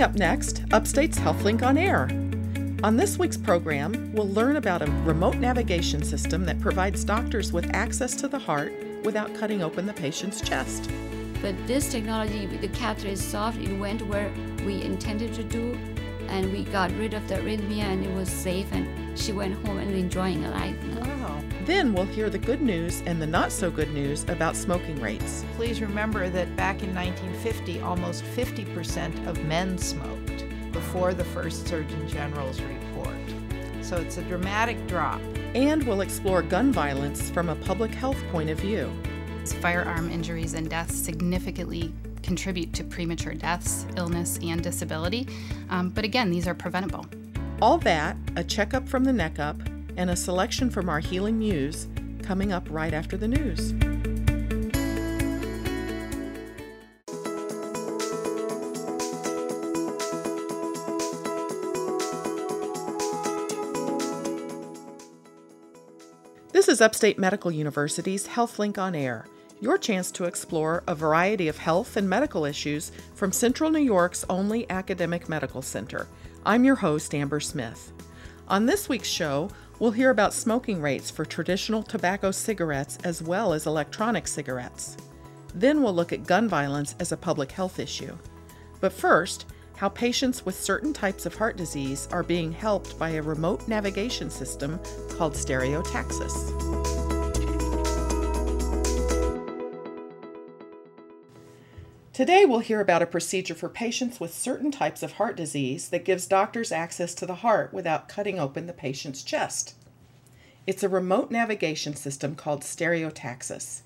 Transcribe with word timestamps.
Coming 0.00 0.14
up 0.14 0.18
next, 0.18 0.62
Upstate's 0.72 1.18
HealthLink 1.18 1.62
on 1.62 1.76
Air. 1.76 2.08
On 2.82 2.96
this 2.96 3.18
week's 3.18 3.36
program, 3.36 4.10
we'll 4.14 4.30
learn 4.30 4.56
about 4.56 4.80
a 4.80 4.90
remote 5.02 5.36
navigation 5.36 6.02
system 6.02 6.46
that 6.46 6.58
provides 6.58 7.04
doctors 7.04 7.52
with 7.52 7.68
access 7.74 8.14
to 8.14 8.26
the 8.26 8.38
heart 8.38 8.72
without 9.04 9.34
cutting 9.34 9.62
open 9.62 9.84
the 9.84 9.92
patient's 9.92 10.40
chest. 10.40 10.90
But 11.42 11.54
this 11.66 11.92
technology, 11.92 12.46
the 12.46 12.68
catheter 12.68 13.08
is 13.08 13.22
soft, 13.22 13.58
it 13.58 13.78
went 13.78 14.00
where 14.06 14.32
we 14.64 14.80
intended 14.80 15.34
to 15.34 15.44
do, 15.44 15.78
and 16.28 16.50
we 16.50 16.64
got 16.64 16.90
rid 16.92 17.12
of 17.12 17.28
the 17.28 17.34
arrhythmia, 17.34 17.82
and 17.82 18.02
it 18.02 18.14
was 18.14 18.30
safe, 18.30 18.72
and 18.72 19.18
she 19.18 19.32
went 19.32 19.54
home 19.66 19.76
and 19.76 19.94
enjoying 19.94 20.42
her 20.44 20.50
life 20.50 20.82
now. 20.82 21.19
Wow. 21.60 21.66
Then 21.66 21.92
we'll 21.92 22.06
hear 22.06 22.30
the 22.30 22.38
good 22.38 22.62
news 22.62 23.02
and 23.06 23.20
the 23.20 23.26
not 23.26 23.52
so 23.52 23.70
good 23.70 23.92
news 23.92 24.24
about 24.28 24.56
smoking 24.56 25.00
rates. 25.00 25.44
Please 25.56 25.80
remember 25.80 26.28
that 26.28 26.56
back 26.56 26.82
in 26.82 26.94
1950, 26.94 27.80
almost 27.80 28.24
50% 28.24 29.26
of 29.26 29.42
men 29.44 29.78
smoked 29.78 30.44
before 30.72 31.14
the 31.14 31.24
first 31.24 31.66
Surgeon 31.66 32.08
General's 32.08 32.60
report. 32.60 33.14
So 33.82 33.96
it's 33.96 34.18
a 34.18 34.22
dramatic 34.22 34.86
drop. 34.86 35.20
And 35.54 35.82
we'll 35.84 36.00
explore 36.00 36.42
gun 36.42 36.72
violence 36.72 37.30
from 37.30 37.48
a 37.48 37.56
public 37.56 37.92
health 37.92 38.22
point 38.30 38.50
of 38.50 38.58
view. 38.58 38.90
Firearm 39.60 40.10
injuries 40.10 40.54
and 40.54 40.70
deaths 40.70 40.94
significantly 40.94 41.92
contribute 42.22 42.72
to 42.74 42.84
premature 42.84 43.34
deaths, 43.34 43.86
illness, 43.96 44.38
and 44.42 44.62
disability. 44.62 45.26
Um, 45.70 45.88
but 45.88 46.04
again, 46.04 46.30
these 46.30 46.46
are 46.46 46.54
preventable. 46.54 47.06
All 47.60 47.78
that, 47.78 48.16
a 48.36 48.44
checkup 48.44 48.88
from 48.88 49.04
the 49.04 49.12
neck 49.12 49.38
up, 49.38 49.56
and 50.00 50.08
a 50.08 50.16
selection 50.16 50.70
from 50.70 50.88
our 50.88 50.98
Healing 50.98 51.38
Muse 51.38 51.86
coming 52.22 52.52
up 52.54 52.66
right 52.70 52.94
after 52.94 53.18
the 53.18 53.28
news. 53.28 53.74
This 66.52 66.68
is 66.68 66.80
Upstate 66.80 67.18
Medical 67.18 67.52
University's 67.52 68.26
HealthLink 68.26 68.78
on 68.78 68.94
Air, 68.94 69.26
your 69.60 69.76
chance 69.76 70.10
to 70.12 70.24
explore 70.24 70.82
a 70.88 70.94
variety 70.94 71.46
of 71.48 71.58
health 71.58 71.98
and 71.98 72.08
medical 72.08 72.46
issues 72.46 72.90
from 73.14 73.32
Central 73.32 73.70
New 73.70 73.80
York's 73.80 74.24
only 74.30 74.68
academic 74.70 75.28
medical 75.28 75.60
center. 75.60 76.08
I'm 76.46 76.64
your 76.64 76.76
host, 76.76 77.14
Amber 77.14 77.40
Smith. 77.40 77.92
On 78.48 78.64
this 78.64 78.88
week's 78.88 79.06
show, 79.06 79.50
we'll 79.80 79.90
hear 79.90 80.10
about 80.10 80.32
smoking 80.32 80.80
rates 80.80 81.10
for 81.10 81.24
traditional 81.24 81.82
tobacco 81.82 82.30
cigarettes 82.30 82.98
as 83.02 83.20
well 83.20 83.52
as 83.52 83.66
electronic 83.66 84.28
cigarettes. 84.28 84.96
Then 85.54 85.82
we'll 85.82 85.94
look 85.94 86.12
at 86.12 86.26
gun 86.26 86.48
violence 86.48 86.94
as 87.00 87.10
a 87.10 87.16
public 87.16 87.50
health 87.50 87.80
issue. 87.80 88.16
But 88.80 88.92
first, 88.92 89.46
how 89.76 89.88
patients 89.88 90.44
with 90.44 90.54
certain 90.54 90.92
types 90.92 91.24
of 91.24 91.34
heart 91.34 91.56
disease 91.56 92.06
are 92.12 92.22
being 92.22 92.52
helped 92.52 92.98
by 92.98 93.10
a 93.10 93.22
remote 93.22 93.66
navigation 93.66 94.30
system 94.30 94.78
called 95.16 95.32
Stereotaxis. 95.32 96.89
Today, 102.20 102.44
we'll 102.44 102.58
hear 102.58 102.82
about 102.82 103.00
a 103.00 103.06
procedure 103.06 103.54
for 103.54 103.70
patients 103.70 104.20
with 104.20 104.34
certain 104.34 104.70
types 104.70 105.02
of 105.02 105.12
heart 105.12 105.38
disease 105.38 105.88
that 105.88 106.04
gives 106.04 106.26
doctors 106.26 106.70
access 106.70 107.14
to 107.14 107.24
the 107.24 107.36
heart 107.36 107.72
without 107.72 108.10
cutting 108.10 108.38
open 108.38 108.66
the 108.66 108.74
patient's 108.74 109.22
chest. 109.22 109.74
It's 110.66 110.82
a 110.82 110.88
remote 110.90 111.30
navigation 111.30 111.96
system 111.96 112.34
called 112.34 112.60
Stereotaxis. 112.60 113.80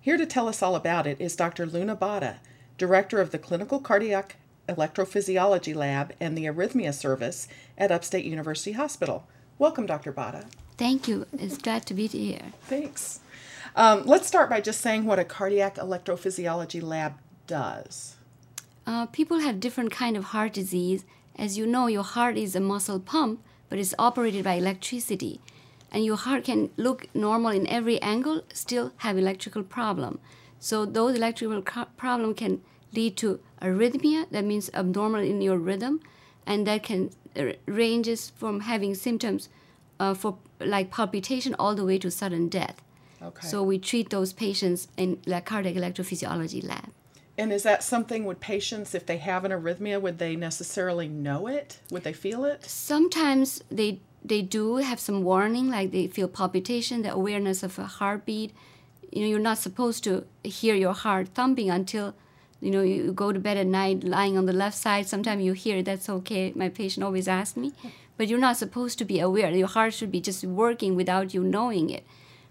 Here 0.00 0.16
to 0.16 0.24
tell 0.24 0.48
us 0.48 0.62
all 0.62 0.76
about 0.76 1.06
it 1.06 1.20
is 1.20 1.36
Dr. 1.36 1.66
Luna 1.66 1.94
Bhatta, 1.94 2.36
Director 2.78 3.20
of 3.20 3.32
the 3.32 3.38
Clinical 3.38 3.80
Cardiac 3.80 4.36
Electrophysiology 4.66 5.74
Lab 5.74 6.14
and 6.18 6.38
the 6.38 6.46
Arrhythmia 6.46 6.94
Service 6.94 7.48
at 7.76 7.92
Upstate 7.92 8.24
University 8.24 8.72
Hospital. 8.72 9.26
Welcome, 9.58 9.84
Dr. 9.84 10.10
Bhatta. 10.10 10.46
Thank 10.78 11.06
you. 11.06 11.26
It's 11.34 11.58
glad 11.58 11.84
to 11.84 11.92
be 11.92 12.06
here. 12.06 12.52
Thanks. 12.62 13.20
Um, 13.76 14.04
let's 14.06 14.26
start 14.26 14.48
by 14.48 14.60
just 14.60 14.80
saying 14.80 15.04
what 15.04 15.18
a 15.18 15.24
cardiac 15.24 15.76
electrophysiology 15.76 16.82
lab 16.82 17.14
does. 17.46 18.16
Uh, 18.86 19.06
people 19.06 19.40
have 19.40 19.60
different 19.60 19.90
kind 19.90 20.16
of 20.16 20.24
heart 20.24 20.52
disease. 20.52 21.04
As 21.36 21.58
you 21.58 21.66
know, 21.66 21.86
your 21.86 22.02
heart 22.02 22.36
is 22.36 22.54
a 22.54 22.60
muscle 22.60 23.00
pump, 23.00 23.42
but 23.68 23.78
it's 23.78 23.94
operated 23.98 24.44
by 24.44 24.54
electricity. 24.54 25.40
And 25.90 26.04
your 26.04 26.16
heart 26.16 26.44
can 26.44 26.70
look 26.76 27.08
normal 27.14 27.50
in 27.52 27.66
every 27.66 28.00
angle, 28.02 28.42
still 28.52 28.92
have 28.98 29.16
electrical 29.16 29.62
problem. 29.62 30.18
So 30.58 30.84
those 30.84 31.16
electrical 31.16 31.62
co- 31.62 31.86
problem 31.96 32.34
can 32.34 32.62
lead 32.92 33.16
to 33.18 33.40
arrhythmia, 33.60 34.30
that 34.30 34.44
means 34.44 34.70
abnormal 34.74 35.20
in 35.20 35.40
your 35.40 35.58
rhythm, 35.58 36.00
and 36.46 36.66
that 36.66 36.82
can 36.82 37.10
uh, 37.36 37.52
ranges 37.66 38.30
from 38.30 38.60
having 38.60 38.94
symptoms 38.94 39.48
uh, 39.98 40.14
for 40.14 40.38
like 40.60 40.90
palpitation 40.90 41.54
all 41.58 41.74
the 41.74 41.84
way 41.84 41.98
to 41.98 42.10
sudden 42.10 42.48
death. 42.48 42.82
Okay. 43.22 43.46
So 43.46 43.62
we 43.62 43.78
treat 43.78 44.10
those 44.10 44.32
patients 44.32 44.88
in 44.96 45.20
the 45.24 45.40
cardiac 45.40 45.74
electrophysiology 45.74 46.62
lab. 46.66 46.90
And 47.36 47.52
is 47.52 47.64
that 47.64 47.82
something 47.82 48.24
would 48.24 48.40
patients, 48.40 48.94
if 48.94 49.06
they 49.06 49.16
have 49.16 49.44
an 49.44 49.50
arrhythmia, 49.50 50.00
would 50.00 50.18
they 50.18 50.36
necessarily 50.36 51.08
know 51.08 51.48
it? 51.48 51.80
Would 51.90 52.04
they 52.04 52.12
feel 52.12 52.44
it? 52.44 52.64
Sometimes 52.64 53.62
they 53.70 54.00
they 54.26 54.40
do 54.40 54.76
have 54.76 54.98
some 54.98 55.22
warning, 55.22 55.68
like 55.68 55.90
they 55.90 56.06
feel 56.06 56.28
palpitation, 56.28 57.02
the 57.02 57.12
awareness 57.12 57.62
of 57.62 57.78
a 57.78 57.84
heartbeat. 57.84 58.52
You 59.12 59.22
know, 59.22 59.28
you're 59.28 59.38
not 59.38 59.58
supposed 59.58 60.02
to 60.04 60.24
hear 60.42 60.74
your 60.74 60.94
heart 60.94 61.28
thumping 61.34 61.70
until 61.70 62.14
you 62.60 62.70
know 62.70 62.82
you 62.82 63.12
go 63.12 63.32
to 63.32 63.40
bed 63.40 63.56
at 63.56 63.66
night 63.66 64.04
lying 64.04 64.38
on 64.38 64.46
the 64.46 64.52
left 64.52 64.76
side. 64.76 65.08
Sometimes 65.08 65.42
you 65.42 65.52
hear 65.54 65.78
it, 65.78 65.86
that's 65.86 66.08
okay. 66.08 66.52
My 66.54 66.68
patient 66.68 67.02
always 67.02 67.26
asks 67.26 67.56
me, 67.56 67.72
but 68.16 68.28
you're 68.28 68.38
not 68.38 68.56
supposed 68.56 68.96
to 68.98 69.04
be 69.04 69.18
aware. 69.18 69.50
Your 69.50 69.66
heart 69.66 69.92
should 69.92 70.12
be 70.12 70.20
just 70.20 70.44
working 70.44 70.94
without 70.94 71.34
you 71.34 71.42
knowing 71.42 71.90
it. 71.90 72.06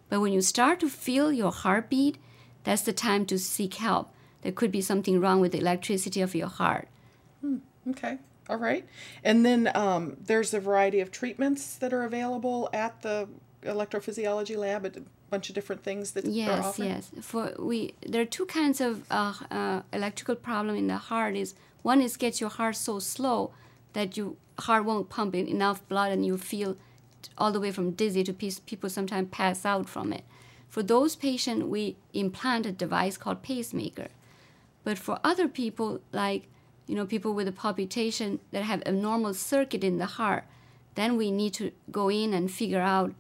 But 0.10 0.20
when 0.20 0.34
you 0.34 0.42
start 0.42 0.82
to 0.82 0.90
feel 0.90 1.32
your 1.32 1.54
heartbeat, 1.54 2.18
that's 2.66 2.82
the 2.82 2.94
time 2.94 3.26
to 3.28 3.40
seek 3.40 3.76
help 3.76 4.13
there 4.44 4.52
could 4.52 4.72
be 4.72 4.82
something 4.82 5.20
wrong 5.20 5.42
with 5.42 5.54
the 5.54 5.60
electricity 5.60 6.22
of 6.22 6.36
your 6.36 6.48
heart. 6.48 6.88
Hmm. 7.42 7.58
Okay. 7.90 8.18
All 8.50 8.58
right. 8.58 8.86
And 9.24 9.46
then 9.46 9.72
um, 9.74 10.18
there's 10.26 10.54
a 10.54 10.60
variety 10.60 11.00
of 11.00 11.12
treatments 11.12 11.76
that 11.78 11.94
are 11.94 12.04
available 12.04 12.70
at 12.74 13.02
the 13.02 13.28
electrophysiology 13.64 14.58
lab. 14.58 14.86
A 14.86 14.92
bunch 15.30 15.50
of 15.50 15.56
different 15.56 15.84
things 15.84 16.12
that 16.12 16.26
yes, 16.26 16.50
are 16.50 16.68
offered. 16.68 16.86
Yes, 16.86 17.12
For 17.22 17.54
we, 17.58 17.96
there 18.06 18.22
are 18.22 18.26
two 18.26 18.46
kinds 18.46 18.82
of 18.82 19.04
uh, 19.10 19.34
uh, 19.50 19.82
electrical 19.92 20.36
problem 20.36 20.76
in 20.76 20.88
the 20.88 20.98
heart. 20.98 21.36
Is 21.36 21.56
one 21.82 22.02
is 22.02 22.18
gets 22.18 22.42
your 22.42 22.50
heart 22.50 22.76
so 22.76 23.00
slow 23.00 23.52
that 23.94 24.18
your 24.18 24.34
heart 24.60 24.86
won't 24.86 25.10
pump 25.10 25.34
in 25.36 25.48
enough 25.48 25.88
blood, 25.88 26.12
and 26.12 26.26
you 26.26 26.38
feel 26.38 26.76
all 27.38 27.52
the 27.52 27.60
way 27.60 27.72
from 27.72 27.92
dizzy 27.92 28.24
to 28.26 28.34
people 28.34 28.90
sometimes 28.90 29.30
pass 29.32 29.66
out 29.66 29.88
from 29.88 30.12
it. 30.12 30.24
For 30.68 30.84
those 30.84 31.16
patients, 31.16 31.64
we 31.66 31.96
implant 32.14 32.66
a 32.66 32.72
device 32.72 33.16
called 33.16 33.42
pacemaker. 33.42 34.08
But 34.84 34.98
for 34.98 35.20
other 35.24 35.48
people, 35.48 36.02
like 36.12 36.48
you 36.88 36.96
know, 36.96 37.06
people 37.06 37.34
with 37.34 37.48
a 37.48 37.52
palpitation 37.52 38.40
that 38.52 38.64
have 38.64 38.84
abnormal 38.86 39.34
circuit 39.34 39.84
in 39.84 39.98
the 39.98 40.06
heart, 40.06 40.46
then 40.96 41.18
we 41.18 41.32
need 41.32 41.54
to 41.56 41.72
go 41.92 42.10
in 42.10 42.34
and 42.34 42.52
figure 42.52 42.82
out 42.82 43.14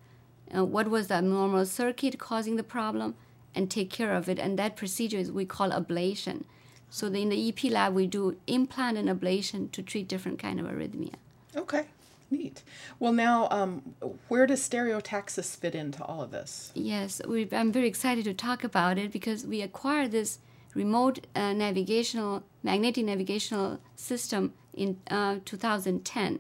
uh, 0.56 0.66
what 0.66 0.90
was 0.90 1.07
the 1.07 1.16
abnormal 1.16 1.66
circuit 1.66 2.19
causing 2.19 2.56
the 2.56 2.63
problem 2.63 3.16
and 3.56 3.69
take 3.69 3.90
care 3.90 4.13
of 4.13 4.28
it. 4.28 4.40
And 4.40 4.59
that 4.59 4.75
procedure 4.75 5.18
is 5.18 5.31
we 5.31 5.46
call 5.46 5.69
ablation. 5.69 6.44
So 6.90 7.07
in 7.07 7.29
the 7.29 7.50
EP 7.50 7.72
lab, 7.72 7.94
we 7.94 8.06
do 8.06 8.38
implant 8.45 8.97
and 8.97 9.09
ablation 9.09 9.72
to 9.72 9.81
treat 9.81 10.07
different 10.07 10.40
kind 10.40 10.59
of 10.59 10.68
arrhythmia. 10.68 11.16
Okay, 11.56 11.85
neat. 12.30 12.62
Well, 13.00 13.13
now, 13.13 13.47
um, 13.50 13.95
where 14.28 14.45
does 14.45 14.68
stereotaxis 14.68 15.56
fit 15.56 15.74
into 15.74 16.03
all 16.03 16.22
of 16.22 16.31
this? 16.31 16.72
Yes, 16.75 17.22
we, 17.28 17.47
I'm 17.51 17.72
very 17.72 17.88
excited 17.88 18.25
to 18.25 18.34
talk 18.34 18.63
about 18.63 18.97
it 18.97 19.12
because 19.12 19.45
we 19.45 19.62
acquired 19.62 20.12
this 20.12 20.40
remote 20.74 21.28
uh, 21.36 21.54
navigational 21.54 22.44
magnetic 22.64 23.06
navigational 23.06 23.80
system 23.96 24.54
in 24.74 24.98
uh, 25.10 25.38
2010 25.46 26.40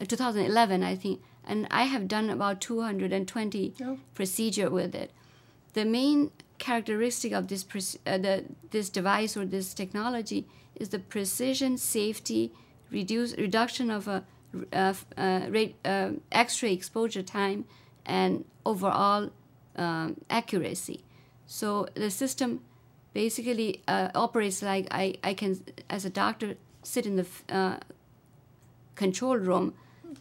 uh, 0.00 0.04
2011 0.04 0.82
i 0.82 0.96
think. 0.96 1.20
And 1.44 1.66
i 1.70 1.84
have 1.84 2.08
done 2.08 2.30
about 2.30 2.60
220 2.60 3.74
oh. 3.82 3.98
procedure 4.14 4.70
with 4.70 4.94
it. 4.94 5.12
The 5.74 5.84
main 5.84 6.30
characteristic 6.58 7.32
of 7.32 7.48
this 7.48 7.64
uh, 8.06 8.18
the, 8.18 8.44
this 8.70 8.88
device 8.88 9.36
or 9.36 9.44
this 9.44 9.74
technology 9.74 10.46
is 10.74 10.88
the 10.88 10.98
precision 10.98 11.78
safety 11.78 12.52
reduce 12.90 13.36
reduction 13.36 13.90
of 13.90 14.08
a 14.08 14.24
uh, 14.72 14.94
uh, 15.16 15.40
rate, 15.50 15.76
x-ray 16.32 16.72
exposure 16.72 17.22
time 17.22 17.64
and 18.06 18.44
overall 18.64 19.30
um, 19.76 20.16
accuracy. 20.30 21.04
So 21.46 21.88
the 21.94 22.10
system 22.10 22.60
basically 23.16 23.80
uh, 23.88 24.10
operates 24.14 24.60
like 24.62 24.86
I, 24.90 25.14
I 25.24 25.32
can, 25.32 25.58
as 25.88 26.04
a 26.04 26.10
doctor, 26.10 26.56
sit 26.82 27.06
in 27.06 27.16
the 27.16 27.26
uh, 27.48 27.78
control 28.94 29.38
room 29.38 29.72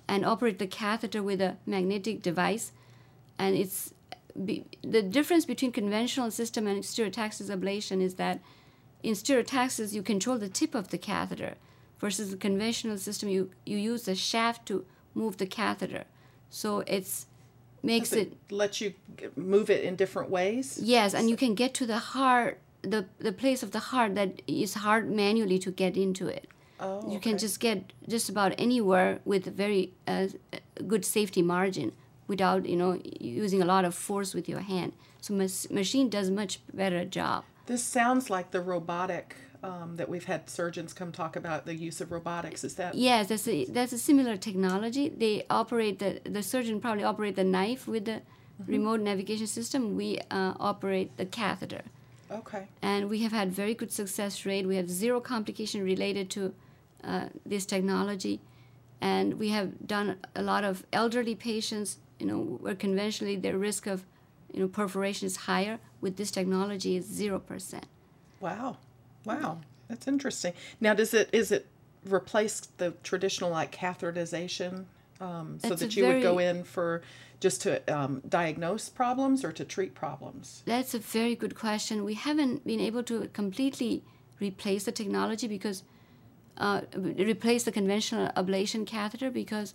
and 0.07 0.25
operate 0.25 0.59
the 0.59 0.67
catheter 0.67 1.21
with 1.21 1.41
a 1.41 1.57
magnetic 1.65 2.21
device. 2.21 2.71
And 3.37 3.53
it's 3.53 3.93
be, 4.45 4.63
the 4.81 5.01
difference 5.01 5.45
between 5.45 5.73
conventional 5.73 6.31
system 6.31 6.67
and 6.67 6.83
stereotaxis 6.83 7.49
ablation 7.57 8.01
is 8.01 8.15
that 8.15 8.39
in 9.03 9.13
stereotaxis 9.13 9.91
you 9.91 10.01
control 10.01 10.37
the 10.37 10.47
tip 10.47 10.73
of 10.73 10.87
the 10.87 10.97
catheter, 10.97 11.55
versus 11.99 12.31
the 12.31 12.37
conventional 12.37 12.97
system, 12.97 13.27
you, 13.29 13.49
you 13.65 13.77
use 13.77 14.03
the 14.03 14.15
shaft 14.15 14.65
to 14.67 14.85
move 15.13 15.35
the 15.37 15.45
catheter. 15.45 16.05
So 16.49 16.83
it's 16.87 17.27
makes 17.83 18.09
Does 18.09 18.19
it, 18.19 18.33
let 18.49 18.81
you 18.81 18.93
move 19.35 19.69
it 19.69 19.83
in 19.83 19.95
different 19.95 20.29
ways. 20.29 20.79
yes, 20.81 21.13
and 21.13 21.29
you 21.29 21.37
can 21.37 21.55
get 21.55 21.73
to 21.75 21.85
the 21.85 21.99
heart, 21.99 22.59
the 22.85 23.05
the 23.19 23.31
place 23.31 23.63
of 23.63 23.71
the 23.71 23.79
heart 23.79 24.15
that 24.15 24.41
is 24.47 24.73
hard 24.75 25.09
manually 25.09 25.59
to 25.59 25.71
get 25.71 25.97
into 25.97 26.27
it. 26.27 26.47
Oh, 26.79 27.09
you 27.11 27.19
can 27.19 27.37
just 27.37 27.59
get 27.59 27.93
just 28.07 28.29
about 28.29 28.53
anywhere 28.57 29.19
with 29.25 29.47
a 29.47 29.51
very 29.51 29.93
uh, 30.07 30.27
good 30.87 31.05
safety 31.05 31.41
margin 31.41 31.93
without 32.27 32.65
you 32.65 32.75
know 32.75 32.99
using 33.19 33.61
a 33.61 33.65
lot 33.65 33.85
of 33.85 33.95
force 33.95 34.33
with 34.33 34.49
your 34.49 34.61
hand. 34.61 34.93
So 35.21 35.33
mas- 35.33 35.69
machine 35.69 36.09
does 36.09 36.29
much 36.29 36.59
better 36.73 37.05
job. 37.05 37.43
This 37.65 37.83
sounds 37.83 38.29
like 38.29 38.51
the 38.51 38.61
robotic 38.61 39.35
um, 39.63 39.95
that 39.95 40.07
we've 40.07 40.25
had 40.25 40.49
surgeons 40.49 40.93
come 40.93 41.11
talk 41.11 41.35
about 41.35 41.65
the 41.65 41.73
use 41.73 41.99
of 42.01 42.11
robotics. 42.11 42.63
Is 42.63 42.75
that 42.75 42.95
Yes, 42.95 43.27
that's 43.29 43.47
a 43.47 43.65
that's 43.65 43.93
a 43.93 43.97
similar 43.97 44.37
technology. 44.37 45.09
They 45.09 45.45
operate 45.49 45.99
the 45.99 46.21
the 46.29 46.43
surgeon 46.43 46.79
probably 46.79 47.03
operate 47.03 47.35
the 47.35 47.43
knife 47.43 47.87
with 47.87 48.05
the 48.05 48.21
remote 48.67 49.01
navigation 49.01 49.47
system. 49.47 49.95
We 49.95 50.19
uh, 50.29 50.53
operate 50.59 51.17
the 51.17 51.25
catheter, 51.25 51.83
okay? 52.31 52.67
and 52.81 53.09
we 53.09 53.19
have 53.19 53.31
had 53.31 53.51
very 53.51 53.73
good 53.73 53.91
success 53.91 54.45
rate. 54.45 54.65
We 54.67 54.75
have 54.75 54.89
zero 54.89 55.19
complication 55.19 55.83
related 55.83 56.29
to 56.31 56.53
uh, 57.03 57.27
this 57.45 57.65
technology, 57.65 58.39
and 59.01 59.35
we 59.35 59.49
have 59.49 59.87
done 59.87 60.17
a 60.35 60.41
lot 60.41 60.63
of 60.63 60.85
elderly 60.91 61.35
patients. 61.35 61.97
You 62.19 62.27
know, 62.27 62.39
where 62.61 62.75
conventionally 62.75 63.35
their 63.35 63.57
risk 63.57 63.87
of 63.87 64.05
you 64.53 64.61
know 64.61 64.67
perforation 64.67 65.25
is 65.25 65.35
higher. 65.35 65.79
With 66.01 66.17
this 66.17 66.31
technology, 66.31 66.97
is 66.97 67.05
zero 67.05 67.39
percent. 67.39 67.85
Wow, 68.39 68.77
wow, 69.25 69.59
that's 69.87 70.07
interesting. 70.07 70.53
Now, 70.79 70.93
does 70.93 71.13
it 71.13 71.29
is 71.33 71.51
it 71.51 71.67
replace 72.07 72.61
the 72.77 72.91
traditional 73.03 73.49
like 73.49 73.75
catheterization, 73.75 74.85
um, 75.19 75.59
so 75.59 75.75
that 75.75 75.95
you 75.95 76.05
would 76.05 76.21
go 76.21 76.39
in 76.39 76.63
for 76.63 77.01
just 77.39 77.61
to 77.63 77.81
um, 77.93 78.21
diagnose 78.27 78.89
problems 78.89 79.43
or 79.43 79.51
to 79.51 79.65
treat 79.65 79.95
problems? 79.95 80.63
That's 80.65 80.93
a 80.93 80.99
very 80.99 81.35
good 81.35 81.55
question. 81.55 82.03
We 82.03 82.15
haven't 82.15 82.65
been 82.65 82.79
able 82.79 83.03
to 83.03 83.27
completely 83.33 84.03
replace 84.39 84.85
the 84.85 84.91
technology 84.91 85.47
because 85.47 85.83
uh, 86.57 86.81
replace 86.95 87.63
the 87.63 87.71
conventional 87.71 88.29
ablation 88.35 88.85
catheter 88.85 89.29
because 89.29 89.73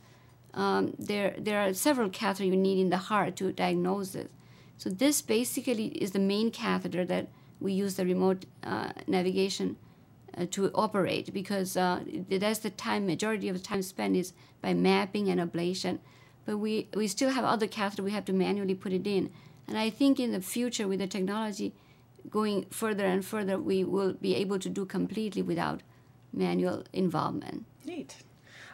um, 0.54 0.94
there 0.98 1.34
there 1.38 1.60
are 1.60 1.74
several 1.74 2.08
catheters 2.10 2.46
you 2.46 2.56
need 2.56 2.78
in 2.78 2.90
the 2.90 2.96
heart 2.96 3.36
to 3.36 3.52
diagnose 3.52 4.12
this. 4.12 4.28
So 4.76 4.88
this 4.88 5.20
basically 5.20 5.88
is 5.88 6.12
the 6.12 6.18
main 6.18 6.50
catheter 6.50 7.04
that 7.04 7.28
we 7.60 7.74
use 7.74 7.96
the 7.96 8.06
remote 8.06 8.46
uh, 8.64 8.92
navigation 9.06 9.76
uh, 10.36 10.46
to 10.50 10.70
operate 10.74 11.32
because 11.34 11.76
uh, 11.76 12.00
that's 12.30 12.60
the 12.60 12.70
time 12.70 13.06
majority 13.06 13.48
of 13.48 13.56
the 13.56 13.62
time 13.62 13.82
spent 13.82 14.16
is 14.16 14.32
by 14.62 14.72
mapping 14.72 15.28
and 15.28 15.40
ablation. 15.40 15.98
But 16.46 16.58
we 16.58 16.88
we 16.94 17.06
still 17.08 17.30
have 17.30 17.44
other 17.44 17.66
catheter 17.66 18.02
we 18.02 18.12
have 18.12 18.24
to 18.26 18.32
manually 18.32 18.74
put 18.74 18.92
it 18.92 19.06
in, 19.06 19.30
and 19.68 19.78
I 19.78 19.90
think 19.90 20.18
in 20.18 20.32
the 20.32 20.40
future 20.40 20.88
with 20.88 20.98
the 20.98 21.06
technology 21.06 21.72
going 22.28 22.66
further 22.70 23.06
and 23.06 23.24
further, 23.24 23.58
we 23.58 23.84
will 23.84 24.12
be 24.14 24.34
able 24.34 24.58
to 24.58 24.68
do 24.68 24.84
completely 24.84 25.42
without 25.42 25.82
manual 26.32 26.84
involvement. 26.92 27.64
Neat. 27.84 28.16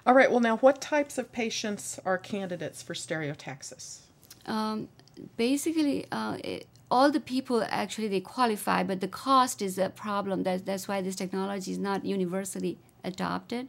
All 0.06 0.14
right. 0.14 0.30
Well, 0.30 0.40
now, 0.40 0.56
what 0.58 0.80
types 0.80 1.18
of 1.18 1.32
patients 1.32 1.98
are 2.04 2.18
candidates 2.18 2.82
for 2.82 2.94
stereotaxis? 2.94 4.00
Um, 4.46 4.88
basically, 5.36 6.06
uh, 6.12 6.38
it, 6.44 6.68
all 6.90 7.10
the 7.10 7.20
people 7.20 7.64
actually 7.68 8.08
they 8.08 8.20
qualify, 8.20 8.82
but 8.84 9.00
the 9.00 9.08
cost 9.08 9.60
is 9.60 9.78
a 9.78 9.90
problem. 9.90 10.44
That, 10.44 10.64
that's 10.64 10.86
why 10.86 11.00
this 11.00 11.16
technology 11.16 11.72
is 11.72 11.78
not 11.78 12.04
universally 12.04 12.78
adopted. 13.02 13.68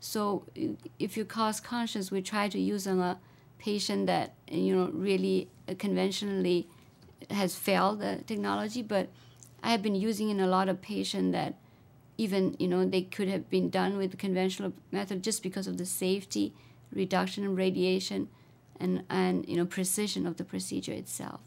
So, 0.00 0.44
if 0.98 1.16
you're 1.16 1.26
cost 1.26 1.64
conscious, 1.64 2.10
we 2.10 2.22
try 2.22 2.48
to 2.48 2.58
use 2.58 2.86
on 2.86 3.00
a 3.00 3.18
patient 3.58 4.06
that 4.06 4.34
you 4.50 4.74
know 4.76 4.90
really 4.92 5.48
conventionally 5.78 6.68
has 7.30 7.56
failed 7.56 8.00
the 8.00 8.20
technology. 8.26 8.82
But 8.82 9.08
I 9.62 9.70
have 9.70 9.82
been 9.82 9.94
using 9.94 10.28
in 10.30 10.38
a 10.40 10.46
lot 10.46 10.68
of 10.68 10.80
patients 10.82 11.32
that 11.32 11.54
even 12.18 12.56
you 12.58 12.68
know 12.68 12.84
they 12.84 13.02
could 13.02 13.28
have 13.28 13.48
been 13.50 13.70
done 13.70 13.96
with 13.96 14.10
the 14.10 14.16
conventional 14.16 14.72
method 14.92 15.22
just 15.24 15.42
because 15.42 15.66
of 15.66 15.76
the 15.78 15.86
safety, 15.86 16.52
reduction 16.92 17.42
in 17.44 17.56
radiation, 17.56 18.28
and 18.78 19.02
and 19.10 19.48
you 19.48 19.56
know 19.56 19.66
precision 19.66 20.26
of 20.26 20.36
the 20.36 20.44
procedure 20.44 20.92
itself. 20.92 21.40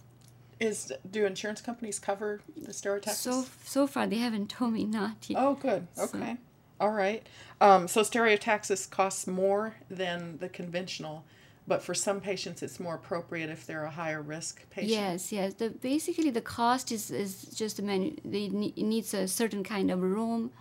Is 0.60 0.92
do 1.10 1.26
insurance 1.26 1.62
companies 1.62 2.00
cover 2.00 2.42
the 2.58 2.74
stereotaxis? 2.74 3.16
So 3.16 3.46
so 3.64 3.88
far 3.88 4.08
they 4.08 4.18
haven't 4.18 4.50
told 4.50 4.74
me 4.74 4.84
not 4.84 5.30
yet. 5.30 5.40
Oh, 5.40 5.54
good. 5.54 5.88
So- 5.94 6.04
Okay. 6.04 6.38
All 6.80 6.92
right. 6.92 7.28
Um, 7.60 7.88
so 7.88 8.02
stereotaxis 8.02 8.90
costs 8.90 9.28
more 9.28 9.76
than 9.90 10.38
the 10.38 10.48
conventional, 10.48 11.26
but 11.68 11.84
for 11.84 11.94
some 11.94 12.22
patients 12.22 12.64
it's 12.64 12.80
more 12.80 12.96
appropriate 12.96 13.50
if 13.50 13.66
they're 13.66 13.84
a 13.84 13.92
higher 13.92 14.22
risk 14.22 14.70
patient. 14.70 14.92
Yes, 14.92 15.32
yes. 15.32 15.54
The 15.56 15.70
basically 15.70 16.30
the 16.30 16.42
cost 16.42 16.92
is 16.92 17.12
is 17.12 17.44
just 17.54 17.80
a 17.80 17.82
ne- 17.82 18.16
it 18.24 18.84
needs 18.84 19.14
a 19.14 19.28
certain 19.28 19.64
kind 19.64 19.92
of 19.92 20.02
room. 20.02 20.52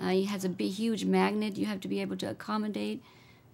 Uh, 0.00 0.06
it 0.08 0.26
has 0.26 0.44
a 0.44 0.48
big 0.48 0.72
huge 0.72 1.04
magnet 1.04 1.56
you 1.56 1.66
have 1.66 1.80
to 1.80 1.88
be 1.88 2.00
able 2.00 2.16
to 2.16 2.30
accommodate, 2.30 3.02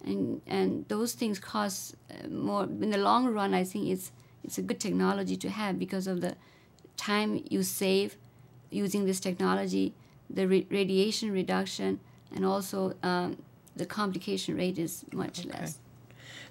and 0.03 0.41
and 0.45 0.85
those 0.89 1.13
things 1.13 1.39
cost 1.39 1.95
uh, 2.09 2.27
more. 2.27 2.63
In 2.63 2.91
the 2.91 2.97
long 2.97 3.33
run, 3.33 3.53
I 3.55 3.63
think 3.63 3.89
it's 3.89 4.11
it's 4.43 4.57
a 4.59 4.61
good 4.61 4.79
technology 4.79 5.37
to 5.37 5.49
have 5.49 5.79
because 5.79 6.05
of 6.07 6.21
the 6.21 6.35
time 6.97 7.43
you 7.49 7.63
save 7.63 8.17
using 8.69 9.05
this 9.05 9.19
technology, 9.19 9.93
the 10.29 10.47
ra- 10.47 10.67
radiation 10.69 11.31
reduction, 11.31 11.99
and 12.35 12.45
also 12.45 12.93
um, 13.03 13.37
the 13.75 13.85
complication 13.85 14.55
rate 14.57 14.77
is 14.77 15.05
much 15.13 15.45
less. 15.45 15.79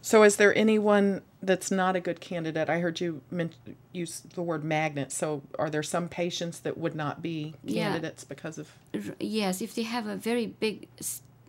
So 0.02 0.22
is 0.22 0.36
there 0.36 0.56
anyone 0.56 1.20
that's 1.42 1.70
not 1.70 1.94
a 1.96 2.00
good 2.00 2.20
candidate? 2.20 2.70
I 2.70 2.78
heard 2.80 3.00
you 3.00 3.20
men- 3.30 3.52
use 3.92 4.20
the 4.34 4.42
word 4.42 4.64
magnet. 4.64 5.12
So 5.12 5.42
are 5.58 5.68
there 5.68 5.82
some 5.82 6.08
patients 6.08 6.60
that 6.60 6.78
would 6.78 6.94
not 6.94 7.20
be 7.20 7.54
Yeah. 7.64 7.84
candidates 7.90 8.24
because 8.24 8.56
of 8.58 8.68
R- 8.94 9.14
yes 9.20 9.60
if 9.60 9.74
they 9.74 9.82
have 9.82 10.06
a 10.06 10.16
very 10.16 10.46
big 10.46 10.88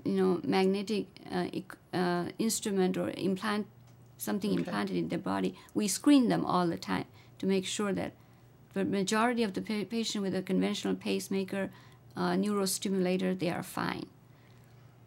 you 0.03 0.13
know 0.13 0.41
magnetic 0.43 1.05
uh, 1.31 1.47
uh, 1.97 2.25
instrument 2.39 2.97
or 2.97 3.11
implant 3.17 3.67
something 4.17 4.53
implanted 4.53 4.95
in 4.97 5.07
their 5.09 5.19
body 5.33 5.55
we 5.73 5.87
screen 5.87 6.27
them 6.27 6.43
all 6.45 6.67
the 6.67 6.77
time 6.77 7.05
to 7.39 7.45
make 7.45 7.65
sure 7.65 7.93
that 7.93 8.11
the 8.73 8.83
majority 8.85 9.43
of 9.43 9.53
the 9.53 9.61
pa- 9.61 9.85
patient 9.89 10.23
with 10.23 10.35
a 10.35 10.41
conventional 10.41 10.95
pacemaker 10.95 11.69
uh, 12.15 12.31
neurostimulator 12.43 13.37
they 13.37 13.49
are 13.49 13.63
fine 13.63 14.05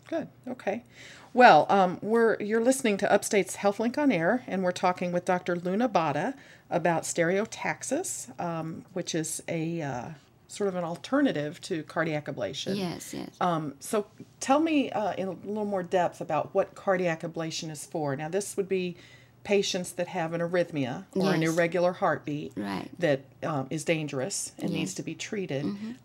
Good. 0.09 0.29
Okay. 0.49 0.85
Well, 1.33 1.67
um, 1.69 1.99
we're 2.03 2.41
you're 2.41 2.61
listening 2.61 2.97
to 2.99 3.11
Upstate's 3.11 3.57
HealthLink 3.57 3.99
on 3.99 4.13
Air, 4.13 4.45
and 4.47 4.63
we're 4.63 4.73
talking 4.73 5.13
with 5.13 5.25
Dr. 5.25 5.57
Luna 5.57 5.89
Bhatta 5.89 6.35
about 6.71 7.03
stereotaxis, 7.03 8.39
um, 8.41 8.85
which 8.93 9.15
is 9.15 9.43
a 9.49 9.83
uh, 9.83 10.09
sort 10.49 10.69
of 10.69 10.77
an 10.77 10.85
alternative 10.85 11.61
to 11.63 11.83
cardiac 11.85 12.27
ablation. 12.27 12.77
yes 12.77 13.13
yes 13.13 13.31
Um, 13.41 13.75
so 13.81 14.07
tell 14.41 14.61
me 14.61 14.91
uh, 14.93 15.15
in 15.15 15.29
a 15.29 15.33
little 15.33 15.65
more 15.65 15.83
depth 15.83 16.21
about 16.21 16.55
what 16.55 16.75
cardiac 16.75 17.23
ablation 17.23 17.71
is 17.71 17.85
for. 17.85 18.15
Now, 18.15 18.29
this 18.29 18.57
would 18.57 18.69
be 18.69 18.97
patients 19.45 19.93
that 19.93 20.09
have 20.09 20.33
an 20.33 20.41
arrhythmia 20.41 21.05
or 21.15 21.33
an 21.35 21.43
irregular 21.43 21.93
heartbeat 21.93 22.53
Right. 22.57 22.89
that 22.99 23.21
um, 23.43 23.67
is 23.71 23.85
dangerous 23.85 24.53
and 24.59 24.65
Yes. 24.65 24.71
Mm-hmm. 24.71 24.79
needs 24.81 24.95
to 24.95 25.03
be 25.03 25.15
treated. 25.15 25.65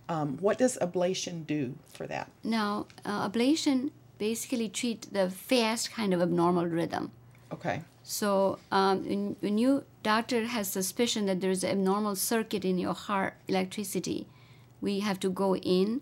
Um, 0.09 0.37
what 0.39 0.57
does 0.57 0.77
ablation 0.81 1.47
do 1.47 1.75
for 1.93 2.05
that? 2.07 2.29
now 2.43 2.85
uh, 3.05 3.27
ablation 3.29 3.91
basically 4.17 4.67
treat 4.69 5.07
the 5.13 5.29
fast 5.29 5.91
kind 5.91 6.13
of 6.13 6.21
abnormal 6.21 6.65
rhythm 6.67 7.11
Okay. 7.51 7.81
So 8.03 8.59
um, 8.71 8.95
when, 9.09 9.35
when 9.39 9.57
you 9.57 9.83
doctor 10.03 10.45
has 10.45 10.69
suspicion 10.69 11.25
that 11.27 11.41
there's 11.41 11.63
an 11.63 11.71
abnormal 11.71 12.15
circuit 12.15 12.63
in 12.65 12.77
your 12.77 12.93
heart 12.93 13.33
electricity, 13.47 14.27
we 14.81 14.99
have 14.99 15.19
to 15.21 15.29
go 15.29 15.55
in 15.55 16.01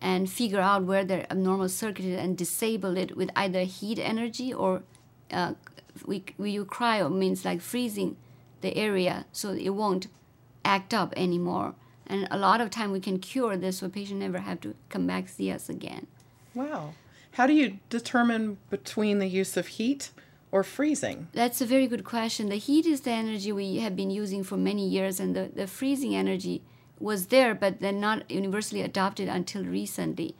and 0.00 0.28
figure 0.30 0.60
out 0.60 0.82
where 0.84 1.04
the 1.04 1.18
abnormal 1.32 1.68
circuit 1.68 2.04
is 2.04 2.18
and 2.18 2.36
disable 2.36 2.96
it 2.96 3.16
with 3.16 3.30
either 3.36 3.62
heat 3.62 3.98
energy 4.00 4.52
or 4.52 4.82
uh, 5.32 5.52
we, 6.06 6.24
we 6.36 6.50
use 6.50 6.66
cryo 6.66 7.12
means 7.12 7.44
like 7.44 7.60
freezing 7.60 8.16
the 8.60 8.76
area 8.76 9.26
so 9.32 9.50
it 9.52 9.70
won't 9.70 10.08
act 10.64 10.92
up 10.92 11.12
anymore. 11.16 11.74
And 12.06 12.26
a 12.30 12.38
lot 12.38 12.60
of 12.60 12.70
time 12.70 12.90
we 12.90 13.00
can 13.00 13.18
cure 13.18 13.56
this 13.56 13.78
so 13.78 13.88
patient 13.88 14.20
never 14.20 14.38
have 14.38 14.60
to 14.62 14.74
come 14.88 15.06
back 15.06 15.28
see 15.28 15.50
us 15.50 15.68
again. 15.68 16.06
Wow. 16.54 16.94
How 17.32 17.46
do 17.46 17.52
you 17.52 17.78
determine 17.88 18.58
between 18.70 19.18
the 19.18 19.28
use 19.28 19.56
of 19.56 19.66
heat 19.68 20.10
or 20.50 20.64
freezing? 20.64 21.28
That's 21.32 21.60
a 21.60 21.66
very 21.66 21.86
good 21.86 22.04
question. 22.04 22.48
The 22.48 22.56
heat 22.56 22.86
is 22.86 23.02
the 23.02 23.10
energy 23.10 23.52
we 23.52 23.76
have 23.76 23.94
been 23.94 24.10
using 24.10 24.42
for 24.42 24.56
many 24.56 24.88
years, 24.88 25.20
and 25.20 25.36
the, 25.36 25.50
the 25.54 25.66
freezing 25.66 26.16
energy 26.16 26.62
was 26.98 27.26
there, 27.26 27.54
but 27.54 27.80
then 27.80 28.00
not 28.00 28.28
universally 28.30 28.82
adopted 28.82 29.28
until 29.28 29.64
recently. 29.64 30.34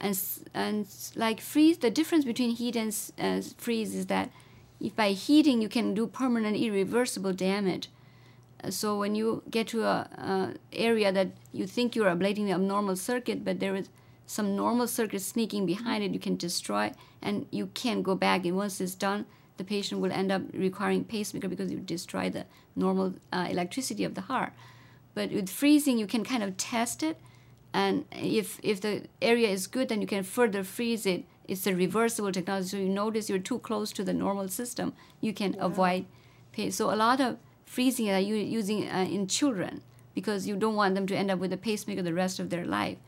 And, 0.00 0.18
and 0.54 0.86
like 1.14 1.40
freeze, 1.40 1.78
the 1.78 1.90
difference 1.90 2.24
between 2.24 2.56
heat 2.56 2.74
and 2.74 2.96
uh, 3.18 3.42
freeze 3.58 3.94
is 3.94 4.06
that 4.06 4.30
if 4.80 4.96
by 4.96 5.10
heating 5.12 5.60
you 5.62 5.68
can 5.68 5.94
do 5.94 6.06
permanent 6.06 6.56
irreversible 6.56 7.32
damage. 7.32 7.88
Uh, 8.64 8.70
So 8.70 8.98
when 8.98 9.14
you 9.14 9.42
get 9.50 9.66
to 9.68 9.78
a, 9.84 9.96
uh 10.28 10.48
area 10.72 11.12
that 11.12 11.28
you 11.52 11.66
think 11.66 11.94
you're 11.94 12.14
ablating 12.16 12.46
the 12.46 12.54
abnormal 12.54 12.96
circuit, 12.96 13.44
but 13.44 13.60
there 13.60 13.76
is 13.80 13.88
some 14.26 14.56
normal 14.56 14.86
circuit 14.86 15.22
sneaking 15.22 15.66
behind 15.66 16.04
it, 16.04 16.12
you 16.12 16.20
can 16.20 16.36
destroy, 16.36 16.92
and 17.20 17.46
you 17.50 17.66
can't 17.82 18.02
go 18.02 18.14
back. 18.14 18.46
And 18.46 18.56
once 18.56 18.80
it's 18.84 18.94
done, 18.94 19.24
the 19.56 19.64
patient 19.64 20.00
will 20.00 20.12
end 20.12 20.30
up 20.32 20.42
requiring 20.52 21.04
pacemaker 21.04 21.48
because 21.48 21.70
you 21.72 21.78
destroy 21.78 22.30
the 22.30 22.44
normal 22.76 23.14
uh, 23.32 23.48
electricity 23.50 24.04
of 24.04 24.14
the 24.14 24.22
heart. 24.32 24.52
But 25.14 25.32
with 25.32 25.48
freezing, 25.50 25.98
you 25.98 26.06
can 26.06 26.24
kind 26.24 26.42
of 26.42 26.56
test 26.56 27.02
it, 27.02 27.16
and 27.72 28.04
if 28.12 28.58
if 28.62 28.80
the 28.80 29.02
area 29.20 29.48
is 29.48 29.66
good, 29.66 29.88
then 29.88 30.00
you 30.00 30.06
can 30.06 30.22
further 30.24 30.62
freeze 30.64 31.04
it. 31.14 31.24
It's 31.50 31.66
a 31.66 31.74
reversible 31.74 32.30
technology, 32.30 32.68
so 32.68 32.76
you 32.76 32.88
notice 32.88 33.28
you're 33.28 33.40
too 33.40 33.58
close 33.58 33.90
to 33.94 34.04
the 34.04 34.12
normal 34.14 34.46
system, 34.46 34.92
you 35.20 35.32
can 35.34 35.56
avoid. 35.58 36.06
Pain. 36.52 36.70
So 36.70 36.94
a 36.94 36.96
lot 36.96 37.20
of 37.20 37.38
freezing 37.64 38.08
are 38.08 38.20
you 38.20 38.36
using 38.36 38.88
uh, 38.88 39.08
in 39.10 39.26
children 39.26 39.82
because 40.14 40.46
you 40.46 40.54
don't 40.54 40.76
want 40.76 40.94
them 40.94 41.08
to 41.08 41.16
end 41.16 41.28
up 41.28 41.40
with 41.40 41.52
a 41.52 41.56
pacemaker 41.56 42.02
the 42.02 42.14
rest 42.14 42.38
of 42.38 42.50
their 42.50 42.64
life. 42.64 42.98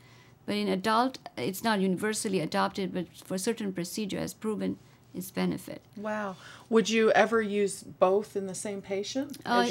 But 0.44 0.56
in 0.56 0.66
adult, 0.66 1.18
it's 1.36 1.62
not 1.62 1.78
universally 1.80 2.40
adopted, 2.40 2.92
but 2.92 3.06
for 3.24 3.38
certain 3.38 3.72
procedure 3.72 4.18
has 4.18 4.34
proven 4.34 4.76
its 5.14 5.30
benefit. 5.30 5.80
Wow. 5.96 6.34
Would 6.68 6.90
you 6.90 7.12
ever 7.12 7.40
use 7.40 7.84
both 7.84 8.34
in 8.34 8.48
the 8.48 8.56
same 8.56 8.82
patient? 8.82 9.38
Uh, 9.46 9.68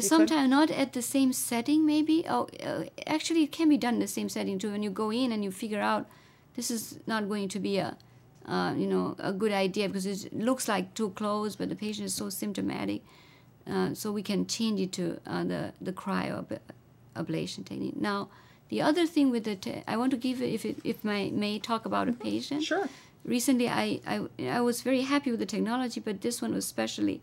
Sometimes 0.00 0.48
not 0.48 0.70
at 0.70 0.94
the 0.94 1.02
same 1.02 1.34
setting, 1.34 1.84
maybe. 1.84 2.24
Oh, 2.26 2.48
uh, 2.64 2.84
actually, 3.06 3.42
it 3.42 3.52
can 3.52 3.68
be 3.68 3.76
done 3.76 3.94
in 3.94 4.00
the 4.00 4.06
same 4.06 4.30
setting 4.30 4.58
too. 4.58 4.72
When 4.72 4.82
you 4.82 4.90
go 4.90 5.12
in 5.12 5.32
and 5.32 5.44
you 5.44 5.50
figure 5.50 5.80
out 5.80 6.08
this 6.54 6.70
is 6.70 6.98
not 7.06 7.28
going 7.28 7.48
to 7.48 7.60
be 7.60 7.78
a, 7.78 7.96
uh, 8.46 8.74
you 8.76 8.86
know, 8.86 9.16
a 9.18 9.32
good 9.32 9.52
idea 9.52 9.88
because 9.88 10.06
it 10.06 10.32
looks 10.32 10.68
like 10.68 10.94
too 10.94 11.10
close, 11.10 11.56
but 11.56 11.68
the 11.68 11.76
patient 11.76 12.06
is 12.06 12.14
so 12.14 12.28
symptomatic. 12.28 13.02
Uh, 13.66 13.94
so 13.94 14.10
we 14.10 14.22
can 14.22 14.46
change 14.46 14.80
it 14.80 14.92
to 14.92 15.20
uh, 15.26 15.44
the 15.44 15.72
the 15.80 15.92
cryo 15.92 16.44
ablation 17.14 17.64
technique. 17.64 17.96
Now, 17.96 18.28
the 18.68 18.80
other 18.82 19.06
thing 19.06 19.30
with 19.30 19.46
it, 19.46 19.66
I 19.86 19.96
want 19.96 20.10
to 20.12 20.16
give 20.16 20.40
if 20.42 20.64
it, 20.64 20.78
if 20.84 21.04
my 21.04 21.30
may 21.32 21.58
talk 21.58 21.84
about 21.84 22.08
a 22.08 22.12
patient. 22.12 22.64
Sure. 22.64 22.88
Recently, 23.24 23.68
I, 23.68 24.00
I 24.06 24.26
I 24.58 24.60
was 24.60 24.80
very 24.80 25.02
happy 25.02 25.30
with 25.30 25.40
the 25.40 25.46
technology, 25.46 26.00
but 26.00 26.20
this 26.20 26.40
one 26.40 26.54
was 26.54 26.64
especially 26.64 27.20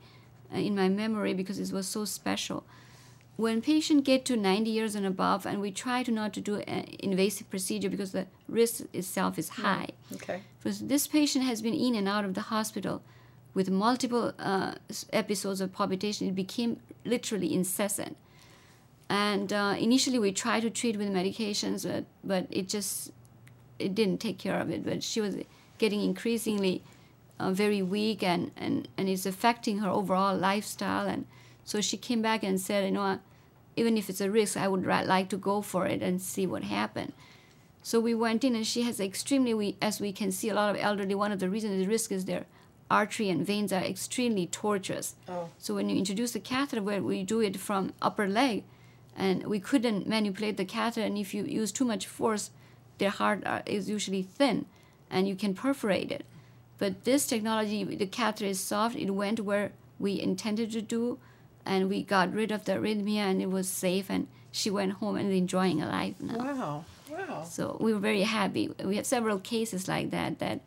uh, 0.54 0.58
in 0.60 0.76
my 0.76 0.90
memory 0.90 1.34
because 1.34 1.60
it 1.60 1.72
was 1.74 1.88
so 1.88 2.06
special. 2.06 2.64
When 3.38 3.62
patients 3.62 4.04
get 4.04 4.26
to 4.26 4.36
90 4.36 4.70
years 4.70 4.96
and 4.96 5.06
above, 5.06 5.46
and 5.46 5.62
we 5.62 5.72
try 5.72 6.04
to 6.04 6.12
not 6.12 6.34
to 6.34 6.42
do 6.42 6.56
an 6.56 6.86
invasive 7.00 7.50
procedure 7.50 7.90
because 7.90 8.12
the 8.12 8.26
risk 8.50 8.82
itself 8.94 9.38
is 9.38 9.50
high. 9.50 9.90
Okay. 10.16 10.42
Because 10.60 10.80
this 10.80 11.08
patient 11.08 11.46
has 11.46 11.62
been 11.62 11.76
in 11.76 11.96
and 11.96 12.08
out 12.08 12.26
of 12.26 12.34
the 12.34 12.42
hospital 12.42 13.04
with 13.54 13.70
multiple 13.70 14.34
uh, 14.40 14.74
episodes 15.14 15.62
of 15.62 15.72
palpitation. 15.72 16.28
It 16.28 16.36
became 16.36 16.80
literally 17.06 17.54
incessant 17.54 18.18
and 19.10 19.54
uh, 19.54 19.76
initially 19.80 20.20
we 20.20 20.32
tried 20.32 20.62
to 20.62 20.70
treat 20.70 20.98
with 20.98 21.10
medications 21.10 21.88
but, 21.88 22.06
but 22.24 22.48
it 22.50 22.68
just 22.68 23.12
it 23.80 23.96
didn't 23.96 24.20
take 24.20 24.38
care 24.38 24.60
of 24.60 24.70
it 24.70 24.84
but 24.84 25.04
she 25.04 25.22
was 25.22 25.36
getting 25.78 26.02
increasingly 26.02 26.84
uh, 27.40 27.52
very 27.52 27.82
weak 27.82 28.24
and, 28.24 28.52
and, 28.58 28.88
and 28.98 29.08
it's 29.08 29.26
affecting 29.26 29.80
her 29.80 29.90
overall 29.90 30.36
lifestyle 30.36 31.08
and 31.08 31.26
so 31.64 31.80
she 31.80 31.96
came 31.96 32.22
back 32.22 32.44
and 32.44 32.60
said 32.60 32.84
you 32.84 32.92
know 32.92 33.20
even 33.78 33.98
if 33.98 34.10
it's 34.10 34.22
a 34.22 34.30
risk 34.30 34.58
i 34.58 34.68
would 34.68 34.86
like 34.86 35.30
to 35.30 35.38
go 35.38 35.62
for 35.62 35.86
it 35.86 36.02
and 36.02 36.22
see 36.22 36.46
what 36.46 36.64
happened. 36.64 37.14
So 37.84 38.02
we 38.02 38.14
went 38.14 38.44
in 38.44 38.54
and 38.54 38.68
she 38.68 38.82
has 38.82 39.00
extremely 39.00 39.54
we, 39.54 39.78
as 39.82 40.02
we 40.02 40.12
can 40.12 40.30
see 40.30 40.50
a 40.50 40.54
lot 40.54 40.76
of 40.76 40.82
elderly. 40.82 41.16
One 41.16 41.32
of 41.32 41.40
the 41.40 41.50
reasons 41.50 41.80
the 41.80 41.88
risk 41.88 42.12
is 42.12 42.26
their 42.26 42.46
artery 42.92 43.30
and 43.30 43.46
veins 43.46 43.72
are 43.72 43.84
extremely 43.84 44.48
tortuous 44.48 45.16
oh. 45.28 45.50
so 45.58 45.76
when 45.76 45.90
you 45.90 45.98
introduce 45.98 46.32
the 46.32 46.40
catheter 46.40 46.82
where 46.82 47.04
we 47.04 47.22
do 47.22 47.42
it 47.42 47.58
from 47.58 47.94
upper 48.02 48.28
leg 48.28 48.64
and 49.16 49.46
we 49.46 49.60
couldn't 49.60 50.08
manipulate 50.08 50.56
the 50.56 50.64
catheter 50.64 51.06
and 51.06 51.18
if 51.18 51.34
you 51.34 51.44
use 51.44 51.72
too 51.72 51.84
much 51.84 52.08
force 52.08 52.52
their 52.98 53.10
heart 53.10 53.46
uh, 53.46 53.62
is 53.66 53.90
usually 53.90 54.24
thin 54.24 54.66
and 55.10 55.28
you 55.28 55.36
can 55.36 55.54
perforate 55.54 56.12
it. 56.12 56.26
But 56.78 57.04
this 57.04 57.28
technology 57.28 57.84
the 57.84 58.06
catheter 58.06 58.46
is 58.46 58.60
soft. 58.60 58.96
It 58.96 59.12
went 59.12 59.40
where 59.40 59.72
we 60.00 60.20
intended 60.20 60.72
to 60.72 60.82
do 60.82 61.20
and 61.68 61.90
we 61.90 62.04
got 62.04 62.34
rid 62.34 62.52
of 62.52 62.66
the 62.66 62.74
arrhythmia 62.74 63.18
and 63.18 63.42
it 63.42 63.50
was 63.50 63.70
safe 63.70 64.10
and 64.10 64.28
she 64.52 64.70
went 64.70 64.94
home 64.94 65.16
and 65.16 65.32
enjoying 65.32 65.80
her 65.80 65.88
life 65.88 66.16
now 66.20 66.38
wow 66.38 66.86
wow 67.12 67.44
so 67.44 67.78
we 67.80 67.94
were 67.94 68.00
very 68.00 68.24
happy 68.24 68.70
we 68.84 68.96
have 68.96 69.06
several 69.06 69.40
cases 69.40 69.88
like 69.88 70.10
that 70.12 70.40
that 70.40 70.62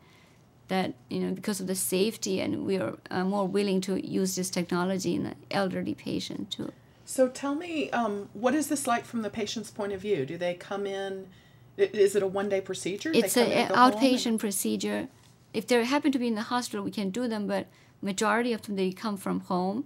that 0.67 0.93
you 1.09 1.19
know 1.19 1.31
because 1.31 1.59
of 1.59 1.67
the 1.67 1.75
safety 1.75 2.39
and 2.39 2.65
we 2.65 2.77
are 2.77 2.95
uh, 3.09 3.23
more 3.23 3.47
willing 3.47 3.81
to 3.81 3.99
use 4.07 4.35
this 4.35 4.49
technology 4.49 5.15
in 5.15 5.25
an 5.25 5.35
elderly 5.51 5.93
patient 5.93 6.49
too 6.49 6.71
so 7.11 7.27
tell 7.27 7.55
me, 7.55 7.89
um, 7.91 8.29
what 8.31 8.55
is 8.55 8.69
this 8.69 8.87
like 8.87 9.03
from 9.03 9.21
the 9.21 9.29
patient's 9.29 9.69
point 9.69 9.91
of 9.91 9.99
view? 9.99 10.25
Do 10.25 10.37
they 10.37 10.53
come 10.53 10.85
in? 10.85 11.27
Is 11.75 12.15
it 12.15 12.23
a 12.23 12.27
one 12.27 12.47
day 12.47 12.61
procedure? 12.61 13.11
It's 13.13 13.35
an 13.35 13.67
outpatient 13.67 14.39
procedure. 14.39 15.09
If 15.53 15.67
they 15.67 15.83
happen 15.83 16.13
to 16.13 16.19
be 16.19 16.27
in 16.27 16.35
the 16.35 16.43
hospital, 16.43 16.85
we 16.85 16.91
can 16.91 17.09
do 17.09 17.27
them, 17.27 17.47
but 17.47 17.67
majority 18.01 18.53
of 18.53 18.61
them 18.61 18.77
they 18.77 18.93
come 18.93 19.17
from 19.17 19.41
home, 19.41 19.85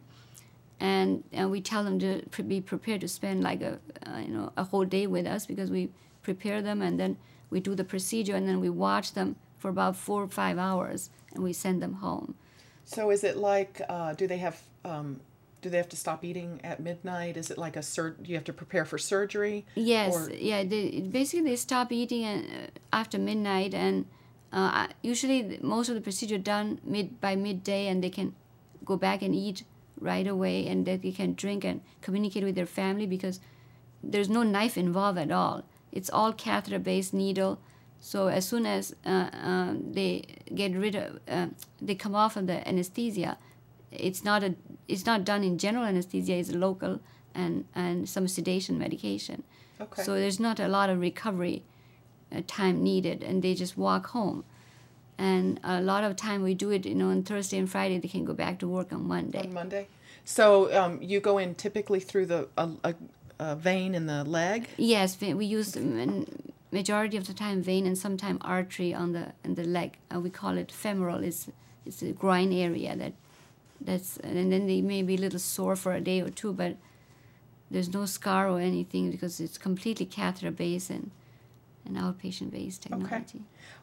and 0.80 1.24
and 1.32 1.52
we 1.52 1.62
tell 1.62 1.84
them 1.84 2.00
to 2.00 2.44
be 2.44 2.62
prepared 2.62 3.02
to 3.02 3.08
spend 3.08 3.44
like 3.44 3.62
a 3.62 3.80
uh, 4.06 4.20
you 4.20 4.30
know 4.30 4.52
a 4.58 4.64
whole 4.64 4.86
day 4.86 5.08
with 5.08 5.26
us 5.26 5.46
because 5.46 5.72
we 5.72 5.90
prepare 6.22 6.62
them 6.62 6.82
and 6.82 7.00
then 7.00 7.18
we 7.50 7.60
do 7.60 7.76
the 7.76 7.84
procedure 7.84 8.36
and 8.36 8.48
then 8.48 8.60
we 8.60 8.70
watch 8.70 9.14
them 9.14 9.36
for 9.58 9.70
about 9.70 9.96
four 9.96 10.24
or 10.24 10.28
five 10.28 10.58
hours 10.58 11.10
and 11.34 11.44
we 11.44 11.54
send 11.54 11.82
them 11.82 11.94
home. 11.94 12.36
So 12.84 13.10
is 13.12 13.24
it 13.24 13.38
like? 13.38 13.82
Uh, 13.90 14.14
do 14.14 14.28
they 14.28 14.38
have? 14.38 14.62
Um, 14.84 15.22
do 15.62 15.70
they 15.72 15.78
have 15.78 15.90
to 15.90 15.98
stop 15.98 16.24
eating 16.24 16.62
at 16.64 16.80
midnight? 16.80 17.38
Is 17.38 17.50
it 17.50 17.58
like 17.58 17.76
a 17.76 17.82
sur? 17.82 18.12
Do 18.12 18.30
you 18.30 18.36
have 18.36 18.44
to 18.46 18.54
prepare 18.54 18.86
for 18.86 18.98
surgery? 18.98 19.66
Yes, 19.74 20.16
or? 20.16 20.32
yeah. 20.32 20.64
They, 20.64 21.02
basically, 21.02 21.50
they 21.50 21.56
stop 21.56 21.92
eating 21.92 22.26
uh, 22.26 22.68
after 22.94 23.18
midnight, 23.18 23.74
and 23.74 24.06
uh, 24.54 24.88
usually 25.02 25.58
most 25.62 25.90
of 25.90 25.96
the 25.96 26.02
procedure 26.02 26.38
done 26.38 26.80
mid 26.84 27.20
by 27.20 27.36
midday, 27.36 27.88
and 27.88 28.04
they 28.04 28.12
can 28.12 28.36
go 28.84 28.96
back 28.98 29.24
and 29.24 29.34
eat 29.34 29.64
right 30.00 30.28
away, 30.28 30.68
and 30.68 30.86
that 30.86 31.02
they 31.02 31.12
can 31.12 31.34
drink 31.34 31.64
and 31.64 31.82
communicate 32.02 32.44
with 32.44 32.56
their 32.56 32.66
family 32.66 33.06
because 33.06 33.40
there's 34.04 34.30
no 34.30 34.44
knife 34.44 34.78
involved 34.78 35.18
at 35.18 35.32
all. 35.32 35.64
It's 35.92 36.10
all 36.10 36.34
catheter-based 36.34 37.14
needle. 37.14 37.60
So 38.00 38.28
as 38.28 38.48
soon 38.48 38.66
as 38.66 38.96
uh, 39.06 39.30
uh, 39.34 39.74
they 39.80 40.26
get 40.54 40.76
rid 40.76 40.96
of, 40.96 41.20
uh, 41.28 41.48
they 41.82 41.96
come 41.96 42.14
off 42.14 42.36
of 42.36 42.46
the 42.48 42.68
anesthesia, 42.68 43.38
it's 43.98 44.24
not 44.24 44.44
a 44.44 44.56
it's 44.88 45.06
not 45.06 45.24
done 45.24 45.44
in 45.44 45.58
general 45.58 45.86
anesthesia 45.86 46.34
it's 46.34 46.52
local 46.52 47.00
and 47.34 47.66
and 47.74 48.08
some 48.08 48.28
sedation 48.28 48.78
medication 48.78 49.44
okay. 49.80 50.04
so 50.04 50.16
there's 50.16 50.40
not 50.40 50.60
a 50.60 50.68
lot 50.68 50.90
of 50.90 51.00
recovery 51.00 51.64
uh, 52.36 52.42
time 52.48 52.84
needed 52.84 53.24
and 53.24 53.42
they 53.42 53.54
just 53.54 53.78
walk 53.78 54.08
home 54.08 54.44
and 55.18 55.60
a 55.64 55.82
lot 55.82 56.04
of 56.04 56.16
time 56.16 56.44
we 56.44 56.54
do 56.54 56.72
it 56.72 56.86
you 56.86 56.96
know 56.96 57.10
on 57.10 57.24
thursday 57.24 57.58
and 57.58 57.70
friday 57.70 57.98
they 57.98 58.08
can 58.08 58.26
go 58.26 58.34
back 58.34 58.60
to 58.60 58.68
work 58.68 58.92
on 58.92 59.08
monday. 59.08 59.40
On 59.40 59.54
monday. 59.54 59.88
So 60.28 60.76
um, 60.76 61.00
you 61.04 61.20
go 61.20 61.38
in 61.38 61.54
typically 61.54 62.00
through 62.00 62.26
the 62.26 62.48
a, 62.58 62.70
a, 62.84 62.96
a 63.40 63.56
vein 63.56 63.94
in 63.94 64.08
the 64.08 64.24
leg? 64.24 64.68
Yes 64.78 65.20
we 65.22 65.46
use 65.46 65.74
the 65.74 65.82
majority 66.72 67.18
of 67.18 67.26
the 67.28 67.34
time 67.34 67.62
vein 67.62 67.86
and 67.86 67.98
sometimes 67.98 68.40
artery 68.42 68.94
on 68.94 69.14
the 69.14 69.34
in 69.44 69.56
the 69.56 69.64
leg. 69.64 69.98
Uh, 70.14 70.20
we 70.20 70.30
call 70.30 70.58
it 70.58 70.72
femoral. 70.72 71.24
It's 71.24 71.50
it's 71.86 72.00
the 72.00 72.12
groin 72.12 72.52
area 72.52 72.96
that 72.96 73.14
that's 73.80 74.18
and 74.18 74.52
then 74.52 74.68
they 74.68 74.82
may 74.82 75.02
be 75.02 75.16
a 75.16 75.18
little 75.26 75.40
sore 75.40 75.76
for 75.76 75.94
a 75.94 76.02
day 76.02 76.22
or 76.22 76.30
two, 76.30 76.54
but 76.54 76.76
there's 77.72 77.92
no 77.94 78.06
scar 78.06 78.50
or 78.50 78.60
anything 78.60 79.12
because 79.12 79.40
it's 79.40 79.58
completely 79.58 80.06
catheter 80.06 80.52
based 80.52 80.90
and 80.90 81.12
an 81.86 81.96
outpatient 81.96 82.52
based 82.52 82.84
technology. 82.84 83.16
Okay. 83.16 83.40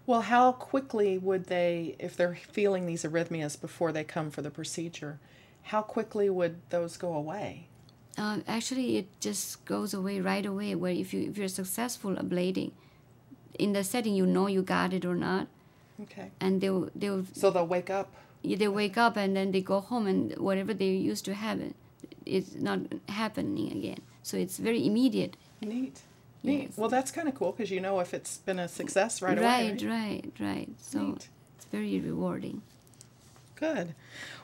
Well, 0.07 0.23
how 0.23 0.53
quickly 0.53 1.17
would 1.19 1.47
they, 1.47 1.95
if 1.99 2.17
they're 2.17 2.35
feeling 2.35 2.87
these 2.87 3.05
arrhythmias 3.05 3.61
before 3.61 3.93
they 3.93 4.05
come 4.05 4.31
for 4.31 4.43
the 4.43 4.51
procedure, 4.51 5.19
how 5.65 5.83
quickly 5.83 6.29
would 6.29 6.57
those 6.71 6.97
go 6.97 7.15
away? 7.15 7.69
Uh, 8.19 8.41
actually, 8.47 8.97
it 8.97 9.07
just 9.21 9.65
goes 9.65 9.95
away 9.95 10.21
right 10.21 10.45
away. 10.45 10.75
Where 10.75 10.93
if 10.93 11.15
you 11.15 11.31
if 11.31 11.39
you're 11.39 11.49
successful 11.49 12.17
ablating, 12.17 12.73
in 13.59 13.73
the 13.73 13.85
setting 13.85 14.15
you 14.15 14.27
know 14.27 14.49
you 14.49 14.61
got 14.61 14.93
it 14.93 15.05
or 15.07 15.15
not. 15.15 15.47
Okay. 16.03 16.31
And 16.39 16.61
they'll 16.61 16.91
they'll. 16.95 17.25
So 17.33 17.51
they'll 17.51 17.67
wake 17.67 17.89
up 17.89 18.13
they 18.43 18.69
wake 18.69 18.97
up 18.97 19.17
and 19.17 19.37
then 19.37 19.53
they 19.53 19.61
go 19.61 19.81
home 19.81 20.07
and 20.07 20.37
whatever 20.39 20.75
they 20.75 20.89
used 20.89 21.25
to 21.25 21.35
have 21.35 21.61
it's 22.27 22.55
not 22.55 22.81
happening 23.09 23.71
again 23.73 24.01
so 24.23 24.37
it's 24.37 24.59
very 24.59 24.85
immediate 24.87 25.37
neat 25.61 26.01
neat 26.43 26.69
yes. 26.69 26.77
well 26.77 26.89
that's 26.89 27.11
kind 27.11 27.29
of 27.29 27.35
cool 27.35 27.53
because 27.53 27.71
you 27.71 27.81
know 27.81 28.01
if 28.01 28.13
it's 28.15 28.39
been 28.39 28.59
a 28.59 28.69
success 28.69 29.23
right, 29.23 29.39
right 29.39 29.39
away 29.39 29.71
right 29.71 29.83
right 29.85 30.33
right 30.41 30.69
so 30.79 31.01
neat. 31.01 31.29
it's 31.57 31.67
very 31.67 32.01
rewarding 32.01 32.63
good 33.55 33.95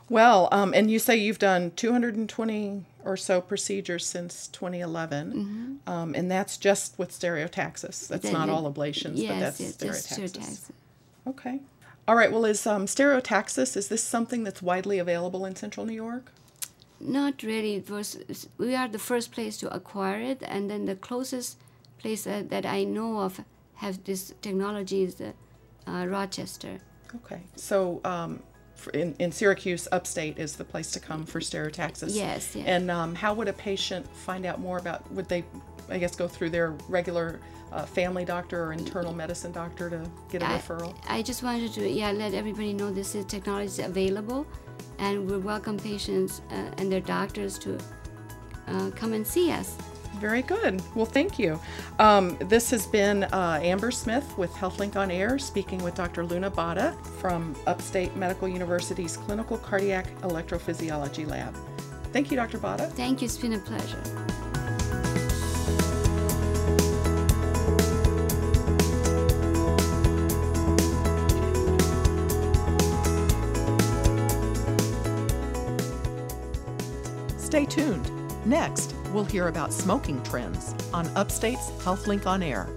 well 0.08 0.48
um, 0.52 0.72
and 0.74 0.90
you 0.90 0.98
say 0.98 1.16
you've 1.16 1.38
done 1.38 1.70
220 1.72 2.84
or 3.04 3.16
so 3.16 3.40
procedures 3.40 4.06
since 4.06 4.48
2011 4.48 5.32
mm-hmm. 5.32 5.90
um, 5.90 6.14
and 6.14 6.30
that's 6.30 6.56
just 6.56 6.98
with 6.98 7.10
stereotaxis 7.10 8.08
that's 8.08 8.22
that, 8.22 8.32
not 8.32 8.48
all 8.48 8.72
ablations 8.72 9.12
yes, 9.16 9.32
but 9.32 9.40
that's 9.40 9.60
yes, 9.60 9.76
stereotaxis. 9.76 10.30
stereotaxis 10.32 10.70
okay 11.26 11.60
all 12.08 12.16
right. 12.16 12.32
Well, 12.32 12.46
is 12.46 12.66
um, 12.66 12.86
stereotaxis 12.86 13.76
is 13.76 13.88
this 13.88 14.02
something 14.02 14.42
that's 14.42 14.62
widely 14.62 14.98
available 14.98 15.44
in 15.44 15.54
Central 15.54 15.84
New 15.84 15.92
York? 15.92 16.32
Not 16.98 17.42
really. 17.42 17.74
It 17.74 17.90
was 17.90 18.18
we 18.56 18.74
are 18.74 18.88
the 18.88 18.98
first 18.98 19.30
place 19.30 19.58
to 19.58 19.72
acquire 19.72 20.18
it, 20.18 20.42
and 20.42 20.70
then 20.70 20.86
the 20.86 20.96
closest 20.96 21.58
place 21.98 22.24
that, 22.24 22.50
that 22.50 22.66
I 22.66 22.84
know 22.84 23.20
of 23.20 23.40
have 23.74 24.02
this 24.04 24.34
technology 24.42 25.02
is 25.02 25.20
uh, 25.20 25.32
uh, 25.86 26.06
Rochester. 26.06 26.78
Okay. 27.14 27.40
So 27.56 28.00
um, 28.04 28.42
in, 28.94 29.14
in 29.18 29.32
Syracuse, 29.32 29.88
upstate 29.92 30.38
is 30.38 30.56
the 30.56 30.64
place 30.64 30.90
to 30.92 31.00
come 31.00 31.24
for 31.24 31.40
stereotaxis. 31.40 32.14
Yes, 32.14 32.54
yes. 32.54 32.66
And 32.66 32.90
um, 32.90 33.14
how 33.14 33.34
would 33.34 33.48
a 33.48 33.52
patient 33.52 34.06
find 34.14 34.46
out 34.46 34.60
more 34.60 34.78
about? 34.78 35.10
Would 35.12 35.28
they, 35.28 35.44
I 35.88 35.98
guess, 35.98 36.14
go 36.16 36.28
through 36.28 36.50
their 36.50 36.70
regular 36.88 37.40
uh, 37.72 37.84
family 37.84 38.24
doctor 38.24 38.64
or 38.64 38.72
internal 38.72 39.12
medicine 39.12 39.52
doctor 39.52 39.90
to 39.90 40.10
get 40.30 40.42
a 40.42 40.46
I, 40.46 40.58
referral? 40.58 40.96
I 41.08 41.22
just 41.22 41.42
wanted 41.42 41.72
to 41.74 41.88
yeah 41.88 42.12
let 42.12 42.34
everybody 42.34 42.72
know 42.72 42.90
this 42.90 43.14
is 43.14 43.24
technology 43.24 43.66
is 43.66 43.78
available, 43.78 44.46
and 44.98 45.28
we 45.30 45.38
welcome 45.38 45.78
patients 45.78 46.42
uh, 46.50 46.54
and 46.78 46.90
their 46.90 47.00
doctors 47.00 47.58
to 47.60 47.78
uh, 48.68 48.90
come 48.94 49.12
and 49.12 49.26
see 49.26 49.50
us. 49.50 49.76
Very 50.18 50.42
good. 50.42 50.82
Well, 50.96 51.06
thank 51.06 51.38
you. 51.38 51.60
Um, 51.98 52.36
this 52.40 52.70
has 52.70 52.86
been 52.86 53.24
uh, 53.24 53.60
Amber 53.62 53.90
Smith 53.92 54.36
with 54.36 54.52
HealthLink 54.54 54.96
on 54.96 55.10
Air 55.10 55.38
speaking 55.38 55.82
with 55.82 55.94
Dr. 55.94 56.24
Luna 56.24 56.50
Bhatta 56.50 56.96
from 57.20 57.54
Upstate 57.66 58.16
Medical 58.16 58.48
University's 58.48 59.16
Clinical 59.16 59.58
Cardiac 59.58 60.06
Electrophysiology 60.22 61.26
Lab. 61.26 61.54
Thank 62.12 62.30
you, 62.30 62.36
Dr. 62.36 62.58
Bhatta. 62.58 62.90
Thank 62.92 63.22
you. 63.22 63.26
It's 63.26 63.38
been 63.38 63.52
a 63.52 63.58
pleasure. 63.58 64.02
Stay 77.38 77.64
tuned. 77.64 78.10
Next, 78.44 78.94
we'll 79.12 79.24
hear 79.24 79.48
about 79.48 79.72
smoking 79.72 80.22
trends 80.22 80.74
on 80.92 81.06
Upstate's 81.16 81.70
HealthLink 81.82 82.26
on 82.26 82.42
Air. 82.42 82.68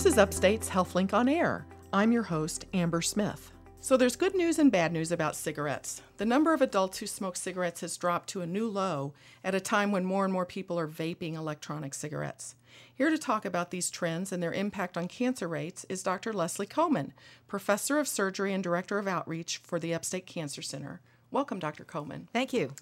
This 0.00 0.14
is 0.14 0.18
Upstate's 0.18 0.70
HealthLink 0.70 1.12
on 1.12 1.28
Air. 1.28 1.66
I'm 1.92 2.10
your 2.10 2.22
host, 2.22 2.64
Amber 2.72 3.02
Smith. 3.02 3.52
So 3.82 3.98
there's 3.98 4.16
good 4.16 4.34
news 4.34 4.58
and 4.58 4.72
bad 4.72 4.94
news 4.94 5.12
about 5.12 5.36
cigarettes. 5.36 6.00
The 6.16 6.24
number 6.24 6.54
of 6.54 6.62
adults 6.62 6.96
who 6.96 7.06
smoke 7.06 7.36
cigarettes 7.36 7.82
has 7.82 7.98
dropped 7.98 8.30
to 8.30 8.40
a 8.40 8.46
new 8.46 8.66
low 8.66 9.12
at 9.44 9.54
a 9.54 9.60
time 9.60 9.92
when 9.92 10.06
more 10.06 10.24
and 10.24 10.32
more 10.32 10.46
people 10.46 10.78
are 10.78 10.88
vaping 10.88 11.34
electronic 11.34 11.92
cigarettes. 11.92 12.54
Here 12.94 13.10
to 13.10 13.18
talk 13.18 13.44
about 13.44 13.70
these 13.70 13.90
trends 13.90 14.32
and 14.32 14.42
their 14.42 14.54
impact 14.54 14.96
on 14.96 15.06
cancer 15.06 15.46
rates 15.46 15.84
is 15.90 16.02
Dr. 16.02 16.32
Leslie 16.32 16.66
Kohman, 16.66 17.12
professor 17.46 17.98
of 17.98 18.08
surgery 18.08 18.54
and 18.54 18.64
director 18.64 18.98
of 18.98 19.06
outreach 19.06 19.58
for 19.58 19.78
the 19.78 19.92
Upstate 19.92 20.24
Cancer 20.24 20.62
Center. 20.62 21.02
Welcome, 21.30 21.58
Dr. 21.58 21.84
Kohman. 21.84 22.28
Thank 22.32 22.54
you. 22.54 22.72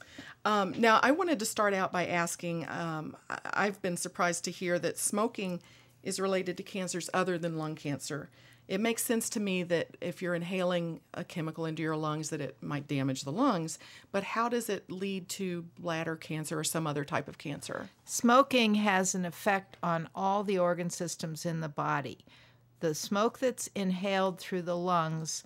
Um, 0.45 0.73
now, 0.79 1.01
I 1.03 1.11
wanted 1.11 1.41
to 1.41 1.45
start 1.47 1.75
out 1.75 1.91
by 1.91 2.07
asking 2.07 2.69
um, 2.69 3.17
I've 3.29 3.83
been 3.83 3.97
surprised 3.97 4.45
to 4.45 4.53
hear 4.53 4.79
that 4.79 4.99
smoking 4.99 5.61
is 6.03 6.21
related 6.21 6.57
to 6.57 6.63
cancers 6.63 7.11
other 7.13 7.39
than 7.39 7.59
lung 7.59 7.75
cancer. 7.75 8.31
It 8.69 8.81
makes 8.81 9.03
sense 9.03 9.31
to 9.31 9.41
me 9.41 9.63
that 9.63 9.97
if 10.03 10.21
you're 10.21 10.35
inhaling 10.35 11.01
a 11.15 11.25
chemical 11.25 11.65
into 11.65 11.83
your 11.83 11.97
lungs, 11.97 12.29
that 12.29 12.43
it 12.43 12.57
might 12.61 12.87
damage 12.87 13.23
the 13.23 13.33
lungs. 13.33 13.79
But 14.13 14.25
how 14.25 14.51
does 14.51 14.69
it 14.69 14.91
lead 14.91 15.31
to 15.31 15.65
bladder 15.79 16.17
cancer 16.17 16.59
or 16.59 16.65
some 16.65 16.87
other 16.87 17.05
type 17.05 17.29
of 17.29 17.39
cancer? 17.39 17.89
Smoking 18.05 18.75
has 18.75 19.15
an 19.15 19.25
effect 19.25 19.79
on 19.83 20.11
all 20.15 20.45
the 20.45 20.59
organ 20.59 20.91
systems 20.91 21.47
in 21.47 21.61
the 21.61 21.69
body. 21.69 22.19
The 22.81 22.95
smoke 22.95 23.39
that's 23.39 23.69
inhaled 23.75 24.39
through 24.39 24.63
the 24.63 24.77
lungs 24.77 25.45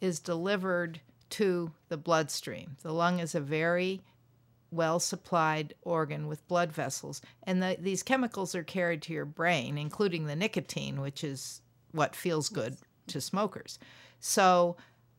is 0.00 0.20
delivered 0.20 1.00
to 1.30 1.72
the 1.88 1.96
bloodstream. 1.96 2.76
The 2.82 2.92
lung 2.92 3.18
is 3.18 3.34
a 3.34 3.40
very 3.40 4.00
well 4.70 5.00
supplied 5.00 5.74
organ 5.82 6.26
with 6.26 6.46
blood 6.48 6.72
vessels, 6.72 7.20
and 7.44 7.62
the, 7.62 7.76
these 7.80 8.02
chemicals 8.02 8.54
are 8.54 8.62
carried 8.62 9.02
to 9.02 9.12
your 9.12 9.24
brain, 9.24 9.78
including 9.78 10.26
the 10.26 10.36
nicotine, 10.36 11.00
which 11.00 11.24
is 11.24 11.62
what 11.92 12.14
feels 12.14 12.48
good 12.48 12.76
to 13.08 13.20
smokers. 13.20 13.78
So, 14.20 14.76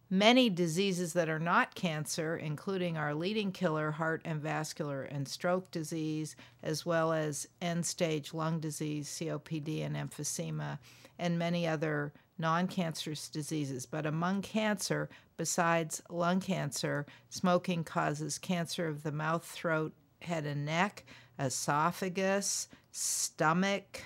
many 0.09 0.49
diseases 0.49 1.13
that 1.13 1.29
are 1.29 1.39
not 1.39 1.73
cancer, 1.73 2.35
including 2.35 2.97
our 2.97 3.15
leading 3.15 3.51
killer, 3.51 3.91
heart 3.91 4.21
and 4.25 4.41
vascular 4.41 5.03
and 5.03 5.27
stroke 5.27 5.71
disease, 5.71 6.35
as 6.61 6.85
well 6.85 7.13
as 7.13 7.47
end 7.61 7.85
stage 7.85 8.33
lung 8.33 8.59
disease, 8.59 9.07
COPD, 9.09 9.85
and 9.85 9.95
emphysema, 9.95 10.77
and 11.17 11.39
many 11.39 11.67
other 11.67 12.13
non 12.37 12.67
cancerous 12.67 13.29
diseases. 13.29 13.85
But 13.85 14.05
among 14.05 14.41
cancer, 14.41 15.09
besides 15.41 16.03
lung 16.07 16.39
cancer, 16.39 17.03
smoking 17.31 17.83
causes 17.83 18.37
cancer 18.37 18.87
of 18.87 19.01
the 19.01 19.11
mouth, 19.11 19.43
throat, 19.43 19.91
head, 20.21 20.45
and 20.45 20.63
neck, 20.63 21.03
esophagus, 21.39 22.67
stomach, 22.91 24.03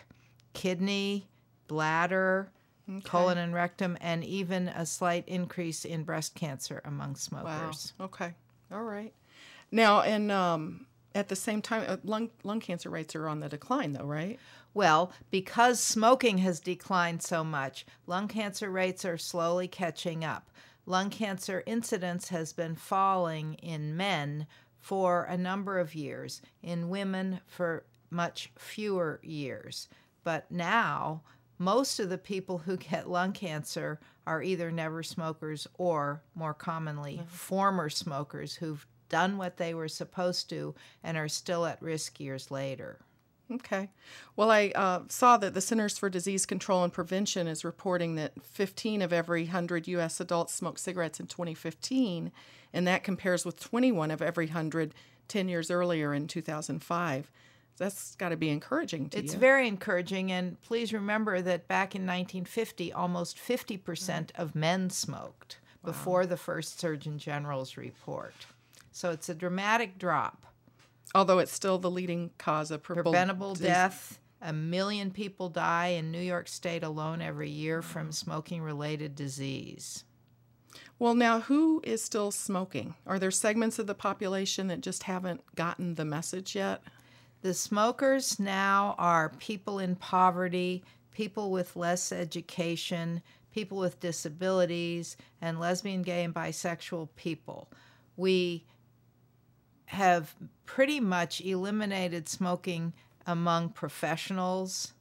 kidney, 0.53 1.27
bladder, 1.67 2.49
colon 3.03 3.37
and 3.37 3.53
rectum, 3.53 3.97
and 3.99 4.23
even 4.23 4.69
a 4.69 4.85
slight 4.85 5.27
increase 5.27 5.83
in 5.83 6.03
breast 6.03 6.35
cancer 6.35 6.81
among 6.85 7.17
smokers. 7.17 7.91
Wow. 7.99 8.05
Okay. 8.05 8.33
All 8.71 8.83
right. 8.83 9.11
Now, 9.71 10.03
and 10.03 10.31
um, 10.31 10.85
at 11.13 11.27
the 11.27 11.35
same 11.35 11.61
time, 11.61 11.83
uh, 11.85 11.97
lung 12.05 12.29
lung 12.45 12.61
cancer 12.61 12.89
rates 12.89 13.13
are 13.13 13.27
on 13.27 13.41
the 13.41 13.49
decline, 13.49 13.91
though, 13.91 14.05
right? 14.05 14.39
Well, 14.73 15.11
because 15.31 15.81
smoking 15.81 16.37
has 16.37 16.61
declined 16.61 17.23
so 17.23 17.43
much, 17.43 17.85
lung 18.07 18.29
cancer 18.29 18.69
rates 18.69 19.03
are 19.03 19.17
slowly 19.17 19.67
catching 19.67 20.23
up. 20.23 20.49
Lung 20.85 21.09
cancer 21.09 21.63
incidence 21.65 22.29
has 22.29 22.53
been 22.53 22.75
falling 22.75 23.55
in 23.55 23.97
men 23.97 24.45
for 24.79 25.23
a 25.23 25.37
number 25.37 25.79
of 25.79 25.95
years, 25.95 26.41
in 26.61 26.89
women 26.89 27.41
for 27.47 27.85
much 28.11 28.51
fewer 28.57 29.19
years. 29.23 29.87
But 30.23 30.51
now, 30.51 31.23
most 31.57 31.99
of 31.99 32.09
the 32.09 32.17
people 32.17 32.59
who 32.59 32.77
get 32.77 33.09
lung 33.09 33.31
cancer 33.31 33.99
are 34.27 34.43
either 34.43 34.71
never 34.71 35.01
smokers 35.01 35.67
or, 35.77 36.21
more 36.35 36.53
commonly, 36.53 37.21
former 37.27 37.89
smokers 37.89 38.55
who've 38.55 38.85
done 39.09 39.37
what 39.37 39.57
they 39.57 39.73
were 39.73 39.87
supposed 39.87 40.49
to 40.49 40.75
and 41.03 41.17
are 41.17 41.27
still 41.27 41.65
at 41.65 41.81
risk 41.81 42.19
years 42.19 42.51
later. 42.51 42.99
Okay. 43.51 43.89
Well, 44.35 44.49
I 44.49 44.71
uh, 44.73 45.01
saw 45.07 45.37
that 45.37 45.53
the 45.53 45.61
Centers 45.61 45.97
for 45.97 46.09
Disease 46.09 46.45
Control 46.45 46.83
and 46.83 46.91
Prevention 46.91 47.47
is 47.47 47.63
reporting 47.63 48.15
that 48.15 48.33
15 48.43 49.01
of 49.01 49.13
every 49.13 49.43
100 49.43 49.87
U.S. 49.87 50.19
adults 50.19 50.53
smoked 50.53 50.79
cigarettes 50.79 51.19
in 51.19 51.27
2015, 51.27 52.31
and 52.73 52.87
that 52.87 53.03
compares 53.03 53.45
with 53.45 53.59
21 53.59 54.09
of 54.11 54.21
every 54.21 54.47
100 54.47 54.93
10 55.27 55.49
years 55.49 55.71
earlier 55.71 56.13
in 56.13 56.27
2005. 56.27 57.31
That's 57.77 58.15
got 58.15 58.29
to 58.29 58.37
be 58.37 58.49
encouraging 58.49 59.09
to 59.09 59.19
It's 59.19 59.33
you. 59.33 59.39
very 59.39 59.67
encouraging, 59.67 60.31
and 60.31 60.61
please 60.61 60.93
remember 60.93 61.41
that 61.41 61.67
back 61.67 61.93
in 61.93 62.03
1950, 62.03 62.93
almost 62.93 63.37
50% 63.37 64.29
of 64.35 64.55
men 64.55 64.89
smoked 64.89 65.59
before 65.83 66.25
the 66.25 66.37
first 66.37 66.79
Surgeon 66.79 67.19
General's 67.19 67.75
report. 67.77 68.33
So 68.91 69.11
it's 69.11 69.29
a 69.29 69.35
dramatic 69.35 69.97
drop. 69.97 70.45
Although 71.13 71.39
it's 71.39 71.51
still 71.51 71.77
the 71.77 71.91
leading 71.91 72.31
cause 72.37 72.71
of 72.71 72.83
preventable 72.83 73.11
Preventable 73.11 73.53
disease. 73.53 73.67
death. 73.67 74.19
A 74.41 74.53
million 74.53 75.11
people 75.11 75.49
die 75.49 75.87
in 75.87 76.11
New 76.11 76.21
York 76.21 76.47
State 76.47 76.83
alone 76.83 77.21
every 77.21 77.49
year 77.49 77.81
from 77.81 78.11
smoking 78.11 78.61
related 78.61 79.15
disease. 79.15 80.03
Well, 80.99 81.15
now 81.15 81.39
who 81.41 81.81
is 81.83 82.03
still 82.03 82.31
smoking? 82.31 82.95
Are 83.05 83.19
there 83.19 83.31
segments 83.31 83.79
of 83.79 83.87
the 83.87 83.95
population 83.95 84.67
that 84.67 84.81
just 84.81 85.03
haven't 85.03 85.41
gotten 85.55 85.95
the 85.95 86.05
message 86.05 86.55
yet? 86.55 86.81
The 87.41 87.53
smokers 87.53 88.39
now 88.39 88.95
are 88.97 89.29
people 89.39 89.79
in 89.79 89.95
poverty, 89.95 90.83
people 91.11 91.51
with 91.51 91.75
less 91.75 92.11
education, 92.11 93.21
people 93.51 93.77
with 93.77 93.99
disabilities, 93.99 95.17
and 95.41 95.59
lesbian, 95.59 96.01
gay, 96.01 96.23
and 96.23 96.33
bisexual 96.33 97.09
people. 97.15 97.69
We 98.17 98.65
have 99.85 100.35
pretty 100.65 100.99
much 100.99 101.41
eliminated 101.41 102.27
smoking 102.27 102.93
among 103.25 103.69
professionals 103.69 104.93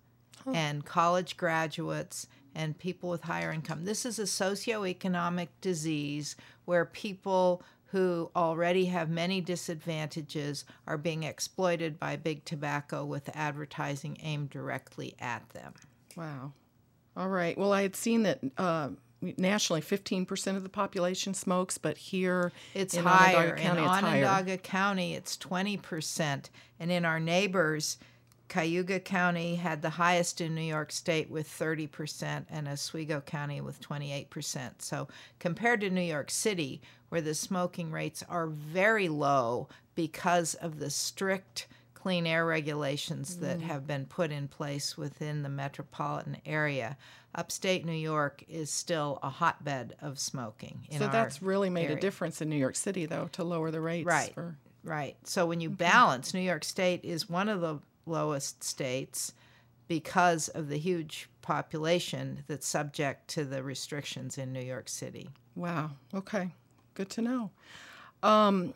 and 0.52 0.84
college 0.84 1.36
graduates 1.36 2.26
and 2.54 2.78
people 2.78 3.08
with 3.10 3.22
higher 3.22 3.50
income. 3.50 3.84
This 3.84 4.04
is 4.04 4.18
a 4.18 4.24
socioeconomic 4.24 5.48
disease 5.60 6.36
where 6.64 6.84
people 6.84 7.62
who 7.86 8.30
already 8.34 8.86
have 8.86 9.08
many 9.08 9.40
disadvantages 9.40 10.64
are 10.86 10.98
being 10.98 11.22
exploited 11.22 11.98
by 11.98 12.16
big 12.16 12.44
tobacco 12.44 13.04
with 13.04 13.30
advertising 13.34 14.18
aimed 14.22 14.50
directly 14.50 15.14
at 15.20 15.48
them. 15.50 15.72
Wow. 16.16 16.52
All 17.16 17.28
right. 17.28 17.56
Well, 17.56 17.72
I 17.72 17.82
had 17.82 17.94
seen 17.94 18.24
that 18.24 18.40
uh, 18.58 18.88
nationally 19.37 19.80
15% 19.80 20.56
of 20.56 20.62
the 20.62 20.68
population 20.68 21.34
smokes, 21.34 21.78
but 21.78 21.96
here 21.96 22.52
It's 22.74 22.94
in 22.94 23.04
higher. 23.04 23.37
Onondaga 23.37 23.62
County, 23.62 23.78
in 23.78 23.84
it's 23.84 24.00
higher. 24.00 24.24
Onondaga 24.24 24.58
County, 24.58 25.14
it's 25.14 25.37
20%. 25.37 26.50
And 26.80 26.90
in 26.92 27.04
our 27.04 27.20
neighbors, 27.20 27.98
Cayuga 28.48 29.00
County 29.00 29.56
had 29.56 29.82
the 29.82 29.90
highest 29.90 30.40
in 30.40 30.54
New 30.54 30.62
York 30.62 30.92
State 30.92 31.30
with 31.30 31.48
30%, 31.48 32.44
and 32.50 32.68
Oswego 32.68 33.20
County 33.20 33.60
with 33.60 33.80
28%. 33.80 34.82
So, 34.82 35.08
compared 35.38 35.80
to 35.80 35.90
New 35.90 36.02
York 36.02 36.30
City, 36.30 36.80
where 37.08 37.20
the 37.20 37.34
smoking 37.34 37.90
rates 37.90 38.22
are 38.28 38.46
very 38.46 39.08
low 39.08 39.68
because 39.94 40.54
of 40.54 40.78
the 40.78 40.90
strict 40.90 41.66
clean 41.94 42.26
air 42.26 42.44
regulations 42.44 43.38
that 43.38 43.58
mm-hmm. 43.58 43.68
have 43.68 43.87
been 43.87 44.04
put 44.04 44.30
in 44.30 44.46
place 44.46 44.98
within 44.98 45.42
the 45.42 45.48
metropolitan 45.48 46.37
area, 46.44 46.98
upstate 47.34 47.84
New 47.84 47.92
York 47.92 48.44
is 48.48 48.70
still 48.70 49.18
a 49.22 49.30
hotbed 49.30 49.96
of 50.00 50.18
smoking. 50.18 50.86
In 50.90 50.98
So 50.98 51.08
that's 51.08 51.42
really 51.42 51.70
made 51.70 51.84
area. 51.86 51.96
a 51.96 52.00
difference 52.00 52.40
in 52.40 52.48
New 52.48 52.56
York 52.56 52.76
City, 52.76 53.06
though, 53.06 53.28
to 53.32 53.44
lower 53.44 53.70
the 53.70 53.80
rates. 53.80 54.06
Right. 54.06 54.32
For, 54.34 54.56
Right. 54.82 55.16
So 55.24 55.46
when 55.46 55.60
you 55.60 55.70
balance, 55.70 56.34
New 56.34 56.40
York 56.40 56.62
State 56.62 57.04
is 57.04 57.28
one 57.28 57.48
of 57.48 57.62
the 57.62 57.78
lowest 58.04 58.62
states 58.62 59.32
because 59.88 60.48
of 60.48 60.68
the 60.68 60.76
huge 60.78 61.28
population 61.40 62.44
that's 62.46 62.66
subject 62.66 63.28
to 63.28 63.44
the 63.44 63.62
restrictions 63.62 64.36
in 64.38 64.52
New 64.52 64.60
York 64.62 64.88
City. 64.88 65.30
wow. 65.56 65.90
Okay. 66.14 66.50
Good 66.94 67.10
to 67.10 67.22
know. 67.22 67.50
Um, 68.22 68.72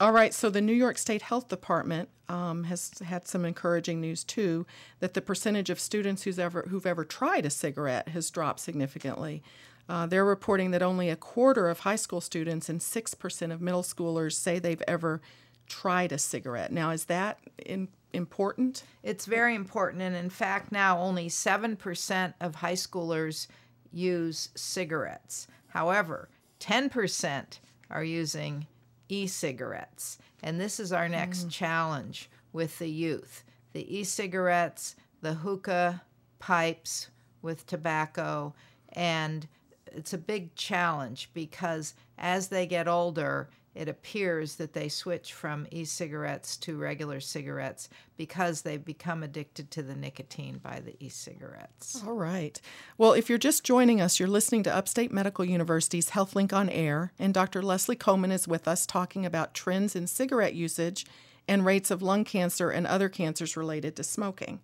all 0.00 0.12
right. 0.12 0.34
So 0.34 0.50
the 0.50 0.60
New 0.60 0.72
York 0.72 0.98
State 0.98 1.22
Health 1.22 1.48
Department 1.48 2.08
um, 2.28 2.64
has 2.64 2.92
had 3.04 3.26
some 3.26 3.44
encouraging 3.44 4.00
news 4.00 4.24
too. 4.24 4.66
That 5.00 5.14
the 5.14 5.20
percentage 5.20 5.70
of 5.70 5.78
students 5.78 6.22
who's 6.22 6.38
ever 6.38 6.66
who've 6.68 6.86
ever 6.86 7.04
tried 7.04 7.46
a 7.46 7.50
cigarette 7.50 8.08
has 8.08 8.30
dropped 8.30 8.60
significantly. 8.60 9.42
Uh, 9.88 10.06
they're 10.06 10.24
reporting 10.24 10.70
that 10.70 10.82
only 10.82 11.10
a 11.10 11.16
quarter 11.16 11.68
of 11.68 11.80
high 11.80 11.96
school 11.96 12.20
students 12.20 12.68
and 12.68 12.82
six 12.82 13.14
percent 13.14 13.52
of 13.52 13.60
middle 13.60 13.82
schoolers 13.82 14.32
say 14.32 14.58
they've 14.58 14.82
ever 14.88 15.20
tried 15.66 16.12
a 16.12 16.18
cigarette. 16.18 16.72
Now, 16.72 16.90
is 16.90 17.06
that 17.06 17.38
in, 17.64 17.88
important? 18.12 18.84
It's 19.02 19.26
very 19.26 19.54
important. 19.54 20.02
And 20.02 20.14
in 20.14 20.30
fact, 20.30 20.72
now 20.72 20.98
only 20.98 21.28
7% 21.28 22.34
of 22.40 22.56
high 22.56 22.74
schoolers 22.74 23.46
use 23.90 24.50
cigarettes. 24.54 25.46
However, 25.68 26.28
10% 26.60 27.58
are 27.90 28.04
using 28.04 28.66
e 29.12 29.26
cigarettes. 29.26 30.16
And 30.42 30.58
this 30.58 30.80
is 30.80 30.90
our 30.90 31.08
next 31.08 31.46
mm. 31.46 31.50
challenge 31.50 32.30
with 32.52 32.78
the 32.78 32.90
youth 32.90 33.44
the 33.74 33.98
e 33.98 34.04
cigarettes, 34.04 34.96
the 35.22 35.32
hookah 35.32 36.02
pipes 36.38 37.08
with 37.40 37.66
tobacco. 37.66 38.52
And 38.92 39.48
it's 39.86 40.12
a 40.12 40.18
big 40.18 40.54
challenge 40.54 41.30
because 41.32 41.94
as 42.18 42.48
they 42.48 42.66
get 42.66 42.86
older, 42.86 43.48
it 43.74 43.88
appears 43.88 44.56
that 44.56 44.74
they 44.74 44.88
switch 44.88 45.32
from 45.32 45.66
e 45.70 45.84
cigarettes 45.84 46.56
to 46.58 46.76
regular 46.76 47.20
cigarettes 47.20 47.88
because 48.16 48.62
they've 48.62 48.84
become 48.84 49.22
addicted 49.22 49.70
to 49.70 49.82
the 49.82 49.94
nicotine 49.94 50.58
by 50.58 50.80
the 50.80 50.94
e 51.02 51.08
cigarettes. 51.08 52.02
All 52.06 52.12
right. 52.12 52.60
Well, 52.98 53.12
if 53.12 53.28
you're 53.28 53.38
just 53.38 53.64
joining 53.64 54.00
us, 54.00 54.20
you're 54.20 54.28
listening 54.28 54.62
to 54.64 54.74
Upstate 54.74 55.12
Medical 55.12 55.44
University's 55.44 56.10
HealthLink 56.10 56.52
on 56.52 56.68
Air, 56.68 57.12
and 57.18 57.32
Dr. 57.32 57.62
Leslie 57.62 57.96
Kohman 57.96 58.32
is 58.32 58.46
with 58.46 58.68
us 58.68 58.84
talking 58.84 59.24
about 59.24 59.54
trends 59.54 59.96
in 59.96 60.06
cigarette 60.06 60.54
usage 60.54 61.06
and 61.48 61.64
rates 61.64 61.90
of 61.90 62.02
lung 62.02 62.24
cancer 62.24 62.70
and 62.70 62.86
other 62.86 63.08
cancers 63.08 63.56
related 63.56 63.96
to 63.96 64.04
smoking. 64.04 64.60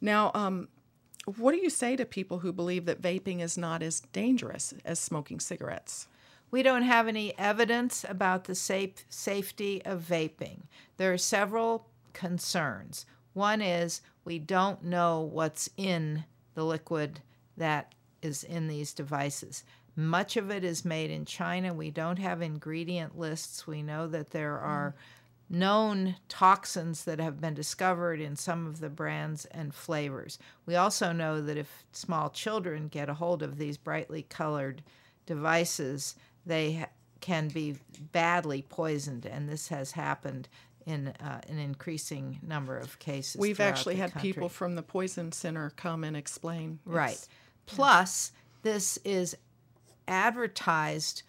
Now, 0.00 0.30
um, 0.34 0.68
what 1.36 1.52
do 1.52 1.58
you 1.58 1.70
say 1.70 1.96
to 1.96 2.04
people 2.04 2.38
who 2.38 2.52
believe 2.52 2.86
that 2.86 3.02
vaping 3.02 3.40
is 3.40 3.58
not 3.58 3.82
as 3.82 4.00
dangerous 4.00 4.72
as 4.84 4.98
smoking 4.98 5.40
cigarettes? 5.40 6.08
We 6.56 6.62
don't 6.62 6.84
have 6.84 7.06
any 7.06 7.38
evidence 7.38 8.02
about 8.08 8.44
the 8.44 8.54
safe, 8.54 9.04
safety 9.10 9.84
of 9.84 10.00
vaping. 10.00 10.60
There 10.96 11.12
are 11.12 11.18
several 11.18 11.86
concerns. 12.14 13.04
One 13.34 13.60
is 13.60 14.00
we 14.24 14.38
don't 14.38 14.82
know 14.82 15.20
what's 15.20 15.68
in 15.76 16.24
the 16.54 16.64
liquid 16.64 17.20
that 17.58 17.94
is 18.22 18.42
in 18.42 18.68
these 18.68 18.94
devices. 18.94 19.64
Much 19.96 20.38
of 20.38 20.50
it 20.50 20.64
is 20.64 20.82
made 20.82 21.10
in 21.10 21.26
China. 21.26 21.74
We 21.74 21.90
don't 21.90 22.18
have 22.20 22.40
ingredient 22.40 23.18
lists. 23.18 23.66
We 23.66 23.82
know 23.82 24.06
that 24.06 24.30
there 24.30 24.56
mm. 24.56 24.66
are 24.66 24.94
known 25.50 26.16
toxins 26.26 27.04
that 27.04 27.20
have 27.20 27.38
been 27.38 27.52
discovered 27.52 28.18
in 28.18 28.34
some 28.34 28.66
of 28.66 28.80
the 28.80 28.88
brands 28.88 29.44
and 29.44 29.74
flavors. 29.74 30.38
We 30.64 30.74
also 30.74 31.12
know 31.12 31.38
that 31.42 31.58
if 31.58 31.84
small 31.92 32.30
children 32.30 32.88
get 32.88 33.10
a 33.10 33.14
hold 33.14 33.42
of 33.42 33.58
these 33.58 33.76
brightly 33.76 34.22
colored 34.22 34.82
devices, 35.26 36.14
they 36.46 36.86
can 37.20 37.48
be 37.48 37.76
badly 38.12 38.62
poisoned, 38.62 39.26
and 39.26 39.48
this 39.48 39.68
has 39.68 39.92
happened 39.92 40.48
in 40.86 41.08
uh, 41.08 41.40
an 41.48 41.58
increasing 41.58 42.38
number 42.46 42.78
of 42.78 42.98
cases. 43.00 43.40
We've 43.40 43.58
actually 43.60 43.96
had 43.96 44.12
country. 44.12 44.32
people 44.32 44.48
from 44.48 44.76
the 44.76 44.82
Poison 44.82 45.32
Center 45.32 45.72
come 45.76 46.04
and 46.04 46.16
explain. 46.16 46.78
Right. 46.84 47.10
It's- 47.12 47.28
Plus, 47.66 48.32
this 48.62 48.96
is 49.04 49.36
advertised 50.06 51.22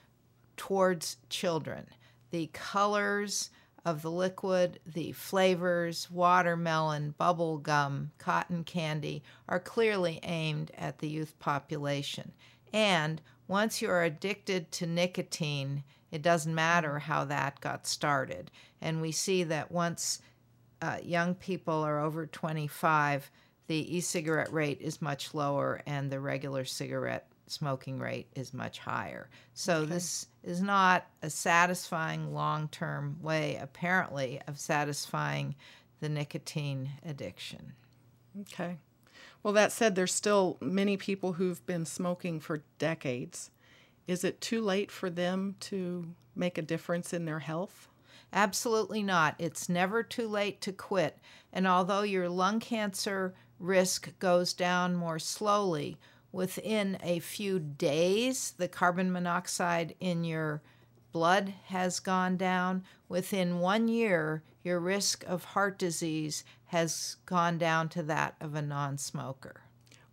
towards 0.56 1.18
children. 1.30 1.88
The 2.30 2.48
colors 2.54 3.50
of 3.86 4.02
the 4.02 4.12
liquid, 4.12 4.80
the 4.86 5.14
flavors, 5.14 6.12
watermelon, 6.12 7.16
bubble 7.18 7.58
gum, 7.58 8.12
cotton 8.18 8.64
candy 8.64 9.24
are 9.48 9.60
clearly 9.60 10.20
aimed 10.24 10.72
at 10.78 11.00
the 11.00 11.08
youth 11.08 11.40
population. 11.40 12.34
And 12.74 13.22
once 13.48 13.82
you're 13.82 14.04
addicted 14.04 14.72
to 14.74 14.86
nicotine, 14.86 15.84
it 16.12 16.22
doesn't 16.22 16.54
matter 16.54 17.00
how 17.00 17.26
that 17.26 17.60
got 17.62 17.88
started. 17.88 18.52
And 18.82 19.02
we 19.02 19.12
see 19.12 19.44
that 19.44 19.72
once 19.72 20.22
uh, 20.82 20.98
young 21.04 21.36
people 21.36 21.84
are 21.84 22.00
over 22.00 22.26
25, 22.26 23.32
the 23.68 23.98
e 23.98 24.00
cigarette 24.00 24.52
rate 24.52 24.82
is 24.82 25.02
much 25.02 25.34
lower 25.34 25.82
and 25.86 26.10
the 26.10 26.20
regular 26.20 26.66
cigarette 26.66 27.28
smoking 27.48 28.00
rate 28.00 28.28
is 28.36 28.54
much 28.54 28.80
higher. 28.80 29.30
So, 29.54 29.86
this 29.86 30.28
is 30.44 30.62
not 30.62 31.08
a 31.22 31.30
satisfying 31.30 32.34
long 32.34 32.68
term 32.70 33.18
way, 33.22 33.58
apparently, 33.62 34.42
of 34.48 34.60
satisfying 34.60 35.56
the 36.00 36.10
nicotine 36.10 36.92
addiction. 37.06 37.74
Okay. 38.42 38.78
Well, 39.44 39.54
that 39.54 39.72
said, 39.72 39.96
there's 39.96 40.14
still 40.14 40.58
many 40.60 40.98
people 40.98 41.34
who've 41.34 41.66
been 41.66 41.86
smoking 41.86 42.40
for 42.40 42.64
decades. 42.80 43.52
Is 44.08 44.24
it 44.24 44.42
too 44.42 44.62
late 44.62 44.92
for 44.92 45.10
them 45.10 45.56
to 45.62 46.08
make 46.36 46.58
a 46.58 46.62
difference 46.62 47.14
in 47.14 47.26
their 47.26 47.40
health? 47.40 47.88
Absolutely 48.34 49.04
not. 49.04 49.36
It's 49.40 49.70
never 49.70 50.04
too 50.04 50.28
late 50.28 50.60
to 50.62 50.72
quit. 50.72 51.18
And 51.54 51.68
although 51.68 52.02
your 52.02 52.30
lung 52.30 52.60
cancer 52.60 53.34
risk 53.60 54.18
goes 54.20 54.54
down 54.54 54.96
more 54.96 55.20
slowly, 55.20 55.98
within 56.32 56.98
a 57.02 57.20
few 57.20 57.60
days, 57.60 58.54
the 58.58 58.68
carbon 58.68 59.12
monoxide 59.12 59.96
in 60.00 60.24
your 60.24 60.62
blood 61.12 61.54
has 61.66 62.00
gone 62.00 62.38
down. 62.38 62.84
Within 63.10 63.60
one 63.60 63.88
year, 63.88 64.44
your 64.64 64.80
risk 64.80 65.24
of 65.26 65.44
heart 65.44 65.78
disease 65.78 66.44
has 66.66 67.18
gone 67.26 67.58
down 67.58 67.90
to 67.90 68.04
that 68.04 68.36
of 68.42 68.56
a 68.56 68.62
non 68.62 68.98
smoker. 68.98 69.62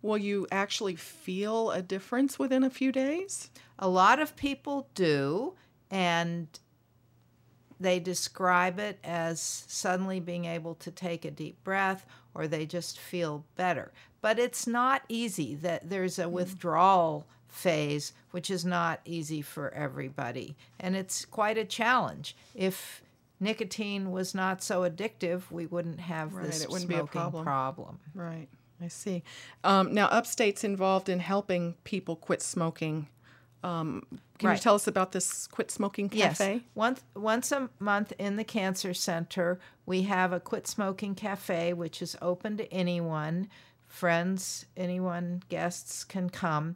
Will 0.01 0.17
you 0.17 0.47
actually 0.51 0.95
feel 0.95 1.71
a 1.71 1.81
difference 1.81 2.37
within 2.37 2.63
a 2.63 2.69
few 2.69 2.91
days? 2.91 3.49
A 3.79 3.89
lot 3.89 4.19
of 4.19 4.35
people 4.35 4.87
do, 4.93 5.53
and 5.89 6.47
they 7.79 7.99
describe 7.99 8.79
it 8.79 8.99
as 9.03 9.41
suddenly 9.67 10.19
being 10.19 10.45
able 10.45 10.75
to 10.75 10.91
take 10.91 11.25
a 11.25 11.31
deep 11.31 11.63
breath 11.63 12.05
or 12.33 12.47
they 12.47 12.65
just 12.65 12.99
feel 12.99 13.45
better. 13.55 13.91
But 14.21 14.39
it's 14.39 14.67
not 14.67 15.03
easy 15.09 15.55
that 15.55 15.89
there's 15.89 16.19
a 16.19 16.25
hmm. 16.25 16.33
withdrawal 16.33 17.27
phase 17.55 18.13
which 18.31 18.49
is 18.49 18.65
not 18.65 18.99
easy 19.05 19.41
for 19.41 19.73
everybody 19.73 20.55
and 20.79 20.95
it's 20.95 21.25
quite 21.25 21.57
a 21.57 21.65
challenge. 21.65 22.35
If 22.53 23.01
nicotine 23.39 24.11
was 24.11 24.35
not 24.35 24.61
so 24.63 24.81
addictive, 24.89 25.43
we 25.51 25.65
wouldn't 25.65 25.99
have 25.99 26.33
Right, 26.33 26.45
this 26.45 26.63
it 26.63 26.69
wouldn't 26.69 26.89
be 26.89 26.95
a 26.95 26.99
smoking 26.99 27.21
problem. 27.21 27.43
problem. 27.43 27.99
Right. 28.13 28.47
I 28.81 28.89
see. 28.89 29.23
Um, 29.63 29.93
now, 29.93 30.07
Upstate's 30.07 30.63
involved 30.65 31.07
in 31.07 31.19
helping 31.19 31.75
people 31.85 32.17
quit 32.17 32.41
smoking. 32.41 33.07
Um, 33.63 34.03
can 34.37 34.51
you 34.51 34.57
tell 34.57 34.75
us 34.75 34.85
about 34.85 35.11
this 35.13 35.47
Quit 35.47 35.71
Smoking 35.71 36.09
Cafe? 36.09 36.53
Yes. 36.53 36.61
Once 36.75 37.01
once 37.15 37.51
a 37.53 37.69
month 37.79 38.11
in 38.19 38.35
the 38.35 38.43
cancer 38.43 38.93
center, 38.93 39.59
we 39.85 40.03
have 40.03 40.33
a 40.33 40.39
quit 40.41 40.67
smoking 40.67 41.15
cafe, 41.15 41.73
which 41.73 42.01
is 42.01 42.17
open 42.21 42.57
to 42.57 42.71
anyone, 42.71 43.47
friends, 43.87 44.65
anyone, 44.75 45.41
guests 45.49 46.03
can 46.03 46.29
come, 46.29 46.75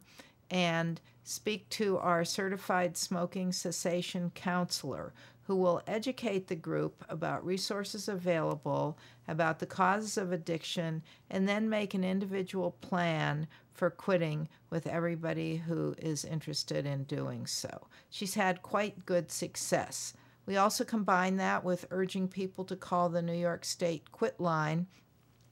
and 0.50 1.00
speak 1.22 1.68
to 1.70 1.98
our 1.98 2.24
certified 2.24 2.96
smoking 2.96 3.52
cessation 3.52 4.32
counselor 4.34 5.12
who 5.50 5.56
will 5.56 5.82
educate 5.86 6.46
the 6.46 6.54
group 6.54 7.04
about 7.08 7.44
resources 7.44 8.08
available, 8.08 8.96
about 9.26 9.58
the 9.58 9.66
causes 9.66 10.16
of 10.16 10.30
addiction, 10.30 11.02
and 11.28 11.48
then 11.48 11.68
make 11.68 11.92
an 11.92 12.04
individual 12.04 12.70
plan 12.80 13.48
for 13.72 13.90
quitting 13.90 14.48
with 14.70 14.86
everybody 14.86 15.56
who 15.56 15.92
is 15.98 16.24
interested 16.24 16.86
in 16.86 17.02
doing 17.04 17.46
so. 17.46 17.88
She's 18.10 18.34
had 18.34 18.62
quite 18.62 19.06
good 19.06 19.30
success. 19.30 20.14
We 20.46 20.56
also 20.56 20.84
combine 20.84 21.36
that 21.38 21.64
with 21.64 21.86
urging 21.90 22.28
people 22.28 22.64
to 22.66 22.76
call 22.76 23.08
the 23.08 23.22
New 23.22 23.32
York 23.32 23.64
State 23.64 24.12
Quit 24.12 24.38
line 24.38 24.86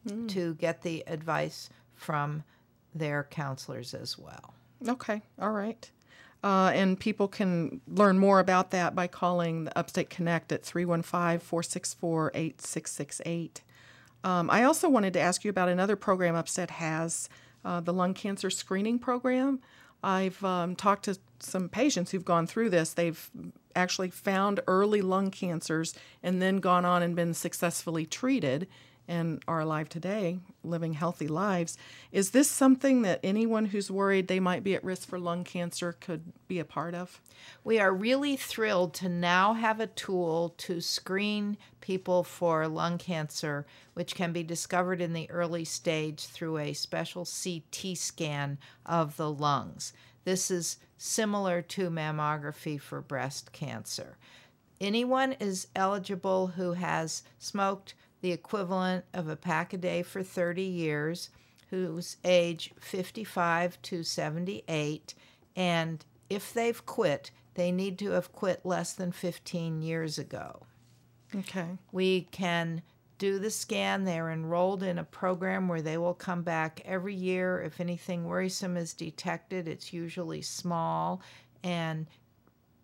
mm. 0.07 0.29
to 0.29 0.55
get 0.55 0.83
the 0.83 1.03
advice 1.09 1.71
from 1.95 2.45
their 2.95 3.25
counselors 3.25 3.95
as 3.95 4.17
well. 4.17 4.55
Okay, 4.87 5.23
all 5.41 5.51
right. 5.51 5.91
Uh, 6.43 6.71
and 6.73 7.01
people 7.01 7.27
can 7.27 7.81
learn 7.88 8.19
more 8.19 8.38
about 8.38 8.71
that 8.71 8.95
by 8.95 9.09
calling 9.09 9.69
Upstate 9.75 10.09
Connect 10.09 10.53
at 10.53 10.62
315 10.62 11.41
464 11.41 12.31
8668. 12.35 13.62
Um, 14.23 14.49
I 14.51 14.64
also 14.64 14.88
wanted 14.88 15.12
to 15.14 15.21
ask 15.21 15.45
you 15.45 15.51
about 15.51 15.69
another 15.69 15.97
program 15.97 16.37
Upstate 16.37 16.71
has 16.71 17.29
uh, 17.64 17.81
the 17.81 17.93
lung 17.93 18.14
cancer 18.14 18.51
screening 18.51 18.99
program. 18.99 19.61
I've 20.03 20.43
um, 20.45 20.77
talked 20.77 21.05
to 21.07 21.19
some 21.41 21.69
patients 21.69 22.11
who've 22.11 22.25
gone 22.25 22.47
through 22.47 22.71
this. 22.71 22.93
They've 22.93 23.31
actually 23.75 24.11
found 24.11 24.61
early 24.67 25.03
lung 25.03 25.31
cancers 25.31 25.95
and 26.23 26.41
then 26.41 26.59
gone 26.59 26.85
on 26.85 27.03
and 27.03 27.17
been 27.17 27.35
successfully 27.35 28.07
treated 28.07 28.69
and 29.09 29.42
are 29.49 29.61
alive 29.61 29.88
today, 29.88 30.38
living 30.62 30.92
healthy 30.92 31.27
lives. 31.27 31.79
Is 32.12 32.31
this 32.31 32.51
something 32.51 33.03
that 33.03 33.21
anyone 33.25 33.64
who's 33.66 33.90
worried 33.90 34.29
they 34.29 34.38
might 34.38 34.62
be 34.62 34.75
at 34.75 34.85
risk 34.85 35.09
for 35.09 35.18
lung 35.18 35.42
cancer 35.44 35.92
could 35.92 36.33
be 36.47 36.59
a 36.59 36.64
part 36.64 36.94
of? 36.94 37.21
We 37.64 37.81
are 37.81 37.92
really 37.92 38.37
thrilled 38.37 38.94
to 38.94 39.09
now 39.09 39.55
have 39.55 39.81
a 39.81 39.87
tool 39.87 40.55
to 40.59 40.81
screen 40.81 41.57
people 41.81 42.23
for 42.23 42.68
lung 42.68 42.99
cancer, 42.99 43.66
which 43.94 44.14
can 44.14 44.33
be 44.33 44.42
discovered 44.42 45.01
in 45.01 45.14
the 45.14 45.31
early 45.31 45.64
stage 45.64 46.27
through 46.27 46.59
a 46.59 46.75
special 46.75 47.25
CT 47.25 47.97
scan 47.97 48.59
of 48.85 49.16
the 49.16 49.31
lungs. 49.31 49.92
This 50.25 50.51
is 50.51 50.77
similar 50.99 51.62
to 51.62 51.88
mammography 51.88 52.79
for 52.79 53.01
breast 53.01 53.53
cancer. 53.53 54.18
Anyone 54.81 55.33
is 55.40 55.68
eligible 55.75 56.49
who 56.49 56.75
has 56.75 57.23
smoked 57.38 57.94
the 58.20 58.33
equivalent 58.33 59.04
of 59.14 59.28
a 59.28 59.37
pack 59.37 59.72
a 59.72 59.76
day 59.76 60.02
for 60.02 60.22
30 60.22 60.62
years, 60.62 61.31
who's 61.70 62.16
age 62.24 62.72
55 62.81 63.81
to 63.83 64.02
78, 64.02 65.14
and 65.54 66.04
if 66.31 66.52
they've 66.52 66.85
quit, 66.87 67.31
they 67.54 67.72
need 67.72 67.98
to 67.98 68.11
have 68.12 68.33
quit 68.33 68.64
less 68.64 68.92
than 68.92 69.12
15 69.12 69.83
years 69.83 70.18
ago. 70.18 70.62
Okay. 71.35 71.66
We 71.92 72.22
can 72.31 72.83
do 73.18 73.38
the 73.38 73.50
scan. 73.50 74.04
They're 74.04 74.31
enrolled 74.31 74.83
in 74.83 74.98
a 74.98 75.04
program 75.04 75.68
where 75.68 75.83
they 75.83 75.98
will 75.98 76.14
come 76.14 76.42
back 76.42 76.81
every 76.85 77.14
year. 77.14 77.61
If 77.61 77.81
anything 77.81 78.24
worrisome 78.24 78.76
is 78.76 78.94
detected, 78.94 79.66
it's 79.68 79.92
usually 79.92 80.42
small, 80.42 81.20
and 81.64 82.07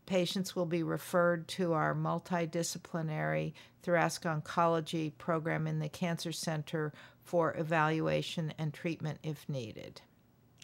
patients 0.06 0.54
will 0.54 0.66
be 0.66 0.82
referred 0.82 1.48
to 1.48 1.72
our 1.72 1.94
multidisciplinary 1.94 3.52
thoracic 3.82 4.24
oncology 4.24 5.12
program 5.18 5.66
in 5.66 5.78
the 5.78 5.88
Cancer 5.88 6.32
Center 6.32 6.92
for 7.22 7.54
evaluation 7.56 8.52
and 8.58 8.72
treatment 8.72 9.18
if 9.22 9.48
needed. 9.48 10.00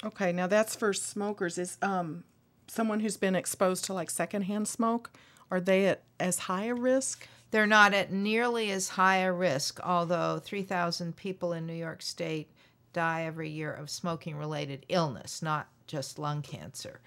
Okay, 0.04 0.32
now 0.32 0.46
that's 0.46 0.74
for 0.74 0.92
smokers. 0.92 1.58
Is 1.58 1.78
um, 1.82 2.24
someone 2.66 3.00
who's 3.00 3.16
been 3.16 3.34
exposed 3.34 3.84
to 3.86 3.94
like 3.94 4.10
secondhand 4.10 4.68
smoke, 4.68 5.10
are 5.50 5.60
they 5.60 5.86
at 5.86 6.02
as 6.18 6.40
high 6.40 6.64
a 6.64 6.74
risk? 6.74 7.26
They're 7.50 7.66
not 7.66 7.94
at 7.94 8.12
nearly 8.12 8.70
as 8.70 8.90
high 8.90 9.18
a 9.18 9.32
risk, 9.32 9.80
although 9.82 10.38
3,000 10.38 11.16
people 11.16 11.52
in 11.52 11.66
New 11.66 11.74
York 11.74 12.00
State 12.00 12.50
die 12.92 13.24
every 13.24 13.50
year 13.50 13.72
of 13.72 13.90
smoking 13.90 14.36
related 14.36 14.86
illness, 14.88 15.42
not 15.42 15.68
just 15.86 16.18
lung 16.18 16.42
cancer. 16.42 17.00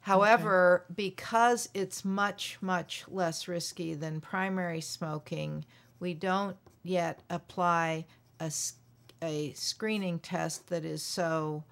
However, 0.00 0.84
okay. 0.84 0.94
because 0.96 1.68
it's 1.74 2.04
much, 2.04 2.58
much 2.60 3.04
less 3.08 3.48
risky 3.48 3.94
than 3.94 4.20
primary 4.20 4.80
smoking, 4.80 5.64
we 6.00 6.14
don't 6.14 6.56
yet 6.82 7.20
apply 7.28 8.06
a, 8.40 8.50
a 9.22 9.52
screening 9.52 10.18
test 10.18 10.68
that 10.68 10.84
is 10.84 11.02
so 11.02 11.64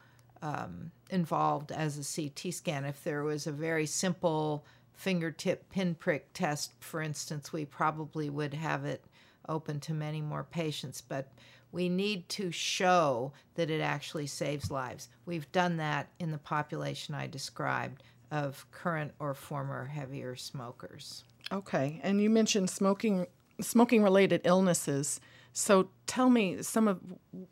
um, 0.42 0.90
involved 1.10 1.72
as 1.72 1.96
a 1.96 2.28
CT 2.28 2.52
scan. 2.52 2.84
If 2.84 3.02
there 3.04 3.22
was 3.22 3.46
a 3.46 3.52
very 3.52 3.86
simple 3.86 4.64
fingertip 4.94 5.68
pinprick 5.70 6.32
test, 6.32 6.72
for 6.80 7.00
instance, 7.00 7.52
we 7.52 7.64
probably 7.64 8.28
would 8.28 8.54
have 8.54 8.84
it 8.84 9.04
open 9.48 9.80
to 9.80 9.94
many 9.94 10.20
more 10.20 10.44
patients. 10.44 11.00
But 11.00 11.32
we 11.72 11.88
need 11.88 12.28
to 12.30 12.50
show 12.50 13.32
that 13.54 13.70
it 13.70 13.80
actually 13.80 14.26
saves 14.26 14.70
lives. 14.70 15.08
We've 15.24 15.50
done 15.52 15.76
that 15.76 16.08
in 16.18 16.30
the 16.30 16.38
population 16.38 17.14
I 17.14 17.26
described 17.26 18.02
of 18.30 18.66
current 18.70 19.12
or 19.18 19.34
former 19.34 19.86
heavier 19.86 20.36
smokers. 20.36 21.24
Okay, 21.52 22.00
and 22.02 22.20
you 22.20 22.30
mentioned 22.30 22.70
smoking 22.70 23.26
smoking 23.60 24.02
related 24.02 24.42
illnesses. 24.44 25.20
So 25.52 25.88
tell 26.06 26.28
me 26.28 26.62
some 26.62 26.88
of 26.88 27.00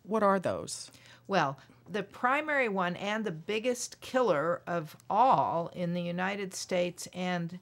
what 0.03 0.23
are 0.23 0.39
those? 0.39 0.91
Well, 1.27 1.59
the 1.89 2.03
primary 2.03 2.69
one 2.69 2.97
and 2.97 3.25
the 3.25 3.31
biggest 3.31 4.01
killer 4.01 4.63
of 4.67 4.97
all 5.09 5.71
in 5.75 5.95
the 5.95 6.03
United 6.03 6.55
States 6.55 7.09
and 7.15 7.59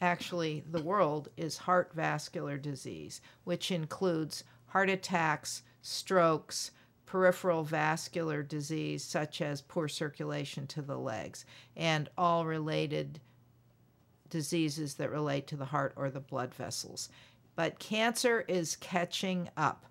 actually 0.00 0.64
the 0.70 0.82
world 0.82 1.28
is 1.36 1.58
heart 1.58 1.92
vascular 1.94 2.58
disease, 2.58 3.20
which 3.44 3.70
includes 3.70 4.44
heart 4.66 4.90
attacks, 4.90 5.62
strokes, 5.80 6.72
peripheral 7.12 7.62
vascular 7.62 8.42
disease, 8.42 9.04
such 9.04 9.42
as 9.42 9.60
poor 9.60 9.86
circulation 9.86 10.66
to 10.66 10.80
the 10.80 10.96
legs, 10.96 11.44
and 11.76 12.08
all 12.16 12.46
related 12.46 13.20
diseases 14.30 14.94
that 14.94 15.10
relate 15.10 15.46
to 15.46 15.54
the 15.54 15.66
heart 15.66 15.92
or 15.94 16.08
the 16.08 16.20
blood 16.20 16.54
vessels. 16.54 17.10
But 17.54 17.78
cancer 17.78 18.46
is 18.48 18.76
catching 18.76 19.50
up. 19.58 19.84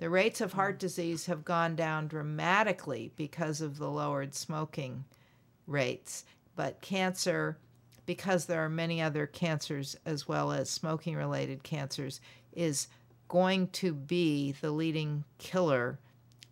The 0.00 0.10
rates 0.10 0.42
of 0.42 0.52
heart 0.52 0.78
disease 0.78 1.24
have 1.24 1.46
gone 1.46 1.76
down 1.76 2.08
dramatically 2.08 3.10
because 3.16 3.62
of 3.62 3.78
the 3.78 3.88
lowered 3.88 4.34
smoking 4.34 5.06
rates, 5.66 6.26
but 6.56 6.82
cancer, 6.82 7.56
because 8.04 8.44
there 8.44 8.62
are 8.62 8.68
many 8.68 9.00
other 9.00 9.26
cancers 9.26 9.96
as 10.04 10.28
well 10.28 10.52
as 10.52 10.68
smoking 10.68 11.16
related 11.16 11.62
cancers, 11.62 12.20
is 12.52 12.88
going 13.28 13.68
to 13.68 13.94
be 13.94 14.52
the 14.60 14.70
leading 14.70 15.24
killer 15.38 15.98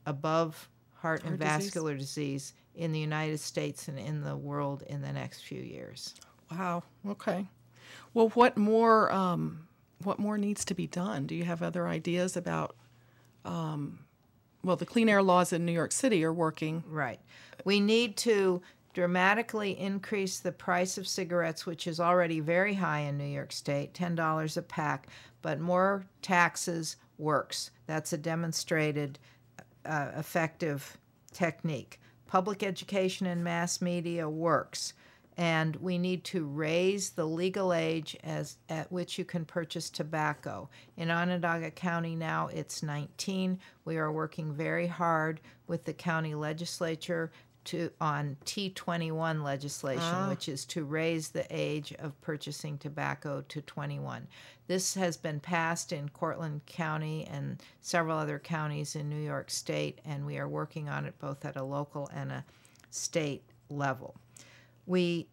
above 0.07 0.69
heart, 0.95 1.23
heart 1.23 1.31
and 1.31 1.39
vascular 1.39 1.95
disease. 1.95 2.51
disease 2.51 2.55
in 2.75 2.93
the 2.93 2.99
United 2.99 3.39
States 3.39 3.89
and 3.89 3.99
in 3.99 4.23
the 4.23 4.37
world 4.37 4.83
in 4.87 5.01
the 5.01 5.13
next 5.13 5.43
few 5.43 5.61
years. 5.61 6.15
Wow. 6.51 6.83
Okay. 7.09 7.47
Well, 8.13 8.31
what 8.31 8.57
more? 8.57 9.13
Um, 9.13 9.69
what 10.03 10.19
more 10.19 10.37
needs 10.39 10.65
to 10.67 10.75
be 10.75 10.87
done? 10.87 11.27
Do 11.27 11.35
you 11.35 11.45
have 11.45 11.63
other 11.63 11.87
ideas 11.87 12.37
about? 12.37 12.77
Um, 13.45 14.01
well, 14.63 14.77
the 14.77 14.87
clean 14.87 15.09
air 15.09 15.23
laws 15.23 15.53
in 15.53 15.65
New 15.67 15.73
York 15.73 15.93
City 15.93 16.25
are 16.25 16.33
working. 16.33 16.83
Right. 16.89 17.21
We 17.65 17.81
need 17.81 18.17
to 18.19 18.63
dramatically 18.95 19.79
increase 19.79 20.39
the 20.39 20.53
price 20.53 20.97
of 20.97 21.07
cigarettes, 21.07 21.67
which 21.67 21.87
is 21.87 22.01
already 22.01 22.41
very 22.41 22.75
high 22.75 23.01
in 23.01 23.19
New 23.19 23.25
York 23.25 23.53
State, 23.53 23.95
ten 23.95 24.15
dollars 24.15 24.57
a 24.57 24.63
pack. 24.63 25.09
But 25.43 25.61
more 25.61 26.07
taxes 26.23 26.97
works. 27.19 27.71
That's 27.87 28.13
a 28.13 28.19
demonstrated 28.19 29.19
uh, 29.85 30.09
effective 30.17 30.99
technique. 31.33 32.01
Public 32.27 32.63
education 32.63 33.27
and 33.27 33.45
mass 33.45 33.81
media 33.81 34.29
works, 34.29 34.95
and 35.37 35.77
we 35.77 35.99
need 35.99 36.25
to 36.25 36.47
raise 36.47 37.11
the 37.11 37.27
legal 37.27 37.73
age 37.73 38.17
as 38.23 38.57
at 38.69 38.91
which 38.91 39.19
you 39.19 39.25
can 39.25 39.45
purchase 39.45 39.91
tobacco. 39.91 40.69
In 40.97 41.11
Onondaga 41.11 41.71
County 41.71 42.15
now 42.15 42.49
it's 42.49 42.83
19. 42.83 43.59
We 43.85 43.97
are 43.97 44.13
working 44.13 44.53
very 44.53 44.87
hard 44.87 45.41
with 45.67 45.85
the 45.85 45.93
county 45.93 46.35
legislature 46.35 47.33
to 47.65 47.91
on 48.01 48.37
T21 48.45 49.43
legislation, 49.43 50.03
ah. 50.03 50.29
which 50.29 50.49
is 50.49 50.65
to 50.67 50.85
raise 50.85 51.29
the 51.29 51.47
age 51.51 51.93
of 51.99 52.21
purchasing 52.21 52.79
tobacco 52.79 53.45
to 53.49 53.61
21. 53.63 54.27
This 54.67 54.95
has 54.95 55.17
been 55.17 55.41
passed 55.41 55.93
in 55.93 56.09
Cortland 56.09 56.65
County 56.67 57.27
and 57.31 57.63
several 57.81 58.19
other 58.19 58.39
counties 58.39 58.97
in 58.97 59.09
New 59.09 59.21
York 59.21 59.51
State, 59.51 60.01
and 60.05 60.25
we 60.25 60.39
are 60.39 60.49
working 60.49 60.89
on 60.89 61.05
it 61.05 61.19
both 61.19 61.45
at 61.45 61.57
a 61.57 61.63
local 61.63 62.09
and 62.15 62.33
a 62.33 62.45
state 62.91 63.43
level. 63.69 64.15
We 64.87 65.29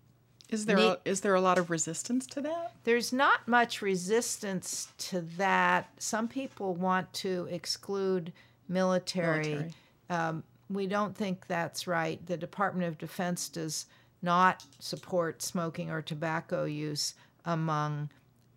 is 0.50 0.65
there 0.65 0.76
need, 0.76 0.84
a, 0.84 1.00
is 1.06 1.22
there 1.22 1.34
a 1.36 1.41
lot 1.41 1.58
of 1.58 1.70
resistance 1.70 2.28
to 2.28 2.41
that? 2.41 2.74
There's 2.84 3.13
not 3.13 3.48
much 3.48 3.82
resistance 3.82 4.89
to 4.98 5.22
that. 5.38 5.89
Some 5.98 6.28
people 6.28 6.76
want 6.76 7.12
to 7.13 7.48
exclude 7.50 8.34
military. 8.67 9.50
military. 9.50 9.74
Um, 10.10 10.44
we 10.71 10.88
don't 10.88 11.15
think 11.15 11.47
that's 11.47 11.88
right. 11.88 12.25
The 12.25 12.38
Department 12.38 12.88
of 12.88 12.97
Defense 12.97 13.49
does 13.49 13.86
not 14.21 14.63
support 14.79 15.41
smoking 15.41 15.89
or 15.89 16.01
tobacco 16.01 16.65
use 16.65 17.15
among 17.45 18.10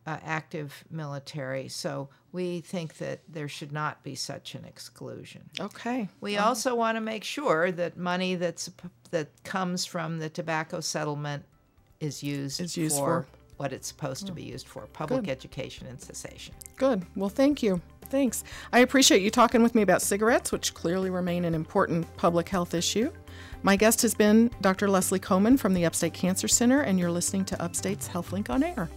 uh, 0.07 0.18
active 0.24 0.85
military. 0.90 1.68
So 1.68 2.09
we 2.33 2.61
think 2.61 2.98
that 2.98 3.20
there 3.29 3.48
should 3.48 3.72
not 3.72 4.03
be 4.03 4.14
such 4.14 4.55
an 4.55 4.64
exclusion. 4.64 5.42
Okay. 5.59 6.09
We 6.20 6.37
also 6.37 6.74
want 6.74 6.96
to 6.96 7.00
make 7.00 7.24
sure 7.24 7.72
that 7.72 7.96
money 7.96 8.35
that's 8.35 8.70
that 9.11 9.29
comes 9.44 9.85
from 9.85 10.18
the 10.18 10.29
tobacco 10.29 10.81
settlement 10.81 11.44
is 12.00 12.22
used, 12.22 12.61
Is 12.61 12.77
used 12.77 12.96
for, 12.98 13.22
for- 13.22 13.27
what 13.57 13.72
it's 13.72 13.87
supposed 13.87 14.27
to 14.27 14.33
be 14.33 14.42
used 14.42 14.66
for: 14.66 14.87
public 14.88 15.22
Good. 15.22 15.31
education 15.31 15.87
and 15.87 16.00
cessation. 16.00 16.55
Good. 16.77 17.07
Well, 17.14 17.29
thank 17.31 17.62
you. 17.62 17.81
Thanks. 18.09 18.45
I 18.73 18.79
appreciate 18.81 19.23
you 19.23 19.31
talking 19.31 19.62
with 19.62 19.75
me 19.75 19.83
about 19.83 20.01
cigarettes, 20.01 20.53
which 20.53 20.73
clearly 20.75 21.11
remain 21.11 21.45
an 21.45 21.55
important 21.55 22.07
public 22.17 22.49
health 22.49 22.75
issue. 22.75 23.11
My 23.62 23.77
guest 23.77 24.03
has 24.03 24.14
been 24.14 24.51
Dr. 24.61 24.88
Leslie 24.88 25.19
Kohman 25.19 25.59
from 25.59 25.75
the 25.75 25.85
Upstate 25.85 26.14
Cancer 26.14 26.49
Center, 26.49 26.83
and 26.83 26.99
you're 26.99 27.11
listening 27.11 27.45
to 27.47 27.62
Upstate's 27.62 28.09
HealthLink 28.09 28.51
on 28.51 28.62
Air. 28.62 28.88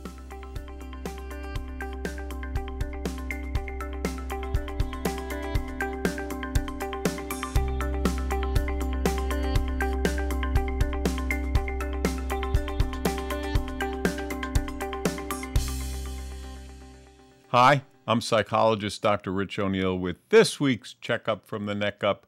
Hi, 17.50 17.82
I'm 18.10 18.22
psychologist 18.22 19.02
Dr. 19.02 19.34
Rich 19.34 19.60
O'Neill 19.60 20.00
with 20.00 20.16
this 20.30 20.62
week's 20.62 20.94
checkup 20.94 21.46
from 21.46 21.66
the 21.66 21.76
neck 21.76 22.06
up. 22.06 22.26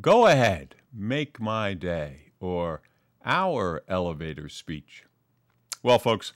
Go 0.00 0.26
ahead, 0.26 0.76
make 0.90 1.38
my 1.38 1.74
day, 1.74 2.32
or 2.40 2.80
our 3.26 3.82
elevator 3.86 4.48
speech. 4.48 5.04
Well, 5.82 5.98
folks, 5.98 6.32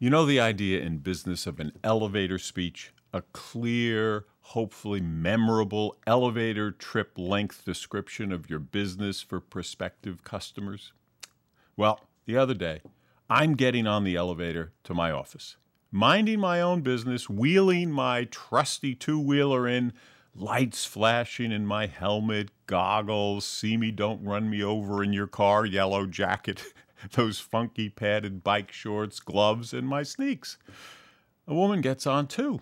you 0.00 0.10
know 0.10 0.26
the 0.26 0.40
idea 0.40 0.80
in 0.80 0.98
business 0.98 1.46
of 1.46 1.60
an 1.60 1.70
elevator 1.84 2.40
speech? 2.40 2.92
A 3.12 3.22
clear, 3.32 4.24
hopefully 4.40 5.00
memorable 5.00 5.96
elevator 6.08 6.72
trip 6.72 7.12
length 7.16 7.64
description 7.64 8.32
of 8.32 8.50
your 8.50 8.58
business 8.58 9.22
for 9.22 9.38
prospective 9.38 10.24
customers? 10.24 10.92
Well, 11.76 12.00
the 12.24 12.36
other 12.36 12.54
day, 12.54 12.80
I'm 13.30 13.54
getting 13.54 13.86
on 13.86 14.02
the 14.02 14.16
elevator 14.16 14.72
to 14.82 14.92
my 14.92 15.12
office, 15.12 15.56
minding 15.90 16.40
my 16.40 16.60
own 16.60 16.82
business, 16.82 17.28
wheeling 17.28 17.90
my 17.90 18.24
trusty 18.24 18.94
two 18.94 19.18
wheeler 19.18 19.68
in, 19.68 19.92
lights 20.34 20.84
flashing 20.84 21.52
in 21.52 21.66
my 21.66 21.86
helmet, 21.86 22.50
goggles, 22.66 23.46
see 23.46 23.76
me, 23.76 23.90
don't 23.90 24.22
run 24.24 24.50
me 24.50 24.62
over 24.62 25.02
in 25.02 25.12
your 25.12 25.26
car, 25.26 25.64
yellow 25.64 26.06
jacket, 26.06 26.62
those 27.12 27.38
funky 27.38 27.88
padded 27.88 28.42
bike 28.44 28.72
shorts, 28.72 29.20
gloves, 29.20 29.72
and 29.72 29.88
my 29.88 30.02
sneaks. 30.02 30.58
A 31.46 31.54
woman 31.54 31.80
gets 31.80 32.06
on 32.06 32.26
too. 32.26 32.60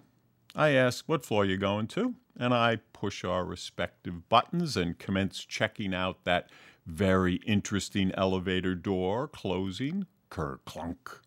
I 0.55 0.71
ask, 0.71 1.05
What 1.07 1.25
floor 1.25 1.45
you 1.45 1.57
going 1.57 1.89
to? 1.89 2.15
And 2.39 2.53
I 2.53 2.79
push 2.93 3.25
our 3.25 3.45
respective 3.45 4.29
buttons 4.29 4.77
and 4.77 4.99
commence 4.99 5.45
checking 5.45 5.95
out 5.95 6.25
that 6.25 6.51
very 6.87 7.37
interesting 7.47 8.13
elevator 8.15 8.75
door 8.75 9.29
closing. 9.29 10.07
Ker 10.31 10.61
clunk. 10.65 11.24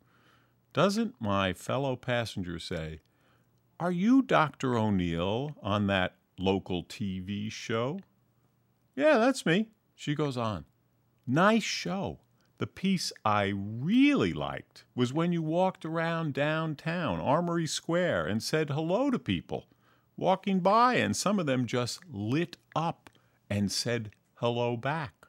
Doesn't 0.77 1.15
my 1.19 1.53
fellow 1.53 1.95
passenger 1.95 2.59
say, 2.59 2.99
Are 3.79 3.91
you 3.91 4.21
Dr. 4.21 4.77
O'Neill 4.77 5.55
on 5.63 5.87
that 5.87 6.17
local 6.37 6.83
TV 6.83 7.51
show? 7.51 8.01
Yeah, 8.95 9.17
that's 9.17 9.43
me. 9.43 9.69
She 9.95 10.13
goes 10.13 10.37
on. 10.37 10.65
Nice 11.25 11.63
show. 11.63 12.19
The 12.59 12.67
piece 12.67 13.11
I 13.25 13.53
really 13.55 14.33
liked 14.33 14.85
was 14.93 15.11
when 15.11 15.33
you 15.33 15.41
walked 15.41 15.83
around 15.83 16.35
downtown, 16.35 17.19
Armory 17.19 17.65
Square, 17.65 18.27
and 18.27 18.43
said 18.43 18.69
hello 18.69 19.09
to 19.09 19.17
people 19.17 19.65
walking 20.15 20.59
by, 20.59 20.97
and 20.97 21.17
some 21.17 21.39
of 21.39 21.47
them 21.47 21.65
just 21.65 22.01
lit 22.07 22.55
up 22.75 23.09
and 23.49 23.71
said 23.71 24.11
hello 24.35 24.77
back. 24.77 25.25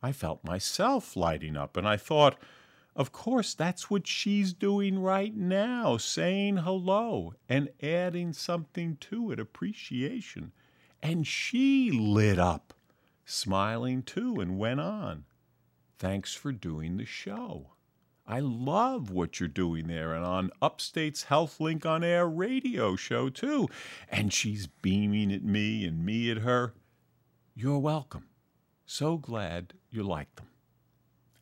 I 0.00 0.12
felt 0.12 0.44
myself 0.44 1.16
lighting 1.16 1.56
up, 1.56 1.76
and 1.76 1.88
I 1.88 1.96
thought, 1.96 2.38
of 2.98 3.12
course, 3.12 3.54
that's 3.54 3.88
what 3.88 4.08
she's 4.08 4.52
doing 4.52 4.98
right 4.98 5.34
now, 5.34 5.96
saying 5.98 6.56
hello 6.56 7.32
and 7.48 7.68
adding 7.80 8.32
something 8.32 8.96
to 9.02 9.30
it, 9.30 9.38
appreciation. 9.38 10.50
And 11.00 11.24
she 11.24 11.92
lit 11.92 12.40
up, 12.40 12.74
smiling 13.24 14.02
too, 14.02 14.40
and 14.40 14.58
went 14.58 14.80
on. 14.80 15.26
Thanks 16.00 16.34
for 16.34 16.50
doing 16.50 16.96
the 16.96 17.04
show. 17.04 17.68
I 18.26 18.40
love 18.40 19.10
what 19.10 19.38
you're 19.38 19.48
doing 19.48 19.86
there 19.86 20.12
and 20.12 20.24
on 20.24 20.50
Upstate's 20.60 21.22
Health 21.22 21.60
Link 21.60 21.86
on 21.86 22.02
Air 22.02 22.28
radio 22.28 22.96
show, 22.96 23.28
too. 23.28 23.68
And 24.10 24.32
she's 24.32 24.66
beaming 24.66 25.32
at 25.32 25.44
me 25.44 25.84
and 25.86 26.04
me 26.04 26.32
at 26.32 26.38
her. 26.38 26.74
You're 27.54 27.78
welcome. 27.78 28.24
So 28.86 29.18
glad 29.18 29.74
you 29.88 30.02
like 30.02 30.34
them. 30.34 30.48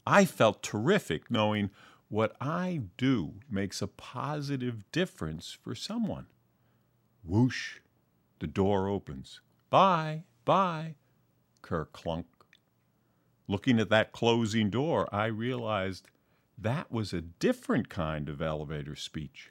I 0.06 0.24
felt 0.24 0.62
terrific 0.62 1.30
knowing 1.30 1.70
what 2.08 2.36
I 2.40 2.82
do 2.96 3.34
makes 3.50 3.82
a 3.82 3.88
positive 3.88 4.90
difference 4.92 5.50
for 5.50 5.74
someone. 5.74 6.26
Whoosh, 7.24 7.80
the 8.38 8.46
door 8.46 8.88
opens. 8.88 9.40
Bye, 9.68 10.24
bye, 10.44 10.94
Ker 11.62 11.86
clunk. 11.86 12.26
Looking 13.48 13.80
at 13.80 13.90
that 13.90 14.12
closing 14.12 14.70
door, 14.70 15.08
I 15.12 15.26
realized 15.26 16.08
that 16.56 16.92
was 16.92 17.12
a 17.12 17.20
different 17.20 17.88
kind 17.88 18.28
of 18.28 18.40
elevator 18.40 18.94
speech 18.94 19.50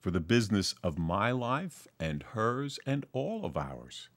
for 0.00 0.10
the 0.10 0.20
business 0.20 0.74
of 0.82 0.98
my 0.98 1.30
life 1.30 1.86
and 1.98 2.22
hers 2.22 2.78
and 2.86 3.04
all 3.12 3.44
of 3.44 3.56
ours. 3.56 4.08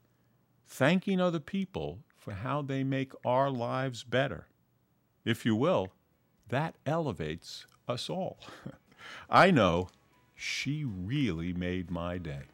Thanking 0.66 1.20
other 1.20 1.40
people 1.40 2.00
for 2.16 2.32
how 2.32 2.62
they 2.62 2.82
make 2.82 3.12
our 3.24 3.50
lives 3.50 4.02
better. 4.02 4.48
If 5.26 5.44
you 5.44 5.56
will, 5.56 5.88
that 6.50 6.76
elevates 6.86 7.66
us 7.88 8.08
all. 8.08 8.38
I 9.30 9.50
know 9.50 9.88
she 10.36 10.84
really 10.84 11.52
made 11.52 11.90
my 11.90 12.16
day. 12.16 12.44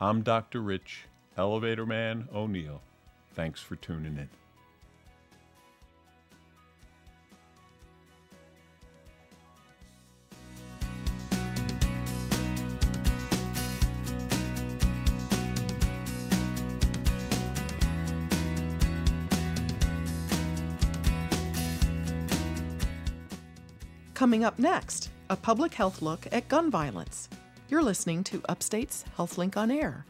I'm 0.00 0.22
Dr. 0.22 0.60
Rich, 0.62 1.04
Elevator 1.36 1.86
Man 1.86 2.26
O'Neill. 2.34 2.82
Thanks 3.34 3.60
for 3.60 3.76
tuning 3.76 4.16
in. 4.16 4.30
Coming 24.20 24.44
up 24.44 24.58
next, 24.58 25.08
a 25.30 25.34
public 25.34 25.72
health 25.72 26.02
look 26.02 26.26
at 26.30 26.46
gun 26.46 26.70
violence. 26.70 27.30
You're 27.70 27.82
listening 27.82 28.22
to 28.24 28.42
Upstate's 28.50 29.02
HealthLink 29.16 29.56
on 29.56 29.70
Air. 29.70 30.04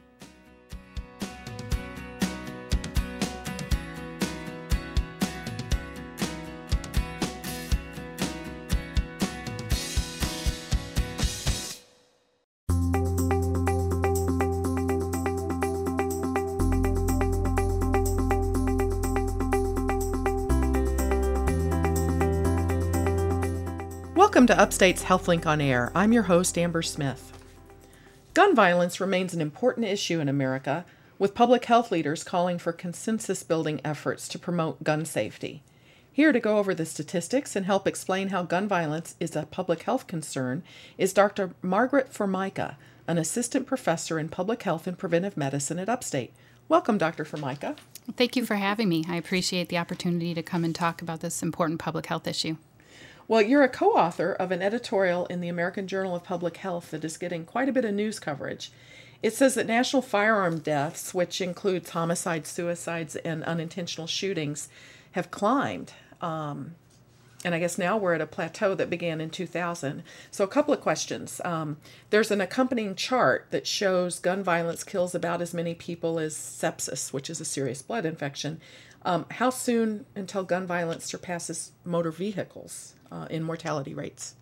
To 24.50 24.60
Upstate's 24.60 25.04
HealthLink 25.04 25.46
on 25.46 25.60
Air. 25.60 25.92
I'm 25.94 26.12
your 26.12 26.24
host, 26.24 26.58
Amber 26.58 26.82
Smith. 26.82 27.38
Gun 28.34 28.52
violence 28.52 29.00
remains 29.00 29.32
an 29.32 29.40
important 29.40 29.86
issue 29.86 30.18
in 30.18 30.28
America, 30.28 30.84
with 31.20 31.36
public 31.36 31.66
health 31.66 31.92
leaders 31.92 32.24
calling 32.24 32.58
for 32.58 32.72
consensus 32.72 33.44
building 33.44 33.80
efforts 33.84 34.26
to 34.26 34.40
promote 34.40 34.82
gun 34.82 35.04
safety. 35.04 35.62
Here 36.10 36.32
to 36.32 36.40
go 36.40 36.58
over 36.58 36.74
the 36.74 36.84
statistics 36.84 37.54
and 37.54 37.64
help 37.64 37.86
explain 37.86 38.30
how 38.30 38.42
gun 38.42 38.66
violence 38.66 39.14
is 39.20 39.36
a 39.36 39.46
public 39.46 39.84
health 39.84 40.08
concern 40.08 40.64
is 40.98 41.12
Dr. 41.12 41.54
Margaret 41.62 42.12
Formica, 42.12 42.76
an 43.06 43.18
assistant 43.18 43.68
professor 43.68 44.18
in 44.18 44.28
public 44.28 44.64
health 44.64 44.88
and 44.88 44.98
preventive 44.98 45.36
medicine 45.36 45.78
at 45.78 45.88
Upstate. 45.88 46.34
Welcome, 46.68 46.98
Dr. 46.98 47.24
Formica. 47.24 47.76
Thank 48.16 48.34
you 48.34 48.44
for 48.44 48.56
having 48.56 48.88
me. 48.88 49.04
I 49.08 49.14
appreciate 49.14 49.68
the 49.68 49.78
opportunity 49.78 50.34
to 50.34 50.42
come 50.42 50.64
and 50.64 50.74
talk 50.74 51.00
about 51.00 51.20
this 51.20 51.40
important 51.40 51.78
public 51.78 52.06
health 52.06 52.26
issue. 52.26 52.56
Well, 53.30 53.42
you're 53.42 53.62
a 53.62 53.68
co 53.68 53.92
author 53.92 54.32
of 54.32 54.50
an 54.50 54.60
editorial 54.60 55.26
in 55.26 55.40
the 55.40 55.48
American 55.48 55.86
Journal 55.86 56.16
of 56.16 56.24
Public 56.24 56.56
Health 56.56 56.90
that 56.90 57.04
is 57.04 57.16
getting 57.16 57.44
quite 57.44 57.68
a 57.68 57.72
bit 57.72 57.84
of 57.84 57.94
news 57.94 58.18
coverage. 58.18 58.72
It 59.22 59.34
says 59.34 59.54
that 59.54 59.68
national 59.68 60.02
firearm 60.02 60.58
deaths, 60.58 61.14
which 61.14 61.40
includes 61.40 61.90
homicides, 61.90 62.50
suicides, 62.50 63.14
and 63.14 63.44
unintentional 63.44 64.08
shootings, 64.08 64.68
have 65.12 65.30
climbed. 65.30 65.92
Um, 66.20 66.74
and 67.44 67.54
I 67.54 67.60
guess 67.60 67.78
now 67.78 67.96
we're 67.96 68.14
at 68.14 68.20
a 68.20 68.26
plateau 68.26 68.74
that 68.74 68.90
began 68.90 69.20
in 69.20 69.30
2000. 69.30 70.02
So, 70.32 70.42
a 70.42 70.48
couple 70.48 70.74
of 70.74 70.80
questions. 70.80 71.40
Um, 71.44 71.76
there's 72.10 72.32
an 72.32 72.40
accompanying 72.40 72.96
chart 72.96 73.46
that 73.52 73.64
shows 73.64 74.18
gun 74.18 74.42
violence 74.42 74.82
kills 74.82 75.14
about 75.14 75.40
as 75.40 75.54
many 75.54 75.74
people 75.74 76.18
as 76.18 76.34
sepsis, 76.34 77.12
which 77.12 77.30
is 77.30 77.40
a 77.40 77.44
serious 77.44 77.80
blood 77.80 78.04
infection. 78.04 78.60
Um, 79.04 79.26
how 79.30 79.50
soon 79.50 80.06
until 80.16 80.42
gun 80.42 80.66
violence 80.66 81.04
surpasses 81.04 81.70
motor 81.84 82.10
vehicles 82.10 82.94
uh, 83.10 83.26
in 83.30 83.42
mortality 83.42 83.94
rates? 83.94 84.34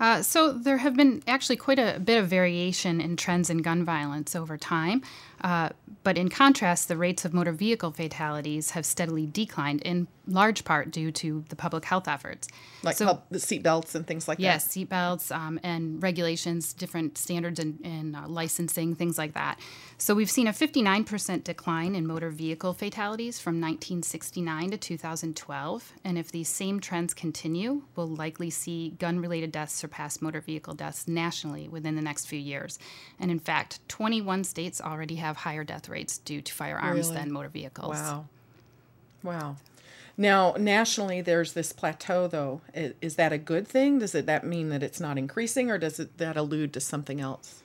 Uh, 0.00 0.22
so 0.22 0.52
there 0.52 0.78
have 0.78 0.96
been 0.96 1.22
actually 1.26 1.56
quite 1.56 1.78
a 1.78 2.00
bit 2.00 2.18
of 2.18 2.28
variation 2.28 3.00
in 3.00 3.16
trends 3.16 3.48
in 3.48 3.58
gun 3.58 3.84
violence 3.84 4.34
over 4.34 4.56
time. 4.56 5.02
Uh, 5.44 5.68
but 6.04 6.16
in 6.16 6.30
contrast, 6.30 6.88
the 6.88 6.96
rates 6.96 7.26
of 7.26 7.34
motor 7.34 7.52
vehicle 7.52 7.90
fatalities 7.90 8.70
have 8.70 8.86
steadily 8.86 9.26
declined, 9.26 9.82
in 9.82 10.08
large 10.26 10.64
part 10.64 10.90
due 10.90 11.12
to 11.12 11.44
the 11.48 11.56
public 11.56 11.84
health 11.84 12.08
efforts. 12.08 12.48
Like 12.82 12.96
so, 12.96 13.22
the 13.30 13.38
seat 13.40 13.62
belts 13.62 13.94
and 13.94 14.06
things 14.06 14.26
like 14.26 14.38
yes, 14.38 14.64
that? 14.64 14.68
Yes, 14.68 14.72
seat 14.72 14.88
belts 14.88 15.30
um, 15.30 15.60
and 15.62 16.02
regulations, 16.02 16.72
different 16.72 17.18
standards 17.18 17.58
in 17.58 18.14
uh, 18.14 18.26
licensing, 18.28 18.94
things 18.94 19.18
like 19.18 19.34
that. 19.34 19.58
So 19.96 20.14
we've 20.14 20.30
seen 20.30 20.46
a 20.46 20.52
59% 20.52 21.44
decline 21.44 21.94
in 21.94 22.06
motor 22.06 22.30
vehicle 22.30 22.74
fatalities 22.74 23.38
from 23.38 23.54
1969 23.54 24.70
to 24.70 24.76
2012. 24.76 25.92
And 26.04 26.18
if 26.18 26.32
these 26.32 26.48
same 26.48 26.80
trends 26.80 27.14
continue, 27.14 27.82
we'll 27.96 28.08
likely 28.08 28.50
see 28.50 28.90
gun 28.98 29.20
related 29.20 29.52
deaths 29.52 29.74
surpass 29.74 30.20
motor 30.20 30.40
vehicle 30.40 30.74
deaths 30.74 31.06
nationally 31.06 31.68
within 31.68 31.96
the 31.96 32.02
next 32.02 32.26
few 32.26 32.38
years. 32.38 32.78
And 33.20 33.30
in 33.30 33.38
fact, 33.38 33.86
21 33.88 34.44
states 34.44 34.80
already 34.80 35.16
have 35.16 35.33
have 35.34 35.42
higher 35.42 35.64
death 35.64 35.88
rates 35.88 36.18
due 36.18 36.40
to 36.40 36.52
firearms 36.52 37.08
really? 37.08 37.20
than 37.20 37.32
motor 37.32 37.48
vehicles. 37.48 37.96
Wow. 37.96 38.26
Wow. 39.22 39.56
Now, 40.16 40.54
nationally, 40.58 41.20
there's 41.20 41.54
this 41.54 41.72
plateau, 41.72 42.28
though. 42.28 42.60
Is, 42.72 42.94
is 43.00 43.16
that 43.16 43.32
a 43.32 43.38
good 43.38 43.66
thing? 43.66 43.98
Does 43.98 44.14
it 44.14 44.26
that 44.26 44.44
mean 44.44 44.68
that 44.68 44.82
it's 44.82 45.00
not 45.00 45.18
increasing, 45.18 45.70
or 45.70 45.78
does 45.78 45.98
it 45.98 46.18
that 46.18 46.36
allude 46.36 46.72
to 46.74 46.80
something 46.80 47.20
else? 47.20 47.62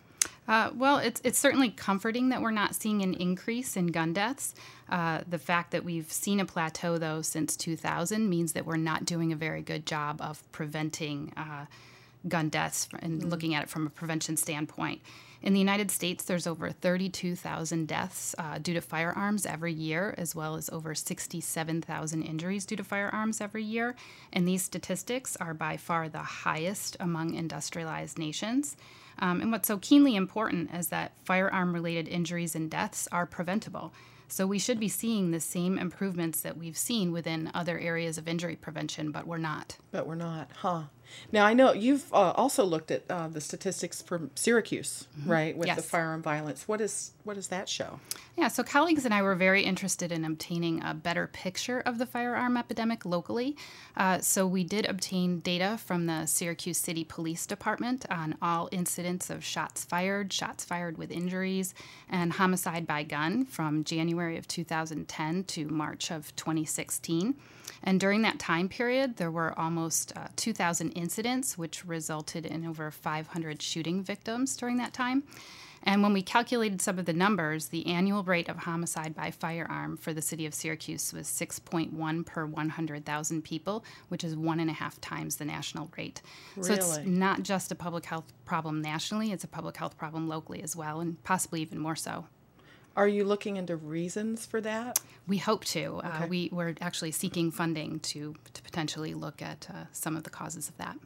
Uh, 0.48 0.72
well, 0.76 0.98
it's 0.98 1.22
it's 1.24 1.38
certainly 1.38 1.70
comforting 1.70 2.30
that 2.30 2.42
we're 2.42 2.50
not 2.50 2.74
seeing 2.74 3.04
an 3.04 3.14
increase 3.14 3.78
in 3.78 3.88
gun 3.88 4.14
deaths. 4.14 4.56
Uh, 4.90 5.22
the 5.30 5.38
fact 5.38 5.70
that 5.70 5.86
we've 5.86 6.12
seen 6.12 6.40
a 6.40 6.46
plateau, 6.46 6.98
though, 6.98 7.22
since 7.22 7.56
2000 7.56 8.28
means 8.28 8.54
that 8.54 8.66
we're 8.66 8.78
not 8.78 9.06
doing 9.06 9.32
a 9.32 9.36
very 9.36 9.62
good 9.62 9.86
job 9.86 10.20
of 10.20 10.42
preventing 10.52 11.32
uh, 11.38 11.66
gun 12.28 12.50
deaths 12.50 12.90
and 13.00 13.22
mm. 13.22 13.30
looking 13.30 13.54
at 13.54 13.64
it 13.64 13.70
from 13.70 13.86
a 13.86 13.92
prevention 13.92 14.36
standpoint. 14.38 15.02
In 15.42 15.54
the 15.54 15.60
United 15.60 15.90
States, 15.90 16.26
there's 16.26 16.48
over 16.48 16.70
32,000 16.70 17.88
deaths 17.88 18.36
uh, 18.38 18.58
due 18.58 18.74
to 18.74 18.82
firearms 18.82 19.46
every 19.46 19.72
year, 19.72 20.14
as 20.18 20.36
well 20.36 20.56
as 20.56 20.70
over 20.70 20.94
67,000 20.94 22.24
injuries 22.24 22.66
due 22.66 22.76
to 22.76 22.84
firearms 22.84 23.40
every 23.40 23.64
year. 23.64 23.96
And 24.34 24.46
these 24.46 24.64
statistics 24.64 25.38
are 25.38 25.54
by 25.54 25.78
far 25.78 26.10
the 26.10 26.20
highest 26.20 26.98
among 27.00 27.36
industrialized 27.36 28.20
nations. 28.20 28.76
Um, 29.20 29.40
and 29.42 29.52
what's 29.52 29.68
so 29.68 29.78
keenly 29.78 30.16
important 30.16 30.74
is 30.74 30.90
that 30.90 31.14
firearm 31.24 31.74
related 31.74 32.08
injuries 32.10 32.56
and 32.56 32.70
deaths 32.70 33.08
are 33.12 33.26
preventable. 33.26 33.94
So 34.28 34.46
we 34.46 34.60
should 34.60 34.80
be 34.80 34.90
seeing 34.90 35.32
the 35.32 35.40
same 35.40 35.80
improvements 35.80 36.42
that 36.42 36.58
we've 36.58 36.78
seen 36.78 37.12
within 37.12 37.50
other 37.54 37.80
areas 37.80 38.18
of 38.18 38.28
injury 38.28 38.56
prevention, 38.56 39.12
but 39.12 39.26
we're 39.26 39.38
not. 39.40 39.78
But 39.92 40.06
we're 40.06 40.16
not, 40.16 40.52
huh? 40.54 40.84
Now 41.32 41.46
I 41.46 41.54
know 41.54 41.74
you've 41.74 42.12
uh, 42.14 42.32
also 42.36 42.64
looked 42.64 42.92
at 42.92 43.04
uh, 43.10 43.28
the 43.28 43.42
statistics 43.42 44.02
from 44.02 44.32
Syracuse, 44.36 45.08
mm-hmm. 45.20 45.32
right, 45.32 45.58
with 45.58 45.68
yes. 45.68 45.78
the 45.78 45.84
firearm 45.84 46.22
violence. 46.22 46.68
What 46.68 46.82
is 46.82 47.12
what 47.24 47.36
does 47.36 47.50
that 47.50 47.70
show? 47.70 48.00
Yeah, 48.36 48.48
so 48.48 48.64
colleagues 48.64 49.06
and 49.06 49.14
I 49.14 49.22
were 49.22 49.36
very 49.36 49.64
interested 49.64 50.12
in 50.12 50.26
obtaining 50.26 50.84
a 50.84 50.94
better 50.94 51.28
picture 51.28 51.80
of 51.82 51.98
the 51.98 52.06
firearm 52.06 52.58
epidemic 52.58 53.06
locally. 53.06 53.56
Uh, 53.96 54.20
so 54.20 54.48
we 54.48 54.64
did 54.64 54.86
obtain 54.86 55.40
data 55.40 55.78
from 55.78 56.08
the 56.08 56.26
Syracuse 56.26 56.78
City 56.78 57.04
Police 57.04 57.46
Department 57.46 58.06
on 58.10 58.36
all 58.42 58.70
incidents 58.72 59.30
of 59.30 59.44
shots 59.44 59.86
fired, 59.86 60.34
shots 60.34 60.66
fired 60.66 60.98
with 60.98 61.12
injuries, 61.12 61.76
and 62.10 62.34
homicide 62.34 62.88
by 62.88 63.04
gun 63.04 63.46
from 63.46 63.84
January 63.84 64.38
of 64.38 64.48
2010 64.48 65.44
to 65.44 65.68
March 65.68 66.12
of 66.12 66.36
2016. 66.36 67.36
And 67.84 68.00
during 68.00 68.22
that 68.24 68.40
time 68.40 68.68
period, 68.68 69.18
there 69.18 69.32
were 69.32 69.58
almost 69.58 70.16
uh, 70.16 70.28
2,000 70.36 70.92
incidents, 71.00 71.58
which 71.58 71.86
resulted 71.86 72.46
in 72.46 72.66
over 72.66 72.92
500 72.92 73.62
shooting 73.62 74.04
victims 74.04 74.56
during 74.56 74.78
that 74.78 74.94
time. 74.94 75.24
And 75.84 76.04
when 76.04 76.14
we 76.14 76.22
calculated 76.22 76.82
some 76.82 77.00
of 77.00 77.06
the 77.06 77.14
numbers, 77.14 77.68
the 77.68 77.88
annual 77.88 78.24
rate 78.24 78.50
of 78.50 78.58
homicide 78.58 79.16
by 79.16 79.32
firearm 79.32 79.96
for 79.96 80.14
the 80.14 80.22
city 80.22 80.46
of 80.46 80.54
Syracuse 80.54 81.14
was 81.14 81.28
6.1 81.28 82.26
per 82.26 82.46
100,000 82.46 83.42
people, 83.44 83.86
which 84.10 84.24
is 84.24 84.36
one 84.36 84.60
and 84.60 84.70
a 84.70 84.74
half 84.74 85.00
times 85.00 85.38
the 85.38 85.46
national 85.46 85.90
rate. 85.98 86.22
Really? 86.58 86.68
So 86.68 86.74
it's 86.74 87.00
not 87.06 87.44
just 87.44 87.72
a 87.72 87.76
public 87.76 88.06
health 88.06 88.26
problem 88.46 88.82
nationally, 88.82 89.32
it's 89.32 89.46
a 89.46 89.48
public 89.48 89.78
health 89.78 89.98
problem 89.98 90.28
locally 90.28 90.62
as 90.62 90.76
well, 90.76 91.00
and 91.00 91.24
possibly 91.24 91.62
even 91.62 91.80
more 91.80 91.96
so. 91.96 92.26
Are 93.00 93.08
you 93.08 93.24
looking 93.24 93.56
into 93.56 93.78
reasons 93.78 94.46
for 94.46 94.60
that? 94.60 95.00
We 95.26 95.38
hope 95.38 95.64
to. 95.66 96.02
Uh, 96.04 96.08
okay. 96.10 96.24
Uh, 96.26 96.28
we, 96.28 96.50
we're 96.52 96.76
actually 96.82 97.12
seeking 97.12 97.50
funding 97.50 98.02
to, 98.02 98.36
to 98.54 98.62
potentially 98.62 99.14
look 99.14 99.42
at 99.42 99.68
uh, 99.70 99.86
some 99.94 100.18
of 100.18 100.24
the 100.24 100.30
causes 100.30 100.68
of 100.68 100.76
that. 100.80 100.98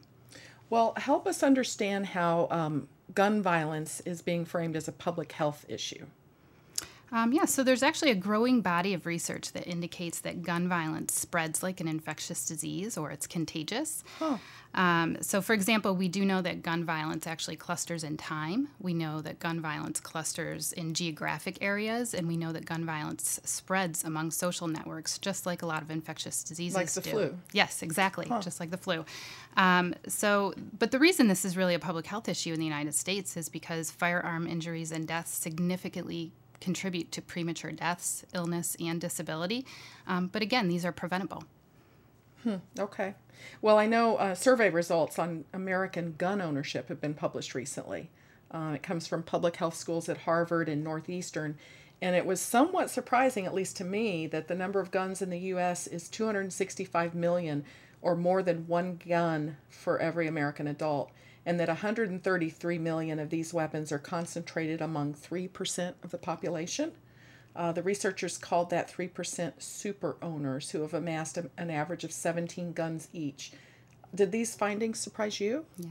Well, 0.70 0.94
help 0.96 1.24
us 1.28 1.44
understand 1.44 2.06
how 2.06 2.48
um, 2.50 2.88
gun 3.14 3.42
violence 3.42 4.00
is 4.00 4.22
being 4.22 4.44
framed 4.44 4.74
as 4.74 4.88
a 4.88 4.92
public 4.92 5.30
health 5.30 5.64
issue. 5.68 6.06
Um, 7.14 7.32
yeah, 7.32 7.44
so 7.44 7.62
there's 7.62 7.84
actually 7.84 8.10
a 8.10 8.16
growing 8.16 8.60
body 8.60 8.92
of 8.92 9.06
research 9.06 9.52
that 9.52 9.68
indicates 9.68 10.18
that 10.20 10.42
gun 10.42 10.68
violence 10.68 11.14
spreads 11.14 11.62
like 11.62 11.80
an 11.80 11.86
infectious 11.86 12.44
disease 12.44 12.98
or 12.98 13.12
it's 13.12 13.28
contagious. 13.28 14.02
Huh. 14.18 14.38
Um, 14.74 15.18
so, 15.20 15.40
for 15.40 15.52
example, 15.52 15.94
we 15.94 16.08
do 16.08 16.24
know 16.24 16.42
that 16.42 16.64
gun 16.64 16.84
violence 16.84 17.28
actually 17.28 17.54
clusters 17.54 18.02
in 18.02 18.16
time. 18.16 18.66
We 18.80 18.94
know 18.94 19.20
that 19.20 19.38
gun 19.38 19.60
violence 19.60 20.00
clusters 20.00 20.72
in 20.72 20.94
geographic 20.94 21.58
areas, 21.60 22.14
and 22.14 22.26
we 22.26 22.36
know 22.36 22.50
that 22.50 22.64
gun 22.64 22.84
violence 22.84 23.38
spreads 23.44 24.02
among 24.02 24.32
social 24.32 24.66
networks, 24.66 25.18
just 25.20 25.46
like 25.46 25.62
a 25.62 25.66
lot 25.66 25.82
of 25.82 25.92
infectious 25.92 26.42
diseases 26.42 26.74
like 26.74 26.90
the 26.90 27.00
do. 27.00 27.10
flu. 27.10 27.38
Yes, 27.52 27.84
exactly, 27.84 28.26
huh. 28.26 28.40
just 28.40 28.58
like 28.58 28.72
the 28.72 28.76
flu. 28.76 29.04
Um, 29.56 29.94
so, 30.08 30.52
but 30.76 30.90
the 30.90 30.98
reason 30.98 31.28
this 31.28 31.44
is 31.44 31.56
really 31.56 31.74
a 31.74 31.78
public 31.78 32.06
health 32.06 32.28
issue 32.28 32.52
in 32.52 32.58
the 32.58 32.66
United 32.66 32.96
States 32.96 33.36
is 33.36 33.48
because 33.48 33.92
firearm 33.92 34.48
injuries 34.48 34.90
and 34.90 35.06
deaths 35.06 35.30
significantly 35.30 36.32
contribute 36.64 37.12
to 37.12 37.20
premature 37.20 37.70
deaths, 37.70 38.24
illness, 38.32 38.74
and 38.80 38.98
disability. 38.98 39.66
Um, 40.06 40.28
but 40.28 40.40
again, 40.40 40.66
these 40.66 40.84
are 40.84 40.92
preventable. 40.92 41.44
Hmm, 42.42 42.56
okay. 42.78 43.14
Well, 43.60 43.76
I 43.78 43.86
know 43.86 44.16
uh, 44.16 44.34
survey 44.34 44.70
results 44.70 45.18
on 45.18 45.44
American 45.52 46.14
gun 46.16 46.40
ownership 46.40 46.88
have 46.88 47.02
been 47.02 47.12
published 47.12 47.54
recently. 47.54 48.10
Uh, 48.50 48.72
it 48.76 48.82
comes 48.82 49.06
from 49.06 49.22
public 49.22 49.56
health 49.56 49.74
schools 49.74 50.08
at 50.08 50.18
Harvard 50.18 50.68
and 50.68 50.82
Northeastern. 50.82 51.58
And 52.00 52.16
it 52.16 52.24
was 52.24 52.40
somewhat 52.40 52.90
surprising, 52.90 53.44
at 53.44 53.54
least 53.54 53.76
to 53.76 53.84
me, 53.84 54.26
that 54.28 54.48
the 54.48 54.54
number 54.54 54.80
of 54.80 54.90
guns 54.90 55.20
in 55.20 55.30
the 55.30 55.38
U.S. 55.38 55.86
is 55.86 56.08
265 56.08 57.14
million, 57.14 57.64
or 58.00 58.16
more 58.16 58.42
than 58.42 58.66
one 58.66 59.00
gun 59.06 59.56
for 59.68 59.98
every 59.98 60.26
American 60.26 60.66
adult, 60.66 61.10
and 61.46 61.60
that 61.60 61.68
133 61.68 62.78
million 62.78 63.18
of 63.18 63.30
these 63.30 63.52
weapons 63.52 63.92
are 63.92 63.98
concentrated 63.98 64.80
among 64.80 65.14
3% 65.14 65.94
of 66.02 66.10
the 66.10 66.18
population. 66.18 66.92
Uh, 67.56 67.70
the 67.70 67.82
researchers 67.82 68.36
called 68.36 68.70
that 68.70 68.90
3% 68.90 69.52
super 69.58 70.16
owners 70.20 70.70
who 70.70 70.82
have 70.82 70.94
amassed 70.94 71.38
a, 71.38 71.50
an 71.56 71.70
average 71.70 72.02
of 72.02 72.12
17 72.12 72.72
guns 72.72 73.08
each. 73.12 73.52
Did 74.14 74.32
these 74.32 74.54
findings 74.54 75.00
surprise 75.00 75.40
you? 75.40 75.64
Yeah. 75.76 75.90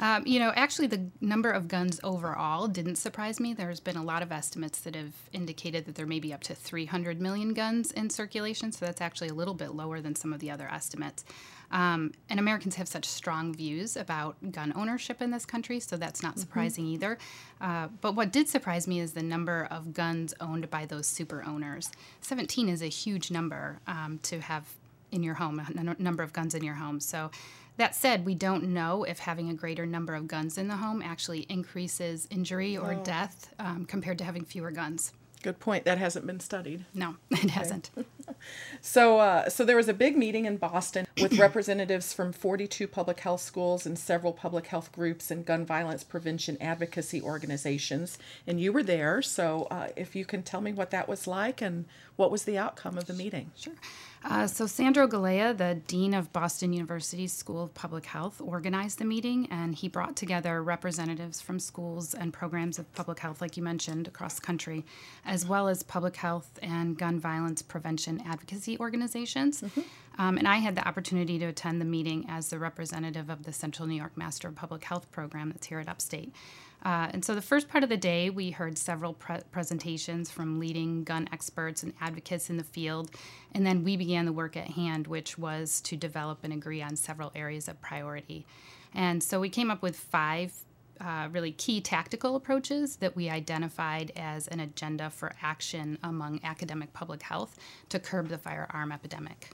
Um, 0.00 0.26
you 0.26 0.40
know, 0.40 0.52
actually, 0.56 0.88
the 0.88 1.06
number 1.20 1.50
of 1.50 1.68
guns 1.68 2.00
overall 2.02 2.66
didn't 2.66 2.96
surprise 2.96 3.38
me. 3.38 3.54
There's 3.54 3.80
been 3.80 3.96
a 3.96 4.02
lot 4.02 4.22
of 4.22 4.32
estimates 4.32 4.80
that 4.80 4.96
have 4.96 5.14
indicated 5.32 5.84
that 5.84 5.94
there 5.94 6.06
may 6.06 6.20
be 6.20 6.32
up 6.32 6.42
to 6.44 6.54
300 6.54 7.20
million 7.20 7.54
guns 7.54 7.92
in 7.92 8.10
circulation, 8.10 8.72
so 8.72 8.86
that's 8.86 9.00
actually 9.00 9.28
a 9.28 9.34
little 9.34 9.54
bit 9.54 9.74
lower 9.74 10.00
than 10.00 10.16
some 10.16 10.32
of 10.32 10.40
the 10.40 10.50
other 10.50 10.68
estimates. 10.68 11.24
Um, 11.70 12.12
and 12.28 12.40
Americans 12.40 12.74
have 12.76 12.88
such 12.88 13.04
strong 13.04 13.54
views 13.54 13.96
about 13.96 14.36
gun 14.50 14.72
ownership 14.74 15.22
in 15.22 15.30
this 15.30 15.46
country, 15.46 15.80
so 15.80 15.96
that's 15.96 16.22
not 16.22 16.32
mm-hmm. 16.32 16.40
surprising 16.40 16.84
mm-hmm. 16.84 16.94
either. 16.94 17.18
Uh, 17.60 17.88
but 18.00 18.14
what 18.14 18.32
did 18.32 18.48
surprise 18.48 18.88
me 18.88 19.00
is 19.00 19.12
the 19.12 19.22
number 19.22 19.68
of 19.70 19.92
guns 19.92 20.34
owned 20.40 20.68
by 20.70 20.86
those 20.86 21.06
super 21.06 21.44
owners. 21.46 21.90
17 22.22 22.68
is 22.68 22.82
a 22.82 22.86
huge 22.86 23.30
number 23.30 23.80
um, 23.86 24.18
to 24.24 24.40
have 24.40 24.64
in 25.12 25.22
your 25.22 25.34
home, 25.34 25.60
a 25.60 26.02
number 26.02 26.22
of 26.22 26.32
guns 26.32 26.54
in 26.54 26.62
your 26.62 26.74
home. 26.74 27.00
So, 27.00 27.30
that 27.76 27.94
said, 27.94 28.26
we 28.26 28.34
don't 28.34 28.64
know 28.64 29.04
if 29.04 29.20
having 29.20 29.48
a 29.48 29.54
greater 29.54 29.86
number 29.86 30.14
of 30.14 30.28
guns 30.28 30.58
in 30.58 30.68
the 30.68 30.76
home 30.76 31.00
actually 31.00 31.46
increases 31.48 32.28
injury 32.30 32.76
or 32.76 32.92
oh. 32.92 33.02
death 33.02 33.54
um, 33.58 33.86
compared 33.86 34.18
to 34.18 34.24
having 34.24 34.44
fewer 34.44 34.70
guns. 34.70 35.14
Good 35.42 35.58
point. 35.58 35.84
That 35.84 35.96
hasn't 35.96 36.26
been 36.26 36.40
studied. 36.40 36.84
No, 36.92 37.16
it 37.30 37.38
okay. 37.38 37.48
hasn't. 37.48 37.90
So, 38.80 39.18
uh, 39.18 39.48
so 39.48 39.64
there 39.64 39.76
was 39.76 39.88
a 39.88 39.94
big 39.94 40.16
meeting 40.16 40.44
in 40.46 40.56
Boston 40.56 41.06
with 41.20 41.38
representatives 41.38 42.12
from 42.12 42.32
42 42.32 42.86
public 42.88 43.20
health 43.20 43.40
schools 43.40 43.86
and 43.86 43.98
several 43.98 44.32
public 44.32 44.66
health 44.66 44.92
groups 44.92 45.30
and 45.30 45.44
gun 45.44 45.66
violence 45.66 46.04
prevention 46.04 46.56
advocacy 46.60 47.20
organizations. 47.20 48.18
And 48.46 48.60
you 48.60 48.72
were 48.72 48.82
there, 48.82 49.22
so 49.22 49.66
uh, 49.70 49.88
if 49.96 50.16
you 50.16 50.24
can 50.24 50.42
tell 50.42 50.60
me 50.60 50.72
what 50.72 50.90
that 50.90 51.08
was 51.08 51.26
like 51.26 51.60
and 51.60 51.84
what 52.16 52.30
was 52.30 52.44
the 52.44 52.58
outcome 52.58 52.98
of 52.98 53.06
the 53.06 53.14
meeting? 53.14 53.50
Sure. 53.56 53.74
Uh, 54.22 54.46
so, 54.46 54.66
Sandro 54.66 55.08
Galea, 55.08 55.56
the 55.56 55.80
Dean 55.86 56.12
of 56.12 56.30
Boston 56.30 56.74
University's 56.74 57.32
School 57.32 57.62
of 57.62 57.72
Public 57.72 58.04
Health, 58.04 58.38
organized 58.44 58.98
the 58.98 59.06
meeting 59.06 59.48
and 59.50 59.74
he 59.74 59.88
brought 59.88 60.14
together 60.14 60.62
representatives 60.62 61.40
from 61.40 61.58
schools 61.58 62.12
and 62.12 62.30
programs 62.30 62.78
of 62.78 62.92
public 62.92 63.18
health, 63.20 63.40
like 63.40 63.56
you 63.56 63.62
mentioned, 63.62 64.06
across 64.06 64.34
the 64.34 64.42
country, 64.42 64.84
as 65.24 65.46
well 65.46 65.68
as 65.68 65.82
public 65.82 66.16
health 66.16 66.58
and 66.62 66.98
gun 66.98 67.18
violence 67.18 67.62
prevention 67.62 68.19
advocacy 68.26 68.78
organizations. 68.78 69.62
Mm-hmm. 69.62 69.80
Um, 70.18 70.38
and 70.38 70.46
I 70.46 70.56
had 70.56 70.74
the 70.74 70.86
opportunity 70.86 71.38
to 71.38 71.46
attend 71.46 71.80
the 71.80 71.84
meeting 71.86 72.26
as 72.28 72.50
the 72.50 72.58
representative 72.58 73.30
of 73.30 73.44
the 73.44 73.52
Central 73.52 73.88
New 73.88 73.94
York 73.94 74.16
Master 74.16 74.48
of 74.48 74.54
Public 74.54 74.84
Health 74.84 75.10
program 75.10 75.50
that's 75.50 75.66
here 75.66 75.80
at 75.80 75.88
Upstate. 75.88 76.34
Uh, 76.82 77.08
and 77.12 77.24
so 77.24 77.34
the 77.34 77.42
first 77.42 77.68
part 77.68 77.84
of 77.84 77.90
the 77.90 77.96
day, 77.96 78.30
we 78.30 78.50
heard 78.50 78.78
several 78.78 79.12
pre- 79.12 79.40
presentations 79.52 80.30
from 80.30 80.58
leading 80.58 81.04
gun 81.04 81.28
experts 81.32 81.82
and 81.82 81.92
advocates 82.00 82.48
in 82.48 82.56
the 82.56 82.64
field. 82.64 83.10
And 83.52 83.66
then 83.66 83.84
we 83.84 83.96
began 83.96 84.24
the 84.24 84.32
work 84.32 84.56
at 84.56 84.68
hand, 84.68 85.06
which 85.06 85.36
was 85.36 85.80
to 85.82 85.96
develop 85.96 86.38
and 86.42 86.52
agree 86.52 86.80
on 86.80 86.96
several 86.96 87.32
areas 87.34 87.68
of 87.68 87.80
priority. 87.82 88.46
And 88.94 89.22
so 89.22 89.40
we 89.40 89.50
came 89.50 89.70
up 89.70 89.82
with 89.82 89.96
five 89.96 90.52
uh, 91.00 91.28
really 91.30 91.52
key 91.52 91.80
tactical 91.80 92.36
approaches 92.36 92.96
that 92.96 93.16
we 93.16 93.28
identified 93.28 94.12
as 94.16 94.48
an 94.48 94.60
agenda 94.60 95.10
for 95.10 95.32
action 95.42 95.98
among 96.02 96.40
academic 96.44 96.92
public 96.92 97.22
health 97.22 97.58
to 97.88 97.98
curb 97.98 98.28
the 98.28 98.38
firearm 98.38 98.92
epidemic. 98.92 99.50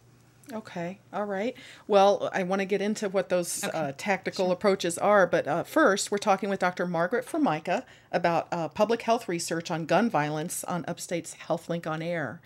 Okay, 0.53 1.01
all 1.13 1.25
right. 1.25 1.57
Well, 1.89 2.31
I 2.33 2.45
want 2.45 2.61
to 2.61 2.67
get 2.67 2.81
into 2.81 3.09
what 3.09 3.31
those 3.31 3.65
okay. 3.65 3.77
uh, 3.77 3.93
tactical 3.97 4.47
sure. 4.47 4.53
approaches 4.53 4.97
are, 4.97 5.27
but 5.27 5.49
uh, 5.49 5.65
first, 5.65 6.13
we're 6.13 6.19
talking 6.19 6.49
with 6.49 6.61
Dr. 6.61 6.87
Margaret 6.87 7.25
Formica 7.25 7.85
about 8.13 8.47
uh, 8.53 8.69
public 8.69 9.03
health 9.03 9.29
research 9.29 9.73
on 9.73 9.87
gun 9.87 10.09
violence 10.09 10.63
on 10.65 10.85
Upstate's 10.87 11.35
HealthLink 11.49 11.87
on 11.87 12.01
Air. 12.01 12.41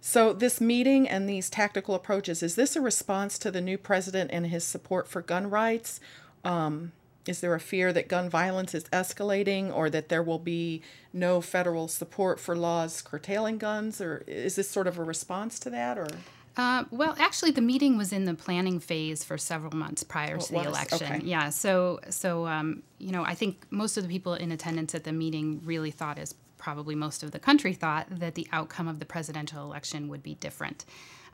So, 0.00 0.34
this 0.34 0.60
meeting 0.60 1.08
and 1.08 1.28
these 1.28 1.48
tactical 1.48 1.94
approaches 1.94 2.42
is 2.42 2.54
this 2.54 2.76
a 2.76 2.82
response 2.82 3.38
to 3.38 3.50
the 3.50 3.62
new 3.62 3.78
president 3.78 4.30
and 4.30 4.46
his 4.46 4.64
support 4.64 5.08
for 5.08 5.22
gun 5.22 5.48
rights? 5.48 6.00
Um, 6.44 6.92
is 7.28 7.40
there 7.40 7.54
a 7.54 7.60
fear 7.60 7.92
that 7.92 8.08
gun 8.08 8.30
violence 8.30 8.74
is 8.74 8.84
escalating 8.84 9.74
or 9.74 9.90
that 9.90 10.08
there 10.08 10.22
will 10.22 10.38
be 10.38 10.82
no 11.12 11.40
federal 11.40 11.86
support 11.86 12.40
for 12.40 12.56
laws 12.56 13.02
curtailing 13.02 13.58
guns? 13.58 14.00
Or 14.00 14.24
is 14.26 14.56
this 14.56 14.70
sort 14.70 14.86
of 14.86 14.98
a 14.98 15.04
response 15.04 15.58
to 15.60 15.70
that? 15.70 15.98
Or 15.98 16.08
uh, 16.56 16.84
well, 16.90 17.14
actually, 17.18 17.50
the 17.50 17.60
meeting 17.60 17.98
was 17.98 18.12
in 18.12 18.24
the 18.24 18.34
planning 18.34 18.80
phase 18.80 19.22
for 19.22 19.36
several 19.36 19.76
months 19.76 20.02
prior 20.02 20.36
oh, 20.36 20.40
to 20.40 20.52
the 20.52 20.62
election. 20.62 21.12
Okay. 21.12 21.20
Yeah, 21.24 21.50
so 21.50 22.00
so 22.08 22.46
um, 22.46 22.82
you 22.98 23.12
know, 23.12 23.24
I 23.24 23.34
think 23.34 23.66
most 23.70 23.98
of 23.98 24.02
the 24.02 24.08
people 24.08 24.34
in 24.34 24.50
attendance 24.50 24.94
at 24.94 25.04
the 25.04 25.12
meeting 25.12 25.60
really 25.64 25.90
thought, 25.90 26.18
as 26.18 26.34
probably 26.56 26.94
most 26.94 27.22
of 27.22 27.30
the 27.30 27.38
country 27.38 27.74
thought, 27.74 28.06
that 28.10 28.34
the 28.34 28.48
outcome 28.52 28.88
of 28.88 28.98
the 28.98 29.04
presidential 29.04 29.62
election 29.62 30.08
would 30.08 30.22
be 30.22 30.34
different. 30.34 30.84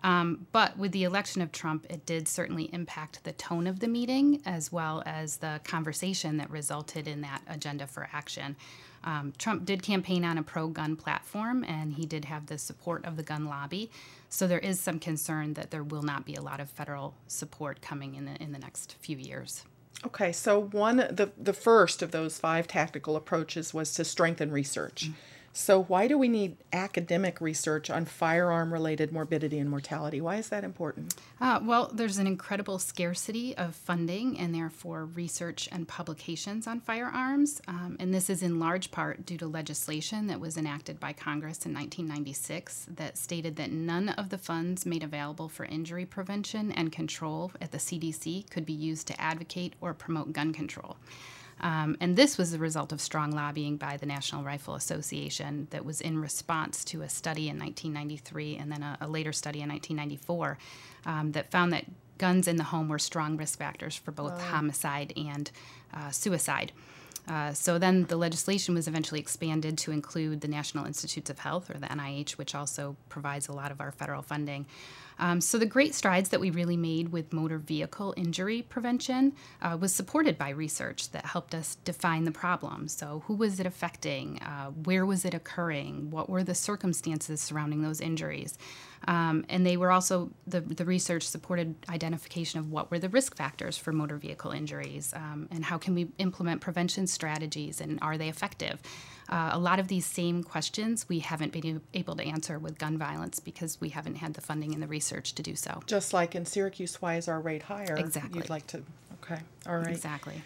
Um, 0.04 0.46
but 0.52 0.76
with 0.76 0.92
the 0.92 1.04
election 1.04 1.40
of 1.40 1.50
Trump, 1.50 1.86
it 1.88 2.04
did 2.04 2.28
certainly 2.28 2.64
impact 2.74 3.24
the 3.24 3.32
tone 3.32 3.66
of 3.66 3.80
the 3.80 3.88
meeting 3.88 4.42
as 4.44 4.70
well 4.70 5.02
as 5.06 5.38
the 5.38 5.60
conversation 5.64 6.36
that 6.36 6.50
resulted 6.50 7.08
in 7.08 7.22
that 7.22 7.40
agenda 7.48 7.86
for 7.86 8.06
action. 8.12 8.54
Um, 9.02 9.32
Trump 9.38 9.64
did 9.64 9.82
campaign 9.82 10.24
on 10.24 10.36
a 10.36 10.42
pro 10.42 10.68
gun 10.68 10.96
platform, 10.96 11.64
and 11.64 11.94
he 11.94 12.04
did 12.04 12.26
have 12.26 12.46
the 12.46 12.58
support 12.58 13.04
of 13.06 13.16
the 13.16 13.22
gun 13.22 13.46
lobby. 13.46 13.90
So 14.28 14.46
there 14.46 14.58
is 14.58 14.78
some 14.78 14.98
concern 14.98 15.54
that 15.54 15.70
there 15.70 15.82
will 15.82 16.02
not 16.02 16.26
be 16.26 16.34
a 16.34 16.42
lot 16.42 16.60
of 16.60 16.68
federal 16.70 17.14
support 17.26 17.80
coming 17.80 18.14
in 18.14 18.26
the, 18.26 18.34
in 18.42 18.52
the 18.52 18.58
next 18.58 18.96
few 19.00 19.16
years. 19.16 19.64
Okay, 20.04 20.32
so 20.32 20.60
one 20.60 20.96
the 20.96 21.30
the 21.38 21.52
first 21.54 22.02
of 22.02 22.10
those 22.10 22.38
five 22.38 22.66
tactical 22.66 23.16
approaches 23.16 23.72
was 23.72 23.94
to 23.94 24.04
strengthen 24.04 24.50
research. 24.50 25.04
Mm-hmm. 25.04 25.14
So, 25.56 25.84
why 25.84 26.08
do 26.08 26.18
we 26.18 26.26
need 26.26 26.56
academic 26.72 27.40
research 27.40 27.88
on 27.88 28.06
firearm 28.06 28.72
related 28.72 29.12
morbidity 29.12 29.60
and 29.60 29.70
mortality? 29.70 30.20
Why 30.20 30.34
is 30.34 30.48
that 30.48 30.64
important? 30.64 31.14
Uh, 31.40 31.60
well, 31.62 31.92
there's 31.94 32.18
an 32.18 32.26
incredible 32.26 32.80
scarcity 32.80 33.56
of 33.56 33.76
funding 33.76 34.36
and 34.36 34.52
therefore 34.52 35.04
research 35.04 35.68
and 35.70 35.86
publications 35.86 36.66
on 36.66 36.80
firearms. 36.80 37.62
Um, 37.68 37.96
and 38.00 38.12
this 38.12 38.28
is 38.28 38.42
in 38.42 38.58
large 38.58 38.90
part 38.90 39.24
due 39.24 39.38
to 39.38 39.46
legislation 39.46 40.26
that 40.26 40.40
was 40.40 40.56
enacted 40.56 40.98
by 40.98 41.12
Congress 41.12 41.64
in 41.64 41.72
1996 41.72 42.88
that 42.90 43.16
stated 43.16 43.54
that 43.54 43.70
none 43.70 44.08
of 44.08 44.30
the 44.30 44.38
funds 44.38 44.84
made 44.84 45.04
available 45.04 45.48
for 45.48 45.66
injury 45.66 46.04
prevention 46.04 46.72
and 46.72 46.90
control 46.90 47.52
at 47.60 47.70
the 47.70 47.78
CDC 47.78 48.50
could 48.50 48.66
be 48.66 48.72
used 48.72 49.06
to 49.06 49.20
advocate 49.20 49.74
or 49.80 49.94
promote 49.94 50.32
gun 50.32 50.52
control. 50.52 50.96
Um, 51.60 51.96
and 52.00 52.16
this 52.16 52.36
was 52.36 52.50
the 52.50 52.58
result 52.58 52.92
of 52.92 53.00
strong 53.00 53.30
lobbying 53.30 53.76
by 53.76 53.96
the 53.96 54.06
National 54.06 54.42
Rifle 54.42 54.74
Association 54.74 55.68
that 55.70 55.84
was 55.84 56.00
in 56.00 56.18
response 56.18 56.84
to 56.86 57.02
a 57.02 57.08
study 57.08 57.48
in 57.48 57.58
1993 57.58 58.56
and 58.56 58.70
then 58.72 58.82
a, 58.82 58.98
a 59.00 59.08
later 59.08 59.32
study 59.32 59.60
in 59.60 59.68
1994 59.68 60.58
um, 61.06 61.32
that 61.32 61.50
found 61.50 61.72
that 61.72 61.84
guns 62.18 62.46
in 62.48 62.56
the 62.56 62.64
home 62.64 62.88
were 62.88 62.98
strong 62.98 63.36
risk 63.36 63.58
factors 63.58 63.96
for 63.96 64.12
both 64.12 64.32
wow. 64.32 64.38
homicide 64.38 65.12
and 65.16 65.50
uh, 65.92 66.10
suicide. 66.10 66.72
Uh, 67.26 67.52
so 67.52 67.78
then 67.78 68.04
the 68.04 68.16
legislation 68.16 68.74
was 68.74 68.86
eventually 68.86 69.20
expanded 69.20 69.78
to 69.78 69.90
include 69.90 70.42
the 70.42 70.48
National 70.48 70.84
Institutes 70.84 71.30
of 71.30 71.38
Health, 71.38 71.70
or 71.70 71.78
the 71.78 71.86
NIH, 71.86 72.32
which 72.32 72.54
also 72.54 72.96
provides 73.08 73.48
a 73.48 73.52
lot 73.52 73.70
of 73.70 73.80
our 73.80 73.90
federal 73.90 74.22
funding. 74.22 74.66
Um, 75.18 75.40
so 75.40 75.58
the 75.58 75.66
great 75.66 75.94
strides 75.94 76.30
that 76.30 76.40
we 76.40 76.50
really 76.50 76.76
made 76.76 77.12
with 77.12 77.32
motor 77.32 77.58
vehicle 77.58 78.14
injury 78.16 78.62
prevention 78.62 79.32
uh, 79.62 79.76
was 79.80 79.94
supported 79.94 80.36
by 80.38 80.50
research 80.50 81.10
that 81.10 81.26
helped 81.26 81.54
us 81.54 81.76
define 81.84 82.24
the 82.24 82.32
problem. 82.32 82.88
So 82.88 83.22
who 83.26 83.34
was 83.34 83.60
it 83.60 83.66
affecting? 83.66 84.40
Uh, 84.40 84.70
where 84.70 85.06
was 85.06 85.24
it 85.24 85.34
occurring? 85.34 86.10
What 86.10 86.28
were 86.28 86.42
the 86.42 86.54
circumstances 86.54 87.40
surrounding 87.40 87.82
those 87.82 88.00
injuries? 88.00 88.58
Um, 89.06 89.44
and 89.48 89.66
they 89.66 89.76
were 89.76 89.90
also 89.90 90.30
the, 90.46 90.60
the 90.60 90.84
research 90.84 91.24
supported 91.28 91.74
identification 91.88 92.60
of 92.60 92.70
what 92.70 92.90
were 92.90 92.98
the 92.98 93.08
risk 93.08 93.36
factors 93.36 93.76
for 93.76 93.92
motor 93.92 94.16
vehicle 94.16 94.50
injuries 94.50 95.12
um, 95.14 95.48
and 95.50 95.64
how 95.64 95.78
can 95.78 95.94
we 95.94 96.08
implement 96.18 96.60
prevention 96.60 97.06
strategies 97.06 97.80
and 97.80 97.98
are 98.00 98.16
they 98.16 98.28
effective 98.28 98.80
uh, 99.28 99.50
a 99.52 99.58
lot 99.58 99.78
of 99.78 99.88
these 99.88 100.06
same 100.06 100.42
questions 100.42 101.08
we 101.08 101.20
haven't 101.20 101.52
been 101.52 101.80
able 101.94 102.16
to 102.16 102.22
answer 102.24 102.58
with 102.58 102.78
gun 102.78 102.98
violence 102.98 103.40
because 103.40 103.80
we 103.80 103.90
haven't 103.90 104.16
had 104.16 104.34
the 104.34 104.40
funding 104.40 104.74
and 104.74 104.82
the 104.82 104.86
research 104.86 105.34
to 105.34 105.42
do 105.42 105.54
so. 105.56 105.82
Just 105.86 106.12
like 106.12 106.34
in 106.34 106.44
Syracuse, 106.44 107.00
why 107.00 107.16
is 107.16 107.28
our 107.28 107.40
rate 107.40 107.62
higher? 107.62 107.96
Exactly. 107.96 108.38
You'd 108.38 108.50
like 108.50 108.66
to, 108.68 108.82
okay, 109.22 109.40
all 109.66 109.78
right. 109.78 109.88
Exactly. 109.88 110.42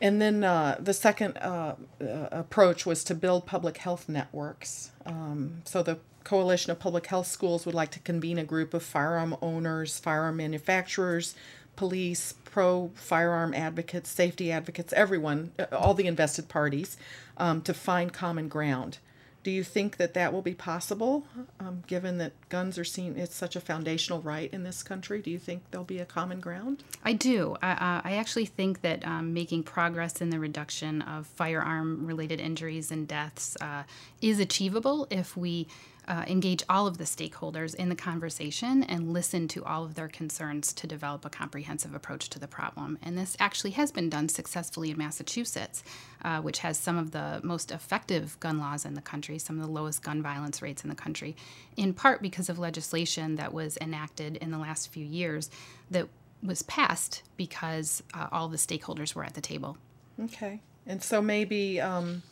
And 0.00 0.22
then 0.22 0.44
uh, 0.44 0.76
the 0.78 0.94
second 0.94 1.38
uh, 1.38 1.74
uh, 2.00 2.04
approach 2.30 2.86
was 2.86 3.02
to 3.04 3.14
build 3.14 3.46
public 3.46 3.78
health 3.78 4.08
networks. 4.08 4.92
Um, 5.04 5.62
so 5.64 5.82
the 5.82 5.98
Coalition 6.22 6.70
of 6.70 6.78
Public 6.78 7.06
Health 7.06 7.26
Schools 7.26 7.64
would 7.66 7.74
like 7.74 7.90
to 7.92 8.00
convene 8.00 8.38
a 8.38 8.44
group 8.44 8.74
of 8.74 8.82
firearm 8.82 9.36
owners, 9.40 9.98
firearm 9.98 10.36
manufacturers, 10.36 11.34
police, 11.74 12.34
pro 12.44 12.90
firearm 12.94 13.54
advocates, 13.54 14.10
safety 14.10 14.52
advocates, 14.52 14.92
everyone, 14.92 15.52
uh, 15.58 15.66
all 15.72 15.94
the 15.94 16.06
invested 16.06 16.48
parties, 16.48 16.96
um, 17.38 17.62
to 17.62 17.72
find 17.72 18.12
common 18.12 18.48
ground. 18.48 18.98
Do 19.44 19.52
you 19.52 19.64
think 19.64 19.96
that 19.96 20.14
that 20.14 20.32
will 20.32 20.42
be 20.42 20.52
possible, 20.52 21.24
um, 21.58 21.82
given 21.86 22.18
that 22.18 22.32
guns 22.48 22.76
are 22.76 22.84
seen 22.84 23.16
it's 23.16 23.36
such 23.36 23.56
a 23.56 23.60
foundational 23.60 24.20
right 24.20 24.52
in 24.52 24.64
this 24.64 24.82
country? 24.82 25.22
Do 25.22 25.30
you 25.30 25.38
think 25.38 25.62
there'll 25.70 25.84
be 25.84 26.00
a 26.00 26.04
common 26.04 26.40
ground? 26.40 26.82
I 27.04 27.12
do. 27.14 27.56
I, 27.62 28.02
I 28.04 28.16
actually 28.16 28.46
think 28.46 28.82
that 28.82 29.06
um, 29.06 29.32
making 29.32 29.62
progress 29.62 30.20
in 30.20 30.30
the 30.30 30.40
reduction 30.40 31.00
of 31.02 31.26
firearm-related 31.28 32.40
injuries 32.40 32.90
and 32.90 33.06
deaths 33.08 33.56
uh, 33.60 33.84
is 34.20 34.40
achievable 34.40 35.06
if 35.08 35.36
we 35.36 35.68
uh, 36.08 36.24
engage 36.26 36.62
all 36.70 36.86
of 36.86 36.96
the 36.96 37.04
stakeholders 37.04 37.74
in 37.74 37.90
the 37.90 37.94
conversation 37.94 38.82
and 38.82 39.12
listen 39.12 39.46
to 39.46 39.62
all 39.64 39.84
of 39.84 39.94
their 39.94 40.08
concerns 40.08 40.72
to 40.72 40.86
develop 40.86 41.24
a 41.24 41.30
comprehensive 41.30 41.94
approach 41.94 42.30
to 42.30 42.38
the 42.38 42.48
problem. 42.48 42.98
And 43.02 43.16
this 43.16 43.36
actually 43.38 43.72
has 43.72 43.92
been 43.92 44.08
done 44.08 44.30
successfully 44.30 44.90
in 44.90 44.96
Massachusetts, 44.96 45.84
uh, 46.24 46.40
which 46.40 46.60
has 46.60 46.78
some 46.78 46.96
of 46.96 47.10
the 47.10 47.40
most 47.44 47.70
effective 47.70 48.40
gun 48.40 48.58
laws 48.58 48.86
in 48.86 48.94
the 48.94 49.02
country, 49.02 49.38
some 49.38 49.60
of 49.60 49.66
the 49.66 49.70
lowest 49.70 50.02
gun 50.02 50.22
violence 50.22 50.62
rates 50.62 50.82
in 50.82 50.88
the 50.88 50.96
country, 50.96 51.36
in 51.76 51.92
part 51.92 52.22
because 52.22 52.48
of 52.48 52.58
legislation 52.58 53.36
that 53.36 53.52
was 53.52 53.76
enacted 53.78 54.36
in 54.36 54.50
the 54.50 54.58
last 54.58 54.88
few 54.88 55.04
years 55.04 55.50
that 55.90 56.08
was 56.42 56.62
passed 56.62 57.22
because 57.36 58.02
uh, 58.14 58.28
all 58.32 58.48
the 58.48 58.56
stakeholders 58.56 59.14
were 59.14 59.24
at 59.24 59.34
the 59.34 59.40
table. 59.42 59.76
Okay. 60.18 60.60
And 60.86 61.02
so 61.02 61.20
maybe 61.20 61.80
um, 61.80 62.22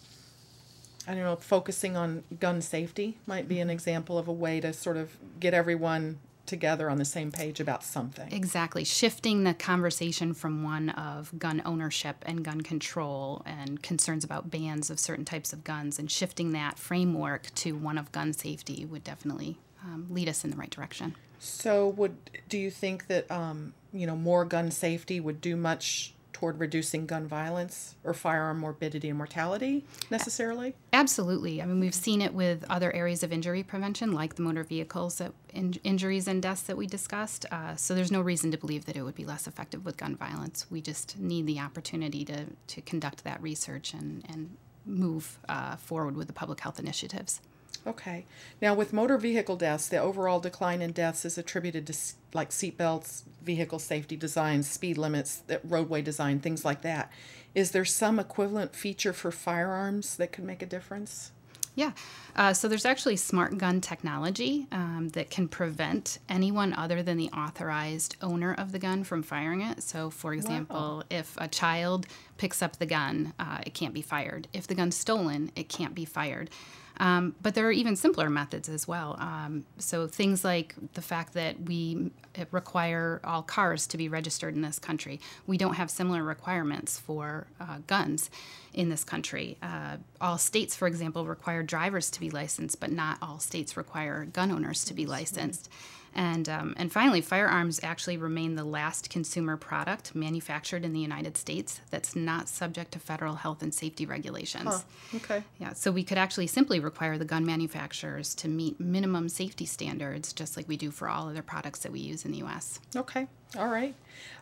I 1.07 1.14
don't 1.14 1.22
know, 1.22 1.36
focusing 1.36 1.96
on 1.96 2.24
gun 2.40 2.61
safety 2.61 3.18
might 3.26 3.48
be 3.48 3.61
an 3.61 3.70
example 3.70 4.18
of 4.18 4.28
a 4.28 4.32
way 4.32 4.61
to 4.61 4.72
sort 4.72 4.96
of 4.96 5.16
get 5.38 5.54
everyone 5.54 6.18
together 6.46 6.88
on 6.88 6.98
the 6.98 7.04
same 7.04 7.32
page 7.32 7.61
about 7.61 7.84
something. 7.84 8.32
Exactly. 8.32 8.84
Shifting 8.84 9.44
the 9.44 9.54
conversation 9.54 10.32
from 10.32 10.62
one 10.62 10.90
of 10.90 11.36
gun 11.38 11.61
ownership 11.64 12.16
and 12.24 12.44
gun 12.44 12.61
control 12.61 13.42
and 13.44 13.82
concerns 13.82 14.24
about 14.24 14.50
bans 14.50 14.88
of 14.88 14.98
certain 14.98 15.24
types 15.24 15.52
of 15.52 15.64
guns 15.64 15.98
and 15.98 16.11
shifting 16.11 16.52
that 16.52 16.78
framework 16.78 17.52
to 17.57 17.72
one 17.72 17.98
of 17.98 18.12
gun 18.12 18.32
safety 18.32 18.84
would 18.84 19.04
definitely 19.04 19.59
um, 19.84 20.07
lead 20.11 20.28
us 20.28 20.44
in 20.44 20.50
the 20.50 20.57
right 20.57 20.70
direction. 20.70 21.14
So, 21.38 21.88
would 21.88 22.16
do 22.48 22.59
you 22.59 22.70
think 22.70 23.09
that 23.09 23.30
um, 23.30 23.74
you 23.92 24.07
know 24.07 24.16
more 24.16 24.44
gun 24.44 24.70
safety 24.70 25.20
would 25.20 25.40
do 25.40 25.54
much 25.54 26.14
toward 26.37 26.61
reducing 26.61 27.07
gun 27.07 27.26
violence 27.26 27.95
or 28.05 28.12
firearm 28.12 28.59
morbidity 28.59 29.09
and 29.09 29.16
mortality 29.16 29.87
necessarily? 30.11 30.74
Absolutely. 30.93 31.62
I 31.62 31.64
mean, 31.64 31.80
we've 31.80 31.95
seen 31.95 32.20
it 32.20 32.34
with 32.34 32.62
other 32.68 32.93
areas 32.93 33.22
of 33.22 33.32
injury 33.32 33.62
prevention, 33.62 34.12
like 34.12 34.34
the 34.34 34.43
motor 34.43 34.62
vehicles 34.62 35.16
that 35.16 35.32
in, 35.55 35.72
injuries 35.82 36.28
and 36.28 36.43
deaths 36.43 36.61
that 36.64 36.76
we 36.76 36.87
discussed. 36.87 37.47
Uh, 37.51 37.74
so 37.74 37.95
there's 37.95 38.12
no 38.12 38.20
reason 38.20 38.51
to 38.51 38.59
believe 38.59 38.84
that 38.84 38.97
it 38.97 39.03
would 39.03 39.14
be 39.14 39.24
less 39.24 39.47
effective 39.47 39.87
with 39.87 39.97
gun 39.97 40.14
violence. 40.14 40.66
We 40.70 40.82
just 40.82 41.18
need 41.18 41.47
the 41.47 41.59
opportunity 41.59 42.22
to, 42.26 42.45
to 42.66 42.82
conduct 42.82 43.24
that 43.24 43.41
research 43.41 43.95
and, 43.95 44.22
and 44.28 44.59
move 44.84 45.39
uh, 45.49 45.76
forward 45.76 46.18
with 46.18 46.26
the 46.26 46.34
public 46.34 46.61
health 46.61 46.78
initiatives. 46.78 47.41
Okay. 47.87 48.26
Now, 48.61 48.74
with 48.74 48.93
motor 48.93 49.16
vehicle 49.16 49.57
deaths, 49.57 49.89
the 49.89 49.99
overall 49.99 50.41
decline 50.41 50.82
in 50.82 50.93
deaths 50.93 51.24
is 51.24 51.39
attributed 51.39 51.87
to 51.87 51.95
like 52.32 52.51
seatbelts, 52.51 53.22
vehicle 53.43 53.78
safety 53.78 54.16
designs, 54.16 54.68
speed 54.68 54.99
limits, 54.99 55.43
roadway 55.62 56.03
design, 56.03 56.41
things 56.41 56.64
like 56.64 56.82
that. 56.82 57.12
Is 57.55 57.70
there 57.70 57.84
some 57.84 58.18
equivalent 58.18 58.74
feature 58.74 59.12
for 59.12 59.30
firearms 59.30 60.16
that 60.16 60.32
could 60.32 60.45
make 60.45 60.62
a 60.62 60.66
difference? 60.66 61.30
Yeah. 61.76 61.93
Uh, 62.34 62.55
so 62.55 62.68
there's 62.68 62.87
actually 62.87 63.16
smart 63.16 63.57
gun 63.59 63.82
technology 63.82 64.66
um, 64.72 65.11
that 65.12 65.30
can 65.30 65.47
prevent 65.47 66.18
anyone 66.28 66.72
other 66.72 67.03
than 67.03 67.18
the 67.18 67.28
authorized 67.30 68.16
owner 68.22 68.55
of 68.55 68.72
the 68.72 68.78
gun 68.78 69.05
from 69.05 69.22
firing 69.22 69.61
it. 69.61 69.82
So, 69.82 70.09
for 70.09 70.32
example, 70.32 70.99
wow. 70.99 71.03
if 71.11 71.37
a 71.39 71.49
child 71.49 72.07
picks 72.39 72.62
up 72.62 72.78
the 72.78 72.87
gun, 72.87 73.34
uh, 73.39 73.59
it 73.64 73.74
can't 73.74 73.93
be 73.93 74.03
fired. 74.03 74.49
If 74.55 74.66
the 74.66 74.74
gun's 74.74 74.97
stolen, 74.97 75.53
it 75.55 75.68
can't 75.68 75.95
be 75.95 76.07
fired. 76.07 76.51
Um, 76.99 77.34
but 77.42 77.55
there 77.55 77.66
are 77.66 77.72
even 77.72 77.97
simpler 77.97 78.30
methods 78.30 78.68
as 78.68 78.88
well. 78.88 79.16
Um, 79.18 79.66
so 79.78 80.07
things 80.07 80.44
like 80.44 80.74
the 80.94 81.03
fact 81.03 81.34
that 81.34 81.61
we 81.62 82.11
require 82.51 83.20
all 83.24 83.42
cars 83.42 83.86
to 83.88 83.97
be 83.97 84.09
registered 84.09 84.55
in 84.55 84.62
this 84.62 84.78
country. 84.78 85.20
We 85.47 85.57
don't 85.57 85.74
have 85.74 85.90
similar 85.90 86.22
requirements 86.22 86.99
for 86.99 87.47
uh, 87.61 87.78
guns 87.86 88.30
in 88.72 88.88
this 88.88 89.05
country. 89.05 89.57
Uh, 89.62 89.97
all 90.20 90.38
states, 90.38 90.76
for 90.76 90.86
example, 90.86 91.26
require 91.26 91.62
drivers 91.62 92.11
to 92.11 92.20
be 92.20 92.30
licensed, 92.30 92.80
but 92.80 92.92
not 92.92 93.18
all 93.22 93.38
states 93.38 93.76
require 93.76 94.26
gun 94.26 94.51
owners 94.51 94.84
to 94.84 94.94
be 94.94 95.07
licensed. 95.07 95.70
And, 96.16 96.48
um, 96.48 96.74
and 96.78 96.90
finally, 96.90 97.20
firearms 97.20 97.78
actually 97.82 98.16
remain 98.16 98.54
the 98.54 98.64
last 98.64 99.10
consumer 99.10 99.58
product 99.58 100.14
manufactured 100.14 100.82
in 100.82 100.94
the 100.94 101.00
United 101.00 101.36
States 101.36 101.82
that's 101.90 102.16
not 102.16 102.48
subject 102.48 102.92
to 102.92 102.98
federal 102.98 103.34
health 103.34 103.62
and 103.62 103.74
safety 103.74 104.06
regulations. 104.06 104.64
Huh. 104.64 105.16
Okay. 105.16 105.44
Yeah, 105.60 105.74
so 105.74 105.92
we 105.92 106.02
could 106.02 106.16
actually 106.16 106.46
simply 106.46 106.80
require 106.80 107.18
the 107.18 107.26
gun 107.26 107.44
manufacturers 107.44 108.34
to 108.36 108.48
meet 108.48 108.80
minimum 108.80 109.28
safety 109.28 109.66
standards, 109.66 110.32
just 110.32 110.56
like 110.56 110.66
we 110.66 110.78
do 110.78 110.90
for 110.90 111.06
all 111.06 111.28
other 111.28 111.42
products 111.42 111.80
that 111.80 111.92
we 111.92 112.00
use 112.00 112.24
in 112.24 112.32
the 112.32 112.38
U.S. 112.38 112.80
Okay. 112.96 113.26
All 113.58 113.68
right. 113.68 113.94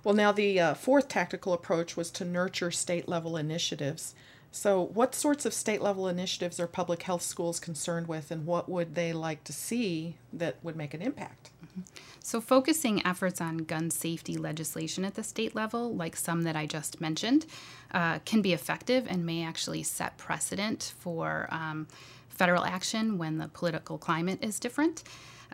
Well, 0.05 0.14
now 0.14 0.31
the 0.31 0.61
uh, 0.61 0.75
fourth 0.75 1.09
tactical 1.09 1.53
approach 1.53 1.97
was 1.97 2.12
to 2.12 2.25
nurture 2.25 2.70
state 2.70 3.09
level 3.09 3.37
initiatives. 3.37 4.14
So, 4.57 4.81
what 4.81 5.17
sorts 5.17 5.45
of 5.45 5.53
state 5.53 5.83
level 5.83 6.07
initiatives 6.07 6.61
are 6.61 6.69
public 6.69 7.03
health 7.03 7.23
schools 7.23 7.59
concerned 7.59 8.07
with, 8.07 8.31
and 8.31 8.47
what 8.47 8.69
would 8.69 8.95
they 8.95 9.13
like 9.13 9.43
to 9.45 9.53
see 9.53 10.15
that 10.33 10.59
would 10.63 10.77
make 10.77 10.95
an 10.95 11.03
impact? 11.03 11.51
Mm-hmm. 11.67 11.81
So, 12.21 12.41
focusing 12.41 13.05
efforts 13.05 13.41
on 13.41 13.59
gun 13.59 13.91
safety 13.91 14.37
legislation 14.37 15.05
at 15.05 15.17
the 15.17 15.25
state 15.25 15.57
level, 15.57 15.93
like 15.93 16.15
some 16.15 16.43
that 16.43 16.55
I 16.55 16.67
just 16.67 17.01
mentioned, 17.01 17.47
uh, 17.91 18.21
can 18.21 18.43
be 18.43 18.53
effective 18.53 19.09
and 19.11 19.27
may 19.27 19.43
actually 19.43 19.83
set 19.83 20.19
precedent 20.19 20.95
for 21.01 21.49
um, 21.51 21.89
federal 22.29 22.65
action 22.65 23.19
when 23.19 23.39
the 23.39 23.49
political 23.49 23.99
climate 23.99 24.39
is 24.41 24.61
different. 24.61 25.03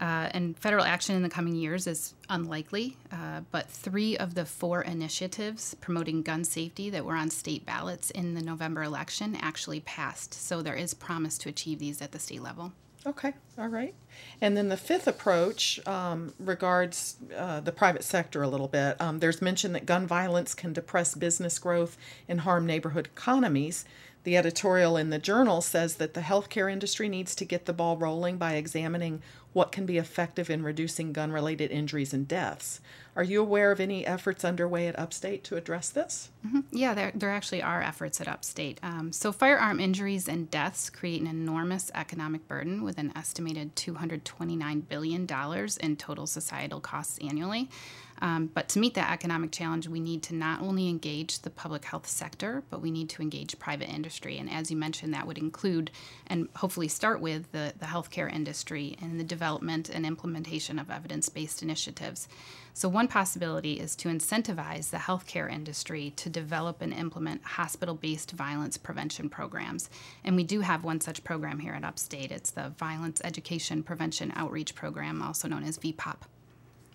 Uh, 0.00 0.30
and 0.32 0.56
federal 0.56 0.84
action 0.84 1.14
in 1.14 1.22
the 1.22 1.28
coming 1.28 1.54
years 1.54 1.86
is 1.86 2.14
unlikely, 2.30 2.96
uh, 3.12 3.40
but 3.50 3.68
three 3.68 4.16
of 4.16 4.34
the 4.34 4.46
four 4.46 4.80
initiatives 4.80 5.74
promoting 5.82 6.22
gun 6.22 6.42
safety 6.42 6.88
that 6.88 7.04
were 7.04 7.14
on 7.14 7.28
state 7.28 7.66
ballots 7.66 8.10
in 8.12 8.34
the 8.34 8.40
November 8.40 8.82
election 8.82 9.36
actually 9.42 9.80
passed. 9.80 10.32
So 10.32 10.62
there 10.62 10.74
is 10.74 10.94
promise 10.94 11.36
to 11.38 11.50
achieve 11.50 11.78
these 11.78 12.00
at 12.00 12.12
the 12.12 12.18
state 12.18 12.42
level. 12.42 12.72
Okay, 13.06 13.32
all 13.58 13.68
right. 13.68 13.94
And 14.40 14.56
then 14.56 14.68
the 14.68 14.76
fifth 14.76 15.06
approach 15.06 15.86
um, 15.86 16.34
regards 16.38 17.16
uh, 17.36 17.60
the 17.60 17.72
private 17.72 18.04
sector 18.04 18.42
a 18.42 18.48
little 18.48 18.68
bit. 18.68 19.00
Um, 19.00 19.20
there's 19.20 19.40
mention 19.40 19.72
that 19.72 19.86
gun 19.86 20.06
violence 20.06 20.54
can 20.54 20.74
depress 20.74 21.14
business 21.14 21.58
growth 21.58 21.96
and 22.28 22.40
harm 22.40 22.66
neighborhood 22.66 23.06
economies. 23.06 23.86
The 24.24 24.36
editorial 24.36 24.98
in 24.98 25.08
the 25.08 25.18
journal 25.18 25.62
says 25.62 25.94
that 25.96 26.12
the 26.12 26.20
healthcare 26.20 26.70
industry 26.70 27.08
needs 27.08 27.34
to 27.36 27.46
get 27.46 27.64
the 27.64 27.72
ball 27.72 27.96
rolling 27.96 28.36
by 28.36 28.54
examining 28.54 29.22
what 29.52 29.72
can 29.72 29.86
be 29.86 29.98
effective 29.98 30.48
in 30.48 30.62
reducing 30.62 31.12
gun 31.12 31.32
related 31.32 31.70
injuries 31.70 32.12
and 32.12 32.28
deaths. 32.28 32.80
Are 33.16 33.24
you 33.24 33.40
aware 33.40 33.72
of 33.72 33.80
any 33.80 34.06
efforts 34.06 34.44
underway 34.44 34.86
at 34.86 34.98
Upstate 34.98 35.42
to 35.44 35.56
address 35.56 35.90
this? 35.90 36.30
Mm-hmm. 36.46 36.60
Yeah, 36.70 36.94
there, 36.94 37.10
there 37.14 37.30
actually 37.30 37.60
are 37.60 37.82
efforts 37.82 38.20
at 38.20 38.28
Upstate. 38.28 38.78
Um, 38.82 39.10
so, 39.12 39.32
firearm 39.32 39.80
injuries 39.80 40.28
and 40.28 40.48
deaths 40.50 40.88
create 40.90 41.20
an 41.20 41.26
enormous 41.26 41.90
economic 41.94 42.46
burden 42.46 42.84
with 42.84 42.98
an 42.98 43.12
estimated 43.16 43.74
$229 43.74 44.88
billion 44.88 45.26
in 45.80 45.96
total 45.96 46.26
societal 46.26 46.80
costs 46.80 47.18
annually. 47.18 47.68
Um, 48.22 48.50
but 48.52 48.68
to 48.70 48.78
meet 48.78 48.94
that 48.94 49.10
economic 49.10 49.50
challenge, 49.50 49.88
we 49.88 50.00
need 50.00 50.22
to 50.24 50.34
not 50.34 50.60
only 50.60 50.88
engage 50.88 51.40
the 51.40 51.50
public 51.50 51.84
health 51.84 52.06
sector, 52.06 52.62
but 52.70 52.82
we 52.82 52.90
need 52.90 53.08
to 53.10 53.22
engage 53.22 53.58
private 53.58 53.88
industry. 53.88 54.38
And 54.38 54.50
as 54.50 54.70
you 54.70 54.76
mentioned, 54.76 55.14
that 55.14 55.26
would 55.26 55.38
include 55.38 55.90
and 56.26 56.48
hopefully 56.56 56.88
start 56.88 57.20
with 57.20 57.50
the, 57.52 57.72
the 57.78 57.86
healthcare 57.86 58.32
industry 58.32 58.96
and 59.00 59.18
the 59.18 59.24
development 59.24 59.88
and 59.88 60.04
implementation 60.04 60.78
of 60.78 60.90
evidence 60.90 61.28
based 61.28 61.62
initiatives. 61.62 62.28
So, 62.72 62.88
one 62.88 63.08
possibility 63.08 63.74
is 63.80 63.96
to 63.96 64.08
incentivize 64.08 64.90
the 64.90 64.98
healthcare 64.98 65.52
industry 65.52 66.12
to 66.16 66.30
develop 66.30 66.80
and 66.82 66.92
implement 66.92 67.42
hospital 67.42 67.94
based 67.94 68.32
violence 68.32 68.76
prevention 68.76 69.28
programs. 69.28 69.90
And 70.24 70.36
we 70.36 70.44
do 70.44 70.60
have 70.60 70.84
one 70.84 71.00
such 71.00 71.24
program 71.24 71.58
here 71.58 71.72
at 71.72 71.84
Upstate. 71.84 72.30
It's 72.30 72.50
the 72.50 72.70
Violence 72.78 73.20
Education 73.24 73.82
Prevention 73.82 74.32
Outreach 74.36 74.74
Program, 74.74 75.20
also 75.20 75.48
known 75.48 75.64
as 75.64 75.78
VPOP. 75.78 76.16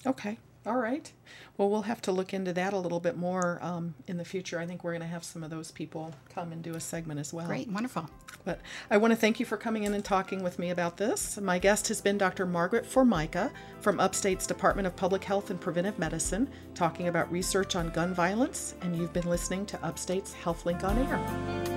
Okay. 0.06 0.38
All 0.66 0.78
right. 0.78 1.12
Well, 1.58 1.70
we'll 1.70 1.84
have 1.84 2.02
to 2.04 2.12
look 2.12 2.34
into 2.34 2.52
that 2.54 2.74
a 2.74 2.78
little 2.78 3.00
bit 3.00 3.16
more 3.16 3.60
um, 3.62 3.94
in 4.08 4.18
the 4.18 4.26
future. 4.26 4.60
I 4.60 4.66
think 4.66 4.84
we're 4.84 4.92
going 4.92 5.02
to 5.02 5.08
have 5.08 5.24
some 5.24 5.44
of 5.44 5.50
those 5.50 5.72
people 5.72 6.14
come 6.34 6.52
and 6.52 6.64
do 6.64 6.74
a 6.74 6.80
segment 6.80 7.20
as 7.20 7.34
well. 7.34 7.46
Great, 7.46 7.70
wonderful. 7.70 8.10
But 8.44 8.62
I 8.90 8.98
want 8.98 9.12
to 9.12 9.16
thank 9.16 9.40
you 9.40 9.46
for 9.46 9.58
coming 9.58 9.84
in 9.84 9.94
and 9.94 10.04
talking 10.04 10.44
with 10.44 10.60
me 10.60 10.72
about 10.72 10.98
this. 10.98 11.38
My 11.40 11.60
guest 11.60 11.88
has 11.90 12.02
been 12.02 12.18
Dr. 12.18 12.46
Margaret 12.46 12.86
Formica 12.86 13.52
from 13.80 14.00
Upstate's 14.00 14.48
Department 14.48 14.88
of 14.88 14.96
Public 14.96 15.24
Health 15.24 15.50
and 15.50 15.62
Preventive 15.62 16.00
Medicine, 16.00 16.50
talking 16.74 17.08
about 17.08 17.32
research 17.32 17.76
on 17.76 17.90
gun 17.90 18.14
violence, 18.14 18.76
and 18.82 18.96
you've 18.96 19.14
been 19.14 19.30
listening 19.30 19.66
to 19.68 19.84
Upstate's 19.86 20.34
HealthLink 20.34 20.84
on 20.84 20.98
Air. 20.98 21.75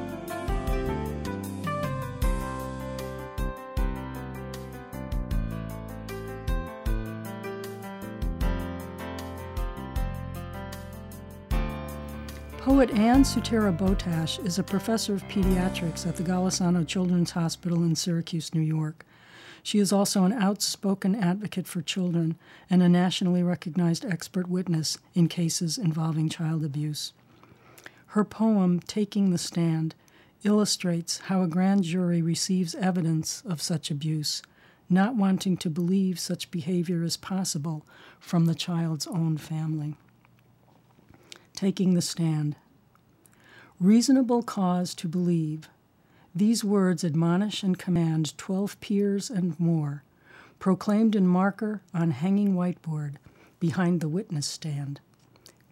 Poet 12.69 12.91
Anne 12.91 13.25
Sutera 13.25 13.75
Botash 13.75 14.45
is 14.45 14.59
a 14.59 14.63
professor 14.63 15.15
of 15.15 15.27
pediatrics 15.29 16.07
at 16.07 16.17
the 16.17 16.23
Golisano 16.23 16.87
Children's 16.87 17.31
Hospital 17.31 17.83
in 17.83 17.97
Syracuse, 17.97 18.55
New 18.55 18.61
York. 18.61 19.07
She 19.63 19.79
is 19.79 19.91
also 19.91 20.25
an 20.25 20.35
outspoken 20.35 21.15
advocate 21.15 21.67
for 21.67 21.81
children 21.81 22.37
and 22.69 22.83
a 22.83 22.89
nationally 22.91 23.43
recognized 23.43 24.05
expert 24.05 24.51
witness 24.51 24.99
in 25.15 25.29
cases 25.29 25.79
involving 25.79 26.29
child 26.29 26.63
abuse. 26.63 27.15
Her 28.09 28.23
poem, 28.23 28.81
Taking 28.81 29.31
the 29.31 29.39
Stand, 29.39 29.95
illustrates 30.45 31.21
how 31.21 31.41
a 31.41 31.49
grand 31.49 31.85
jury 31.85 32.21
receives 32.21 32.75
evidence 32.75 33.43
of 33.49 33.63
such 33.63 33.91
abuse, 33.91 34.43
not 34.91 35.17
wanting 35.17 35.57
to 35.57 35.71
believe 35.71 36.21
such 36.21 36.51
behavior 36.51 37.03
is 37.03 37.17
possible 37.17 37.87
from 38.21 38.45
the 38.45 38.55
child's 38.55 39.07
own 39.07 39.39
family 39.39 39.97
taking 41.59 41.95
the 41.95 42.01
stand. 42.01 42.55
Reasonable 43.81 44.45
cause 44.45 44.95
to 44.95 45.09
believe. 45.09 45.69
These 46.33 46.63
words 46.63 47.03
admonish 47.03 47.65
and 47.65 47.77
command 47.77 48.39
twelve 48.39 48.79
peers 48.79 49.29
and 49.29 49.59
more, 49.59 50.05
proclaimed 50.61 51.17
in 51.17 51.27
marker 51.27 51.83
on 51.93 52.13
hanging 52.13 52.55
whiteboard 52.55 53.17
behind 53.59 54.01
the 54.01 54.09
witness 54.09 54.47
stand. 54.47 55.01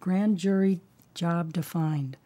Grand 0.01 0.37
jury 0.37 0.81
job 1.13 1.53
defined. 1.53 2.17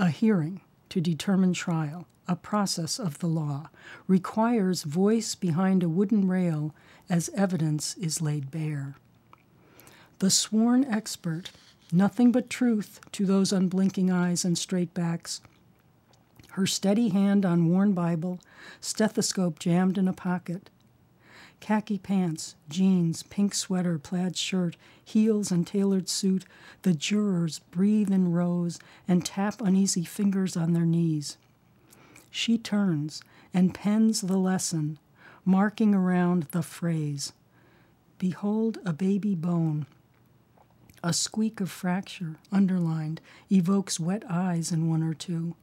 A 0.00 0.08
hearing 0.08 0.60
to 0.88 1.00
determine 1.00 1.52
trial, 1.52 2.08
a 2.26 2.34
process 2.34 2.98
of 2.98 3.20
the 3.20 3.28
law, 3.28 3.70
requires 4.08 4.82
voice 4.82 5.36
behind 5.36 5.84
a 5.84 5.88
wooden 5.88 6.26
rail 6.26 6.74
as 7.08 7.30
evidence 7.36 7.96
is 7.96 8.20
laid 8.20 8.50
bare. 8.50 8.96
The 10.18 10.30
sworn 10.30 10.84
expert 10.84 11.52
nothing 11.92 12.32
but 12.32 12.50
truth 12.50 12.98
to 13.12 13.26
those 13.26 13.52
unblinking 13.52 14.10
eyes 14.10 14.44
and 14.44 14.56
straight 14.56 14.94
backs. 14.94 15.42
Her 16.52 16.66
steady 16.66 17.10
hand 17.10 17.46
on 17.46 17.68
worn 17.68 17.92
Bible, 17.92 18.40
stethoscope 18.80 19.58
jammed 19.58 19.96
in 19.98 20.08
a 20.08 20.12
pocket. 20.12 20.70
Khaki 21.60 21.98
pants, 21.98 22.56
jeans, 22.68 23.22
pink 23.22 23.54
sweater, 23.54 23.98
plaid 23.98 24.36
shirt, 24.36 24.76
heels, 25.04 25.52
and 25.52 25.64
tailored 25.64 26.08
suit, 26.08 26.44
the 26.82 26.92
jurors 26.92 27.60
breathe 27.70 28.10
in 28.10 28.32
rows 28.32 28.80
and 29.06 29.24
tap 29.24 29.60
uneasy 29.60 30.04
fingers 30.04 30.56
on 30.56 30.72
their 30.72 30.84
knees. 30.84 31.36
She 32.30 32.58
turns 32.58 33.22
and 33.54 33.74
pens 33.74 34.22
the 34.22 34.38
lesson, 34.38 34.98
marking 35.44 35.94
around 35.94 36.44
the 36.50 36.62
phrase 36.62 37.32
Behold 38.18 38.78
a 38.84 38.92
baby 38.92 39.34
bone. 39.34 39.86
A 41.04 41.12
squeak 41.12 41.60
of 41.60 41.70
fracture, 41.70 42.36
underlined, 42.52 43.20
evokes 43.50 43.98
wet 43.98 44.22
eyes 44.28 44.70
in 44.70 44.88
one 44.88 45.02
or 45.02 45.14
two. 45.14 45.56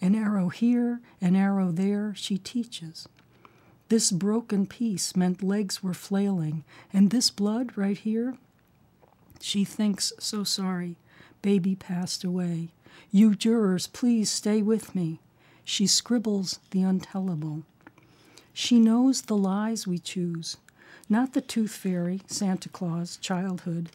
An 0.00 0.14
arrow 0.14 0.50
here, 0.50 1.00
an 1.22 1.34
arrow 1.34 1.72
there, 1.72 2.12
she 2.14 2.36
teaches. 2.36 3.08
This 3.88 4.10
broken 4.10 4.66
piece 4.66 5.16
meant 5.16 5.42
legs 5.42 5.82
were 5.82 5.94
flailing, 5.94 6.64
and 6.92 7.10
this 7.10 7.30
blood 7.30 7.76
right 7.76 7.96
here? 7.96 8.36
She 9.40 9.64
thinks, 9.64 10.12
so 10.18 10.44
sorry. 10.44 10.96
Baby 11.40 11.74
passed 11.74 12.24
away. 12.24 12.68
You 13.10 13.34
jurors, 13.34 13.86
please 13.86 14.30
stay 14.30 14.60
with 14.60 14.94
me. 14.94 15.20
She 15.64 15.86
scribbles 15.86 16.58
the 16.70 16.80
untellable. 16.80 17.62
She 18.52 18.78
knows 18.78 19.22
the 19.22 19.36
lies 19.36 19.86
we 19.86 19.98
choose, 19.98 20.58
not 21.08 21.32
the 21.32 21.40
tooth 21.40 21.74
fairy, 21.74 22.20
Santa 22.26 22.68
Claus, 22.68 23.16
childhood. 23.16 23.90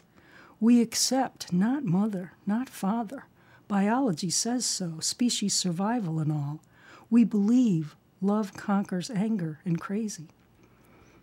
We 0.60 0.82
accept 0.82 1.54
not 1.54 1.84
mother, 1.84 2.32
not 2.46 2.68
father. 2.68 3.24
Biology 3.66 4.28
says 4.28 4.66
so, 4.66 5.00
species 5.00 5.54
survival 5.54 6.20
and 6.20 6.30
all. 6.30 6.60
We 7.08 7.24
believe 7.24 7.96
love 8.20 8.52
conquers 8.52 9.08
anger 9.10 9.60
and 9.64 9.80
crazy. 9.80 10.28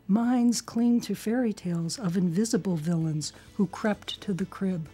Minds 0.07 0.59
cling 0.61 1.01
to 1.01 1.13
fairy 1.13 1.53
tales 1.53 1.99
of 1.99 2.17
invisible 2.17 2.77
villains 2.77 3.31
who 3.55 3.67
crept 3.67 4.19
to 4.21 4.33
the 4.33 4.45
crib. 4.45 4.89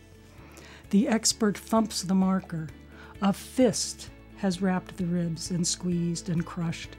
The 0.89 1.07
expert 1.07 1.57
thumps 1.57 2.01
the 2.01 2.15
marker. 2.15 2.67
A 3.21 3.31
fist 3.31 4.09
has 4.37 4.61
wrapped 4.61 4.97
the 4.97 5.05
ribs 5.05 5.51
and 5.51 5.65
squeezed 5.65 6.27
and 6.27 6.45
crushed. 6.45 6.97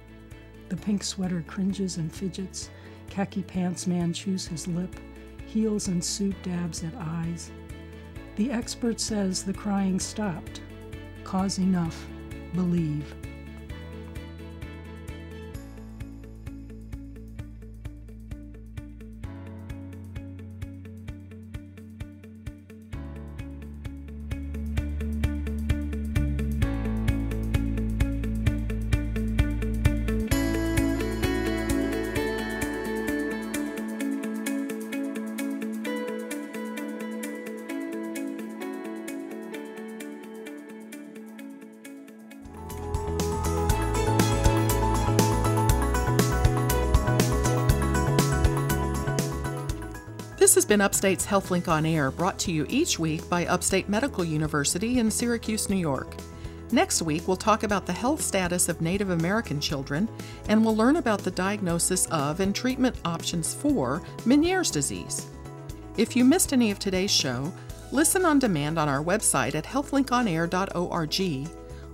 The 0.70 0.76
pink 0.76 1.04
sweater 1.04 1.44
cringes 1.46 1.98
and 1.98 2.10
fidgets. 2.10 2.70
Khaki 3.10 3.42
pants 3.42 3.86
man 3.86 4.14
chews 4.14 4.46
his 4.46 4.66
lip. 4.66 4.96
Heels 5.54 5.86
and 5.86 6.04
suit 6.04 6.34
dabs 6.42 6.82
at 6.82 6.92
eyes. 6.98 7.52
The 8.34 8.50
expert 8.50 8.98
says 8.98 9.44
the 9.44 9.52
crying 9.52 10.00
stopped. 10.00 10.60
Cause 11.22 11.60
enough. 11.60 12.08
Believe. 12.54 13.14
Been 50.74 50.80
Upstate's 50.80 51.24
HealthLink 51.24 51.68
on 51.68 51.86
Air, 51.86 52.10
brought 52.10 52.36
to 52.40 52.50
you 52.50 52.66
each 52.68 52.98
week 52.98 53.30
by 53.30 53.46
Upstate 53.46 53.88
Medical 53.88 54.24
University 54.24 54.98
in 54.98 55.08
Syracuse, 55.08 55.70
New 55.70 55.76
York. 55.76 56.16
Next 56.72 57.00
week, 57.00 57.28
we'll 57.28 57.36
talk 57.36 57.62
about 57.62 57.86
the 57.86 57.92
health 57.92 58.20
status 58.20 58.68
of 58.68 58.80
Native 58.80 59.10
American 59.10 59.60
children, 59.60 60.08
and 60.48 60.64
we'll 60.64 60.74
learn 60.74 60.96
about 60.96 61.20
the 61.20 61.30
diagnosis 61.30 62.06
of 62.06 62.40
and 62.40 62.52
treatment 62.52 62.96
options 63.04 63.54
for 63.54 64.02
Meniere's 64.26 64.68
disease. 64.68 65.28
If 65.96 66.16
you 66.16 66.24
missed 66.24 66.52
any 66.52 66.72
of 66.72 66.80
today's 66.80 67.12
show, 67.12 67.52
listen 67.92 68.24
on 68.24 68.40
demand 68.40 68.76
on 68.76 68.88
our 68.88 69.04
website 69.04 69.54
at 69.54 69.64
healthlinkonair.org 69.64 71.48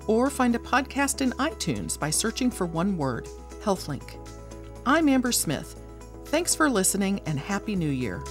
or 0.06 0.30
find 0.30 0.54
a 0.54 0.58
podcast 0.58 1.20
in 1.20 1.32
iTunes 1.32 2.00
by 2.00 2.08
searching 2.08 2.50
for 2.50 2.64
one 2.64 2.96
word, 2.96 3.28
HealthLink. 3.60 4.16
I'm 4.86 5.06
Amber 5.10 5.32
Smith. 5.32 5.78
Thanks 6.24 6.54
for 6.54 6.70
listening 6.70 7.20
and 7.26 7.38
Happy 7.38 7.76
New 7.76 7.90
Year. 7.90 8.22